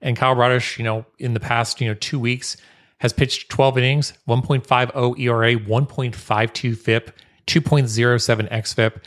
And 0.01 0.15
Kyle 0.15 0.35
Bradish, 0.35 0.77
you 0.77 0.85
know, 0.85 1.05
in 1.19 1.33
the 1.33 1.39
past, 1.39 1.81
you 1.81 1.87
know, 1.87 1.95
two 1.95 2.19
weeks 2.19 2.55
has 2.99 3.11
pitched 3.11 3.49
12 3.49 3.77
innings, 3.77 4.13
1.50 4.27 5.19
ERA, 5.19 5.55
1.52 5.55 6.77
FIP, 6.77 7.11
2.07 7.47 8.51
xFIP. 8.51 9.01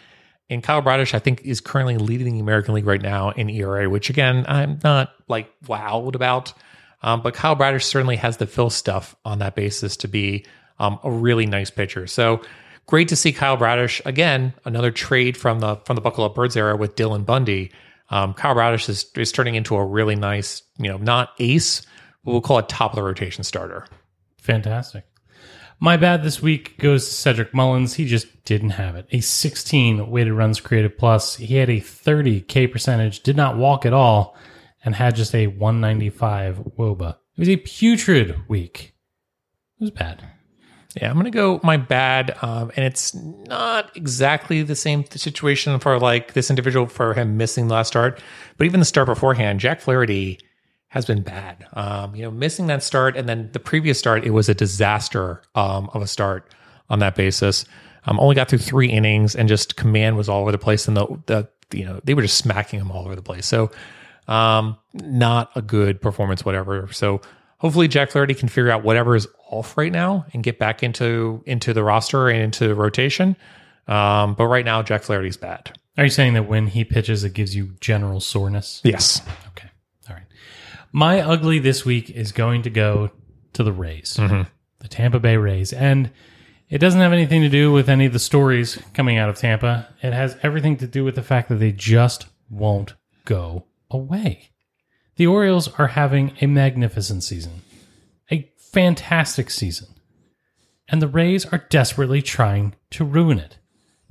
And 0.51 0.62
Kyle 0.62 0.80
Bradish, 0.80 1.14
I 1.14 1.18
think, 1.18 1.42
is 1.42 1.61
currently 1.61 1.99
leading 1.99 2.34
the 2.34 2.40
American 2.40 2.74
League 2.74 2.86
right 2.86 3.03
now 3.03 3.30
in 3.30 3.51
ERA, 3.51 3.88
which 3.88 4.09
again, 4.09 4.46
I'm 4.49 4.78
not 4.82 5.12
like 5.28 5.51
wowed 5.62 6.14
about. 6.14 6.55
Um, 7.03 7.22
but 7.22 7.34
Kyle 7.34 7.55
Bradish 7.55 7.84
certainly 7.84 8.16
has 8.16 8.38
the 8.38 8.46
fill 8.46 8.70
stuff 8.70 9.14
on 9.24 9.38
that 9.38 9.55
basis 9.55 9.96
to 9.99 10.09
be 10.09 10.44
um, 10.78 10.99
a 11.05 11.11
really 11.11 11.46
nice 11.46 11.70
pitcher. 11.70 12.07
So 12.07 12.40
great 12.86 13.09
to 13.09 13.16
see 13.16 13.32
Kyle 13.32 13.57
Bradish 13.57 14.01
again. 14.05 14.55
Another 14.64 14.90
trade 14.90 15.36
from 15.36 15.61
the 15.61 15.76
from 15.84 15.96
the 15.96 16.03
Buckle 16.03 16.24
Up 16.24 16.34
Birds 16.34 16.57
era 16.57 16.76
with 16.76 16.96
Dylan 16.96 17.24
Bundy. 17.24 17.70
Um, 18.11 18.34
Kyle 18.34 18.55
Bradish 18.55 18.88
is, 18.88 19.07
is 19.16 19.30
turning 19.32 19.55
into 19.55 19.76
a 19.76 19.84
really 19.84 20.16
nice, 20.16 20.62
you 20.78 20.88
know, 20.88 20.96
not 20.96 21.34
ace, 21.38 21.82
but 22.24 22.32
we'll 22.32 22.40
call 22.40 22.59
it 22.59 22.68
top 22.68 22.92
of 22.92 22.96
the 22.96 23.03
rotation 23.03 23.44
starter. 23.44 23.86
Fantastic. 24.38 25.05
My 25.80 25.96
bad 25.96 26.24
this 26.24 26.42
week 26.42 26.76
goes 26.78 27.06
to 27.06 27.14
Cedric 27.14 27.54
Mullins. 27.54 27.94
He 27.94 28.04
just 28.04 28.44
didn't 28.44 28.70
have 28.70 28.96
it. 28.96 29.06
A 29.12 29.20
16 29.20 30.10
weighted 30.10 30.32
runs 30.32 30.60
created 30.60 30.98
plus. 30.98 31.36
He 31.36 31.56
had 31.56 31.70
a 31.70 31.78
30 31.78 32.40
K 32.42 32.66
percentage, 32.66 33.20
did 33.20 33.36
not 33.36 33.56
walk 33.56 33.86
at 33.86 33.92
all, 33.92 34.36
and 34.84 34.96
had 34.96 35.14
just 35.14 35.34
a 35.36 35.46
195 35.46 36.58
WOBA. 36.76 37.10
It 37.10 37.38
was 37.38 37.48
a 37.48 37.56
putrid 37.58 38.48
week. 38.48 38.94
It 39.80 39.84
was 39.84 39.90
bad. 39.92 40.24
Yeah, 40.96 41.10
I'm 41.10 41.14
going 41.14 41.26
to 41.26 41.30
go 41.30 41.60
my 41.62 41.76
bad. 41.76 42.36
Um, 42.42 42.72
and 42.74 42.84
it's 42.84 43.14
not 43.14 43.96
exactly 43.96 44.62
the 44.62 44.74
same 44.74 45.04
situation 45.04 45.78
for 45.78 46.00
like 46.00 46.32
this 46.32 46.50
individual 46.50 46.86
for 46.86 47.14
him 47.14 47.36
missing 47.36 47.68
the 47.68 47.74
last 47.74 47.88
start, 47.88 48.20
but 48.56 48.64
even 48.64 48.80
the 48.80 48.86
start 48.86 49.06
beforehand, 49.06 49.60
Jack 49.60 49.80
Flaherty 49.80 50.40
has 50.89 51.05
been 51.05 51.22
bad. 51.22 51.66
Um, 51.74 52.14
you 52.14 52.22
know, 52.22 52.30
missing 52.30 52.66
that 52.68 52.82
start 52.82 53.16
and 53.16 53.28
then 53.28 53.51
the 53.53 53.61
previous 53.61 53.99
start, 53.99 54.24
it 54.24 54.30
was 54.30 54.49
a 54.49 54.55
disaster 54.55 55.43
um, 55.55 55.91
of 55.93 56.03
a 56.03 56.07
start 56.07 56.53
on 56.89 56.99
that 57.01 57.14
basis. 57.14 57.64
Um, 58.05 58.18
only 58.20 58.34
got 58.34 58.49
through 58.49 58.61
three 58.61 58.89
innings 58.89 59.34
and 59.34 59.49
just 59.49 59.76
command 59.76 60.16
was 60.16 60.28
all 60.28 60.41
over 60.41 60.53
the 60.53 60.59
place. 60.59 60.89
And 60.89 60.97
the, 60.97 61.07
the 61.26 61.49
you 61.76 61.84
know, 61.84 62.01
they 62.05 62.14
were 62.14 62.22
just 62.22 62.39
smacking 62.39 62.80
him 62.80 62.91
all 62.91 63.05
over 63.05 63.14
the 63.14 63.22
place. 63.22 63.47
So, 63.47 63.70
um, 64.26 64.76
not 64.95 65.51
a 65.55 65.62
good 65.62 66.01
performance, 66.01 66.45
whatever. 66.45 66.89
So, 66.93 67.20
hopefully 67.59 67.89
Jack 67.89 68.11
Flaherty 68.11 68.34
can 68.34 68.49
figure 68.49 68.70
out 68.70 68.82
whatever 68.82 69.14
is 69.14 69.26
off 69.51 69.76
right 69.76 69.93
now 69.93 70.24
and 70.32 70.43
get 70.43 70.59
back 70.59 70.82
into 70.82 71.43
into 71.47 71.74
the 71.74 71.82
roster 71.82 72.28
and 72.28 72.43
into 72.43 72.68
the 72.68 72.74
rotation. 72.74 73.36
Um, 73.86 74.34
but 74.34 74.47
right 74.47 74.64
now, 74.64 74.82
Jack 74.82 75.03
Flaherty's 75.03 75.36
bad. 75.36 75.78
Are 75.97 76.05
you 76.05 76.11
saying 76.11 76.34
that 76.34 76.47
when 76.49 76.68
he 76.68 76.84
pitches, 76.84 77.24
it 77.24 77.32
gives 77.32 77.57
you 77.57 77.74
general 77.80 78.20
soreness? 78.20 78.80
Yes. 78.84 79.20
Okay. 79.49 79.67
My 80.93 81.20
ugly 81.20 81.59
this 81.59 81.84
week 81.84 82.11
is 82.11 82.32
going 82.32 82.62
to 82.62 82.70
go 82.70 83.11
to 83.53 83.62
the 83.62 83.72
Rays, 83.72 84.16
mm-hmm. 84.18 84.43
the 84.78 84.89
Tampa 84.89 85.20
Bay 85.20 85.36
Rays. 85.36 85.72
And 85.72 86.11
it 86.70 86.78
doesn't 86.78 87.01
have 87.01 87.12
anything 87.12 87.43
to 87.43 87.49
do 87.49 87.72
with 87.72 87.89
any 87.89 88.07
of 88.07 88.12
the 88.12 88.18
stories 88.18 88.80
coming 88.95 89.18
out 89.18 89.28
of 89.28 89.36
Tampa. 89.36 89.89
It 90.03 90.12
has 90.12 90.36
everything 90.43 90.76
to 90.78 90.86
do 90.86 91.05
with 91.05 91.14
the 91.14 91.22
fact 91.22 91.49
that 91.49 91.57
they 91.57 91.72
just 91.72 92.26
won't 92.51 92.95
go 93.24 93.64
away. 93.91 94.51
The 95.16 95.26
Orioles 95.26 95.68
are 95.78 95.89
having 95.89 96.36
a 96.41 96.47
magnificent 96.47 97.24
season, 97.24 97.62
a 98.30 98.51
fantastic 98.57 99.51
season. 99.51 99.89
And 100.89 101.03
the 101.03 101.09
Rays 101.09 101.45
are 101.47 101.66
desperately 101.68 102.22
trying 102.22 102.74
to 102.91 103.05
ruin 103.05 103.39
it. 103.39 103.59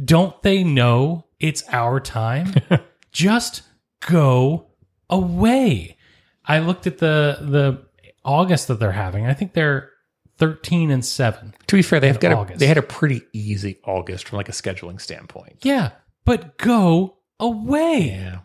Don't 0.03 0.39
they 0.43 0.63
know 0.63 1.25
it's 1.39 1.63
our 1.71 1.99
time? 1.99 2.53
just 3.11 3.63
go 4.01 4.67
away. 5.09 5.96
I 6.47 6.59
looked 6.59 6.87
at 6.87 6.97
the 6.97 7.37
the 7.41 7.85
August 8.23 8.67
that 8.67 8.79
they're 8.79 8.91
having. 8.91 9.25
I 9.25 9.33
think 9.33 9.53
they're 9.53 9.91
13 10.37 10.91
and 10.91 11.03
7. 11.03 11.53
To 11.67 11.75
be 11.75 11.81
fair, 11.81 11.99
they've 11.99 12.19
got 12.19 12.51
a, 12.51 12.57
they 12.57 12.67
had 12.67 12.77
a 12.77 12.83
pretty 12.83 13.21
easy 13.33 13.79
August 13.85 14.27
from 14.27 14.37
like 14.37 14.49
a 14.49 14.53
scheduling 14.53 15.01
standpoint. 15.01 15.57
Yeah, 15.61 15.91
but 16.25 16.57
go 16.57 17.17
away. 17.39 18.09
Yeah. 18.11 18.39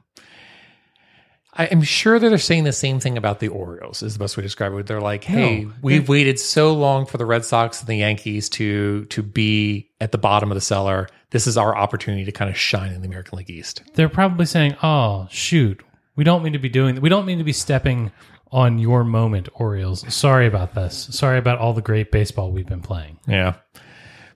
I 1.55 1.67
am 1.67 1.83
sure 1.83 2.19
that 2.19 2.27
they're 2.31 2.39
saying 2.39 2.65
the 2.65 2.73
same 2.73 2.99
thing 2.99 3.19
about 3.19 3.41
the 3.41 3.49
Orioles 3.49 4.03
is 4.03 4.15
the 4.15 4.19
best 4.19 4.39
way 4.39 4.41
to 4.41 4.47
describe 4.47 4.73
it. 4.73 4.87
They're 4.87 5.03
like, 5.03 5.23
hey, 5.25 5.65
No, 5.65 5.73
we've 5.83 6.09
waited 6.09 6.41
so 6.41 6.73
long 6.73 7.05
for 7.05 7.19
the 7.19 7.27
Red 7.27 7.45
Sox 7.45 7.81
and 7.81 7.89
the 7.89 7.97
Yankees 7.97 8.49
to 8.51 9.05
to 9.07 9.23
be 9.23 9.91
at 10.01 10.13
the 10.13 10.19
bottom 10.19 10.51
of 10.51 10.55
the 10.55 10.63
cellar 10.63 11.09
this 11.33 11.47
is 11.47 11.57
our 11.57 11.77
opportunity 11.77 12.25
to 12.27 12.33
kind 12.33 12.51
of 12.51 12.57
shine 12.57 12.93
in 12.93 13.01
the 13.01 13.09
American 13.09 13.39
League 13.39 13.51
East. 13.51 13.83
They're 13.95 14.11
probably 14.11 14.47
saying, 14.47 14.77
"Oh, 14.83 15.27
shoot, 15.31 15.83
we 16.17 16.25
don't 16.25 16.43
mean 16.43 16.53
to 16.53 16.59
be 16.59 16.69
doing. 16.69 17.01
We 17.01 17.09
don't 17.09 17.27
mean 17.27 17.39
to 17.39 17.45
be 17.45 17.53
stepping 17.53 18.13
on 18.51 18.79
your 18.79 19.05
moment, 19.05 19.49
Orioles. 19.55 20.05
Sorry 20.15 20.47
about 20.47 20.75
this. 20.75 21.09
Sorry 21.11 21.39
about 21.39 21.59
all 21.59 21.73
the 21.73 21.83
great 21.83 22.11
baseball 22.11 22.51
we've 22.51 22.67
been 22.67 22.83
playing." 22.83 23.19
Yeah. 23.27 23.55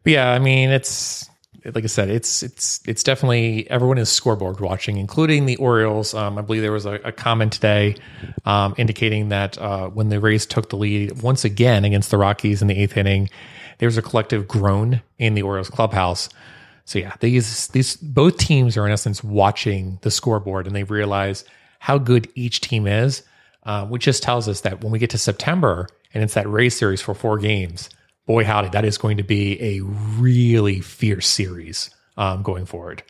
But 0.03 0.13
yeah, 0.13 0.31
I 0.31 0.39
mean, 0.39 0.71
it's 0.71 1.29
like 1.75 1.85
I 1.85 1.89
said, 1.89 2.11
it's 2.11 2.43
it's 2.43 2.81
it's 2.87 3.03
definitely 3.03 3.69
everyone 3.71 3.99
is 3.99 4.09
scoreboard 4.09 4.61
watching, 4.61 4.99
including 4.99 5.47
the 5.47 5.57
Orioles. 5.57 6.15
Um, 6.15 6.39
I 6.39 6.43
believe 6.43 6.63
there 6.63 6.73
was 6.73 6.87
a, 6.87 6.95
a 7.05 7.13
comment 7.13 7.53
today 7.53 7.97
um, 8.45 8.75
indicating 8.79 9.31
that 9.31 9.59
uh, 9.59 9.89
when 9.89 10.09
the 10.09 10.21
Rays 10.21 10.47
took 10.47 10.71
the 10.71 10.77
lead 10.77 11.23
once 11.23 11.45
again 11.45 11.85
against 11.85 12.11
the 12.11 12.19
Rockies 12.19 12.63
in 12.63 12.69
the 12.69 12.81
eighth 12.81 12.97
inning, 12.97 13.29
there 13.79 13.87
was 13.87 13.99
a 13.99 14.03
collective 14.03 14.47
groan 14.47 15.03
in 15.19 15.35
the 15.35 15.43
Orioles 15.43 15.71
clubhouse. 15.71 16.29
So 16.85 17.01
yeah, 17.01 17.15
these 17.21 17.69
these 17.69 17.97
both 17.97 18.39
teams 18.39 18.77
are 18.77 18.87
in 18.87 18.93
essence 18.93 19.25
watching 19.25 19.99
the 20.03 20.11
scoreboard, 20.11 20.67
and 20.67 20.77
they 20.77 20.85
realize 20.85 21.45
how 21.79 21.99
good 21.99 22.29
each 22.35 22.61
team 22.61 22.87
is, 22.87 23.23
uh, 23.65 23.87
which 23.87 24.05
just 24.05 24.23
tells 24.23 24.49
us 24.49 24.63
that 24.63 24.83
when 24.83 24.93
we 24.93 24.99
get 24.99 25.11
to 25.11 25.19
September 25.19 25.89
and 26.15 26.23
it's 26.23 26.35
that 26.35 26.49
race 26.49 26.77
series 26.77 27.01
for 27.01 27.15
four 27.15 27.39
games, 27.39 27.91
boy 28.27 28.45
howdy, 28.45 28.69
that 28.71 28.85
is 28.85 28.99
going 28.99 29.17
to 29.17 29.23
be 29.23 29.61
a 29.63 29.81
really 30.19 30.81
fierce 30.81 31.27
series 31.27 31.91
um, 32.17 32.43
going 32.43 32.67
forward. 32.67 33.03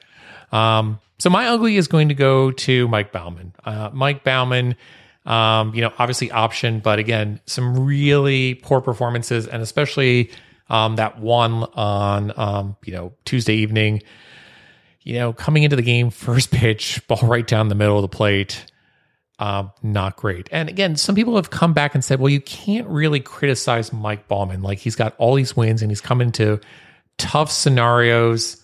Um, 0.53 1.01
so 1.19 1.31
my 1.31 1.49
ugly 1.49 1.77
is 1.77 1.89
going 1.89 2.09
to 2.09 2.15
go 2.15 2.51
to 2.51 2.89
Mike 2.89 3.13
Baumann. 3.13 3.55
Uh, 3.65 3.91
Mike 3.93 4.23
Baumann, 4.23 4.77
um, 5.25 5.75
you 5.75 5.81
know, 5.81 5.93
obviously 5.99 6.31
option, 6.31 6.81
but 6.81 6.99
again, 6.99 7.41
some 7.47 7.87
really 7.87 8.55
poor 8.55 8.81
performances, 8.81 9.47
and 9.47 9.63
especially 9.63 10.31
um, 10.69 10.97
that 10.97 11.19
one 11.19 11.65
on 11.75 12.33
um, 12.37 12.77
you 12.85 12.93
know 12.93 13.13
Tuesday 13.25 13.55
evening. 13.55 14.03
You 15.07 15.15
know, 15.15 15.33
coming 15.33 15.63
into 15.63 15.77
the 15.77 15.83
game, 15.83 16.11
first 16.11 16.51
pitch, 16.53 17.07
ball 17.09 17.21
right 17.23 17.47
down 17.47 17.69
the 17.69 17.75
middle 17.75 17.97
of 17.97 18.03
the 18.03 18.09
plate 18.09 18.67
um, 19.39 19.73
not 19.83 20.17
great. 20.17 20.49
And 20.51 20.69
again, 20.69 20.97
some 20.97 21.15
people 21.15 21.37
have 21.37 21.51
come 21.51 21.75
back 21.75 21.95
and 21.95 22.05
said, 22.05 22.21
well, 22.21 22.31
you 22.31 22.41
can't 22.41 22.87
really 22.89 23.21
criticize 23.21 23.93
Mike 23.93 24.29
Baumann. 24.29 24.63
Like 24.63 24.79
he's 24.79 24.97
got 24.97 25.15
all 25.19 25.35
these 25.35 25.57
wins 25.57 25.83
and 25.83 25.91
he's 25.91 26.01
come 26.01 26.21
into 26.21 26.61
tough 27.19 27.51
scenarios. 27.51 28.63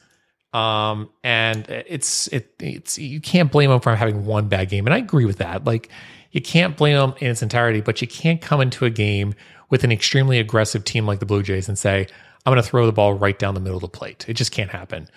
Um, 0.54 1.10
and 1.22 1.66
it's 1.68 2.26
it 2.28 2.54
it's 2.58 2.98
you 2.98 3.20
can't 3.20 3.50
blame 3.50 3.70
him 3.70 3.80
for 3.80 3.94
having 3.94 4.26
one 4.26 4.48
bad 4.48 4.68
game. 4.68 4.86
And 4.86 4.92
I 4.92 4.98
agree 4.98 5.24
with 5.24 5.38
that. 5.38 5.64
Like 5.64 5.90
you 6.30 6.40
can't 6.40 6.76
blame 6.76 6.96
him 6.96 7.14
in 7.20 7.30
its 7.30 7.42
entirety, 7.42 7.80
but 7.80 8.00
you 8.00 8.08
can't 8.08 8.40
come 8.40 8.60
into 8.60 8.84
a 8.84 8.90
game 8.90 9.34
with 9.70 9.84
an 9.84 9.92
extremely 9.92 10.38
aggressive 10.38 10.84
team 10.84 11.06
like 11.06 11.20
the 11.20 11.26
Blue 11.26 11.42
Jays 11.42 11.68
and 11.68 11.78
say, 11.78 12.06
I'm 12.44 12.50
gonna 12.50 12.62
throw 12.62 12.86
the 12.86 12.92
ball 12.92 13.14
right 13.14 13.38
down 13.38 13.54
the 13.54 13.60
middle 13.60 13.76
of 13.76 13.82
the 13.82 13.88
plate. 13.88 14.26
It 14.28 14.34
just 14.34 14.52
can't 14.52 14.70
happen. 14.70 15.08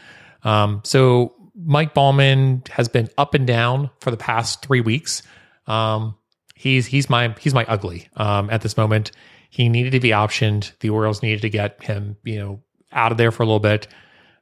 Um, 0.45 0.81
so 0.85 1.33
Mike 1.55 1.93
Baumann 1.93 2.63
has 2.69 2.87
been 2.87 3.09
up 3.17 3.33
and 3.33 3.45
down 3.45 3.89
for 3.99 4.11
the 4.11 4.17
past 4.17 4.65
three 4.65 4.81
weeks. 4.81 5.23
Um, 5.67 6.15
he's 6.55 6.85
he's 6.85 7.09
my 7.09 7.35
he's 7.39 7.53
my 7.53 7.65
ugly 7.67 8.07
um, 8.15 8.49
at 8.49 8.61
this 8.61 8.77
moment. 8.77 9.11
He 9.49 9.67
needed 9.67 9.91
to 9.91 9.99
be 9.99 10.09
optioned. 10.09 10.71
The 10.79 10.89
Orioles 10.89 11.21
needed 11.21 11.41
to 11.41 11.49
get 11.49 11.83
him, 11.83 12.17
you 12.23 12.37
know, 12.37 12.61
out 12.91 13.11
of 13.11 13.17
there 13.17 13.31
for 13.31 13.43
a 13.43 13.45
little 13.45 13.59
bit. 13.59 13.87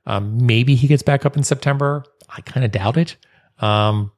Um, 0.05 0.45
maybe 0.45 0.75
he 0.75 0.87
gets 0.87 1.03
back 1.03 1.25
up 1.25 1.37
in 1.37 1.43
September. 1.43 2.03
I 2.29 2.41
kind 2.41 2.65
of 2.65 2.71
doubt 2.71 2.97
it. 2.97 3.15
Um, 3.59 4.11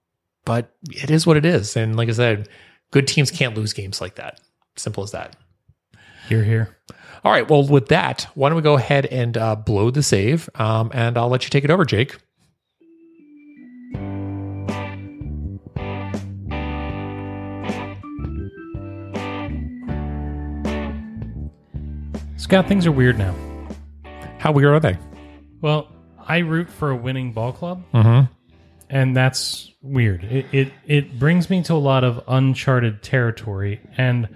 but 0.46 0.74
it 0.90 1.12
is 1.12 1.28
what 1.28 1.38
it 1.38 1.46
is. 1.46 1.76
And 1.76 1.96
like 1.96 2.10
I 2.10 2.14
said, 2.14 2.50
good 2.92 3.08
teams 3.08 3.30
can't 3.30 3.56
lose 3.56 3.74
games 3.74 4.00
like 4.00 4.16
that. 4.16 4.40
Simple 4.78 5.04
as 5.04 5.12
that. 5.12 5.36
Here, 6.30 6.44
here. 6.44 6.78
All 7.26 7.32
right. 7.32 7.50
Well, 7.50 7.66
with 7.68 7.88
that, 7.88 8.28
why 8.36 8.50
don't 8.50 8.56
we 8.56 8.62
go 8.62 8.76
ahead 8.76 9.08
and 9.08 9.36
uh, 9.36 9.56
blow 9.56 9.90
the 9.90 10.04
save? 10.04 10.48
Um, 10.54 10.92
and 10.94 11.18
I'll 11.18 11.28
let 11.28 11.44
you 11.44 11.50
take 11.50 11.64
it 11.64 11.72
over, 11.72 11.84
Jake. 11.84 12.18
Scott, 22.38 22.68
things 22.68 22.86
are 22.86 22.92
weird 22.92 23.18
now. 23.18 23.34
How 24.40 24.52
weird 24.52 24.74
are 24.74 24.80
they? 24.80 24.98
Well, 25.62 25.88
I 26.20 26.40
root 26.40 26.70
for 26.70 26.92
a 26.92 26.96
winning 26.96 27.32
ball 27.34 27.52
club, 27.54 27.84
Mm-hmm. 27.94 28.32
and 28.90 29.16
that's 29.18 29.72
weird. 29.82 30.24
It, 30.26 30.46
it 30.52 30.74
it 30.86 31.20
brings 31.20 31.50
me 31.50 31.64
to 31.64 31.74
a 31.74 31.76
lot 31.76 32.04
of 32.04 32.24
uncharted 32.28 33.02
territory, 33.02 33.82
and 33.98 34.28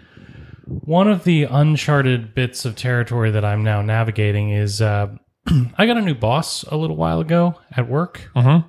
one 0.69 1.07
of 1.07 1.23
the 1.23 1.43
uncharted 1.43 2.33
bits 2.35 2.65
of 2.65 2.75
territory 2.75 3.31
that 3.31 3.43
I'm 3.45 3.63
now 3.63 3.81
navigating 3.81 4.51
is 4.51 4.81
uh, 4.81 5.15
I 5.77 5.85
got 5.85 5.97
a 5.97 6.01
new 6.01 6.15
boss 6.15 6.63
a 6.63 6.77
little 6.77 6.95
while 6.95 7.19
ago 7.19 7.55
at 7.75 7.89
work, 7.89 8.29
Mhm. 8.35 8.65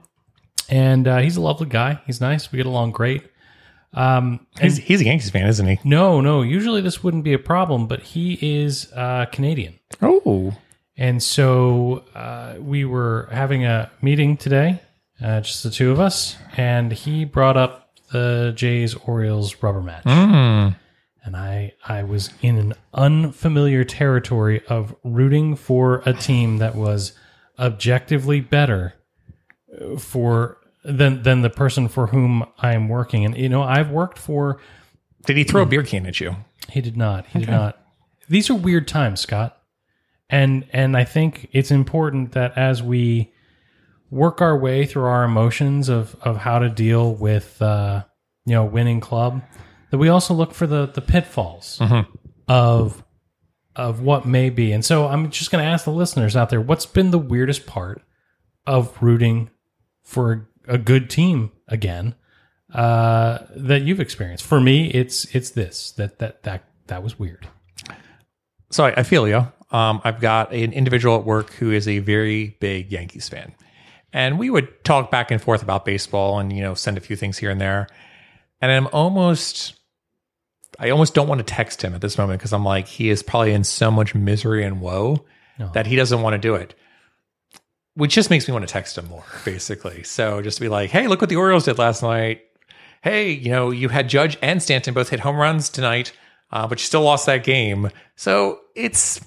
and 0.68 1.06
uh, 1.08 1.18
he's 1.18 1.36
a 1.36 1.40
lovely 1.40 1.68
guy. 1.68 2.00
He's 2.06 2.20
nice. 2.20 2.50
We 2.52 2.56
get 2.56 2.66
along 2.66 2.92
great. 2.92 3.24
Um, 3.92 4.46
He's, 4.60 4.76
he's 4.76 5.00
a 5.00 5.04
Yankees 5.04 5.30
fan, 5.30 5.48
isn't 5.48 5.66
he? 5.66 5.78
no, 5.84 6.20
no, 6.20 6.42
usually 6.42 6.80
this 6.80 7.02
wouldn't 7.02 7.24
be 7.24 7.32
a 7.32 7.38
problem, 7.40 7.88
but 7.88 8.00
he 8.00 8.38
is 8.40 8.90
uh, 8.94 9.26
Canadian. 9.32 9.80
Oh. 10.00 10.56
And 10.96 11.20
so 11.22 12.04
uh, 12.14 12.54
we 12.60 12.84
were 12.84 13.28
having 13.32 13.64
a 13.64 13.90
meeting 14.00 14.36
today, 14.36 14.80
uh, 15.20 15.40
just 15.40 15.64
the 15.64 15.70
two 15.70 15.90
of 15.90 15.98
us, 15.98 16.36
and 16.56 16.92
he 16.92 17.24
brought 17.24 17.56
up 17.56 17.90
the 18.12 18.52
Jays 18.54 18.94
Orioles 18.94 19.56
rubber 19.60 19.80
match. 19.82 20.04
Mm. 20.04 20.76
And 21.30 21.36
I, 21.36 21.74
I 21.86 22.02
was 22.02 22.30
in 22.42 22.58
an 22.58 22.74
unfamiliar 22.92 23.84
territory 23.84 24.62
of 24.66 24.96
rooting 25.04 25.54
for 25.54 26.02
a 26.04 26.12
team 26.12 26.58
that 26.58 26.74
was 26.74 27.12
objectively 27.56 28.40
better 28.40 28.94
uh, 29.80 29.96
for 29.96 30.58
than 30.82 31.22
than 31.22 31.42
the 31.42 31.50
person 31.50 31.86
for 31.86 32.08
whom 32.08 32.44
I 32.58 32.74
am 32.74 32.88
working. 32.88 33.24
And 33.24 33.36
you 33.36 33.48
know, 33.48 33.62
I've 33.62 33.92
worked 33.92 34.18
for 34.18 34.58
Did 35.24 35.36
he 35.36 35.44
throw 35.44 35.62
a 35.62 35.66
beer 35.66 35.84
can 35.84 36.04
at 36.04 36.18
you? 36.18 36.34
he 36.68 36.80
did 36.80 36.96
not. 36.96 37.26
He 37.26 37.38
did 37.38 37.48
not. 37.48 37.80
These 38.28 38.50
are 38.50 38.54
weird 38.56 38.88
times, 38.88 39.20
Scott. 39.20 39.56
And 40.28 40.66
and 40.72 40.96
I 40.96 41.04
think 41.04 41.48
it's 41.52 41.70
important 41.70 42.32
that 42.32 42.58
as 42.58 42.82
we 42.82 43.32
work 44.10 44.40
our 44.40 44.58
way 44.58 44.84
through 44.84 45.04
our 45.04 45.22
emotions 45.22 45.88
of 45.88 46.16
of 46.22 46.38
how 46.38 46.58
to 46.58 46.68
deal 46.68 47.14
with 47.14 47.62
uh, 47.62 48.02
you 48.46 48.54
know 48.54 48.64
winning 48.64 48.98
club, 48.98 49.42
that 49.90 49.98
we 49.98 50.08
also 50.08 50.34
look 50.34 50.54
for 50.54 50.66
the 50.66 50.86
the 50.86 51.00
pitfalls 51.00 51.80
of 52.48 53.04
of 53.76 54.00
what 54.00 54.26
may 54.26 54.50
be. 54.50 54.72
And 54.72 54.84
so 54.84 55.06
I'm 55.06 55.30
just 55.30 55.50
going 55.50 55.64
to 55.64 55.70
ask 55.70 55.84
the 55.84 55.92
listeners 55.92 56.36
out 56.36 56.50
there, 56.50 56.60
what's 56.60 56.86
been 56.86 57.12
the 57.12 57.18
weirdest 57.18 57.66
part 57.66 58.02
of 58.66 59.00
rooting 59.00 59.50
for 60.02 60.48
a 60.66 60.76
good 60.76 61.08
team 61.08 61.52
again 61.68 62.14
uh, 62.74 63.38
that 63.56 63.82
you've 63.82 64.00
experienced? 64.00 64.44
For 64.44 64.60
me, 64.60 64.88
it's 64.90 65.24
it's 65.34 65.50
this 65.50 65.92
that 65.92 66.18
that 66.18 66.42
that 66.44 66.64
that 66.86 67.02
was 67.02 67.18
weird. 67.18 67.48
So 68.70 68.84
I, 68.86 69.00
I 69.00 69.02
feel 69.02 69.26
you. 69.26 69.46
Um, 69.72 70.00
I've 70.02 70.20
got 70.20 70.52
an 70.52 70.72
individual 70.72 71.16
at 71.16 71.24
work 71.24 71.52
who 71.54 71.70
is 71.70 71.86
a 71.86 72.00
very 72.00 72.56
big 72.60 72.90
Yankees 72.90 73.28
fan, 73.28 73.54
and 74.12 74.38
we 74.38 74.50
would 74.50 74.84
talk 74.84 75.10
back 75.10 75.30
and 75.30 75.40
forth 75.40 75.62
about 75.62 75.84
baseball 75.84 76.38
and 76.40 76.52
you 76.52 76.62
know 76.62 76.74
send 76.74 76.98
a 76.98 77.00
few 77.00 77.16
things 77.16 77.38
here 77.38 77.50
and 77.50 77.60
there. 77.60 77.86
And 78.60 78.70
I'm 78.70 78.88
almost, 78.88 79.79
I 80.80 80.90
almost 80.90 81.14
don't 81.14 81.28
want 81.28 81.38
to 81.40 81.44
text 81.44 81.82
him 81.82 81.94
at 81.94 82.00
this 82.00 82.16
moment 82.18 82.40
because 82.40 82.52
I'm 82.52 82.64
like 82.64 82.88
he 82.88 83.10
is 83.10 83.22
probably 83.22 83.52
in 83.52 83.64
so 83.64 83.90
much 83.90 84.14
misery 84.14 84.64
and 84.64 84.80
woe 84.80 85.24
No. 85.58 85.68
that 85.74 85.86
he 85.86 85.94
doesn't 85.94 86.22
want 86.22 86.34
to 86.34 86.38
do 86.38 86.54
it. 86.54 86.74
Which 87.94 88.14
just 88.14 88.30
makes 88.30 88.48
me 88.48 88.52
want 88.52 88.66
to 88.66 88.72
text 88.72 88.96
him 88.96 89.06
more, 89.08 89.24
basically. 89.44 90.04
So 90.04 90.40
just 90.40 90.56
to 90.56 90.62
be 90.62 90.68
like, 90.68 90.90
hey, 90.90 91.06
look 91.06 91.20
what 91.20 91.28
the 91.28 91.36
Orioles 91.36 91.64
did 91.66 91.76
last 91.76 92.02
night. 92.02 92.42
Hey, 93.02 93.30
you 93.32 93.50
know, 93.50 93.70
you 93.70 93.88
had 93.90 94.08
Judge 94.08 94.38
and 94.40 94.62
Stanton 94.62 94.94
both 94.94 95.10
hit 95.10 95.20
home 95.20 95.36
runs 95.36 95.68
tonight, 95.68 96.12
uh, 96.50 96.66
but 96.66 96.78
you 96.80 96.84
still 96.84 97.02
lost 97.02 97.26
that 97.26 97.44
game. 97.44 97.90
So 98.16 98.60
it's, 98.74 99.20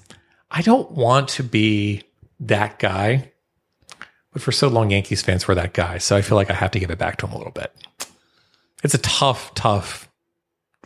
I 0.50 0.62
don't 0.62 0.90
want 0.92 1.28
to 1.30 1.44
be 1.44 2.02
that 2.40 2.78
guy, 2.78 3.30
but 4.32 4.42
for 4.42 4.50
so 4.50 4.66
long, 4.68 4.90
Yankees 4.90 5.22
fans 5.22 5.46
were 5.46 5.54
that 5.54 5.72
guy. 5.74 5.98
So 5.98 6.16
I 6.16 6.22
feel 6.22 6.36
like 6.36 6.50
I 6.50 6.54
have 6.54 6.70
to 6.72 6.80
give 6.80 6.90
it 6.90 6.98
back 6.98 7.18
to 7.18 7.26
him 7.26 7.32
a 7.32 7.36
little 7.38 7.52
bit. 7.52 7.72
It's 8.82 8.94
a 8.94 8.98
tough, 8.98 9.54
tough 9.54 10.08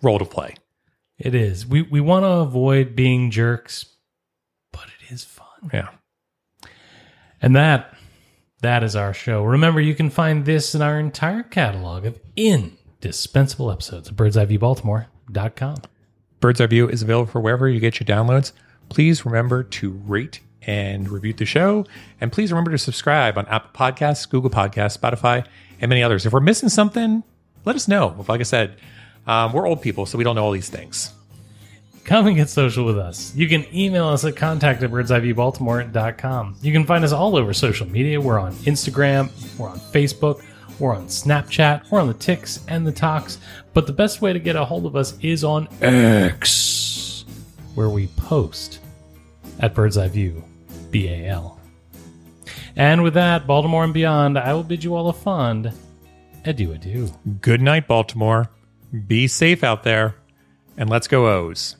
role 0.03 0.19
to 0.19 0.25
play. 0.25 0.55
It 1.19 1.35
is. 1.35 1.67
We 1.67 1.83
we 1.83 2.01
want 2.01 2.25
to 2.25 2.29
avoid 2.29 2.95
being 2.95 3.31
jerks, 3.31 3.97
but 4.73 4.87
it 4.87 5.13
is 5.13 5.25
fun. 5.25 5.71
Yeah. 5.73 5.89
And 7.43 7.57
that 7.57 7.95
that 8.63 8.83
is 8.83 8.97
our 8.97 9.15
show. 9.15 9.45
Remember, 9.45 9.81
you 9.81 9.95
can 9.95 10.11
find 10.11 10.45
this 10.45 10.75
in 10.75 10.83
our 10.83 10.99
entire 10.99 11.43
catalog 11.43 12.05
of 12.05 12.19
indispensable 12.37 13.71
episodes 13.71 14.09
at 14.09 14.17
birdseyeviewbaltimore.com. 14.17 15.77
Bird's 16.41 16.61
Eye 16.61 16.67
View 16.67 16.89
is 16.89 17.03
available 17.03 17.31
for 17.31 17.41
wherever 17.41 17.69
you 17.69 17.81
get 17.81 18.01
your 18.01 18.07
downloads. 18.07 18.53
Please 18.89 19.25
remember 19.25 19.63
to 19.63 19.91
rate 20.07 20.41
and 20.63 21.09
review 21.09 21.33
the 21.33 21.45
show. 21.45 21.85
And 22.21 22.31
please 22.31 22.53
remember 22.53 22.71
to 22.71 22.79
subscribe 22.79 23.39
on 23.39 23.47
Apple 23.47 23.71
Podcasts, 23.75 24.29
Google 24.29 24.51
Podcasts, 24.51 24.99
Spotify, 24.99 25.47
and 25.81 25.89
many 25.89 26.03
others. 26.03 26.27
If 26.27 26.33
we're 26.33 26.41
missing 26.41 26.69
something, 26.69 27.23
let 27.65 27.77
us 27.77 27.89
know. 27.89 28.25
Like 28.29 28.41
I 28.41 28.45
said, 28.45 28.77
um, 29.29 29.53
we're 29.53 29.67
old 29.69 29.81
people, 29.83 30.07
so 30.07 30.19
we 30.19 30.25
don't 30.25 30.35
know 30.35 30.45
all 30.45 30.51
these 30.53 30.71
things. 30.71 31.13
come 32.05 32.27
and 32.27 32.37
get 32.37 32.49
social 32.49 32.85
with 32.87 32.99
us. 32.99 33.35
You 33.37 33.47
can 33.49 33.65
email 33.75 34.09
us 34.09 34.25
at 34.25 34.35
contact 34.35 34.83
at 34.83 34.91
birdseyeviewbaltimore.com. 34.91 36.57
You 36.63 36.73
can 36.73 36.85
find 36.87 37.05
us 37.05 37.13
all 37.13 37.37
over 37.37 37.53
social 37.53 37.87
media. 37.89 38.21
We're 38.21 38.39
on 38.39 38.55
Instagram, 38.65 39.31
we're 39.59 39.69
on 39.69 39.79
Facebook, 39.79 40.43
we're 40.79 40.95
on 40.95 41.07
Snapchat, 41.07 41.91
we're 41.91 42.01
on 42.01 42.09
the 42.09 42.15
Ticks 42.15 42.65
and 42.69 42.87
the 42.87 42.93
Talks. 42.93 43.39
But 43.75 43.87
the 43.87 43.93
best 43.93 44.23
way 44.23 44.33
to 44.33 44.39
get 44.39 44.57
a 44.57 44.65
hold 44.65 44.87
of 44.87 44.97
us 44.97 45.19
is 45.21 45.45
on 45.45 45.69
X, 45.83 47.25
where 47.75 47.91
we 47.91 48.07
post 48.17 48.81
at 49.61 49.75
Bird's 49.75 49.99
Eye 49.99 50.09
View, 50.09 50.43
B 50.91 51.09
A 51.09 51.27
L. 51.29 51.61
And 52.77 53.03
with 53.03 53.15
that, 53.15 53.47
Baltimore 53.47 53.85
and 53.85 53.93
beyond, 53.93 54.39
I 54.39 54.55
will 54.55 54.63
bid 54.63 54.83
you 54.85 54.95
all 54.95 55.09
a 55.09 55.13
fond 55.13 55.73
adieu 56.45 56.73
adieu. 56.73 57.11
Good 57.43 57.61
night, 57.61 57.87
Baltimore. 57.89 58.49
Be 58.93 59.27
safe 59.27 59.63
out 59.63 59.83
there. 59.83 60.15
And 60.77 60.89
let's 60.89 61.09
go, 61.09 61.27
O's. 61.29 61.77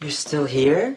You're 0.00 0.10
still 0.10 0.46
here? 0.46 0.96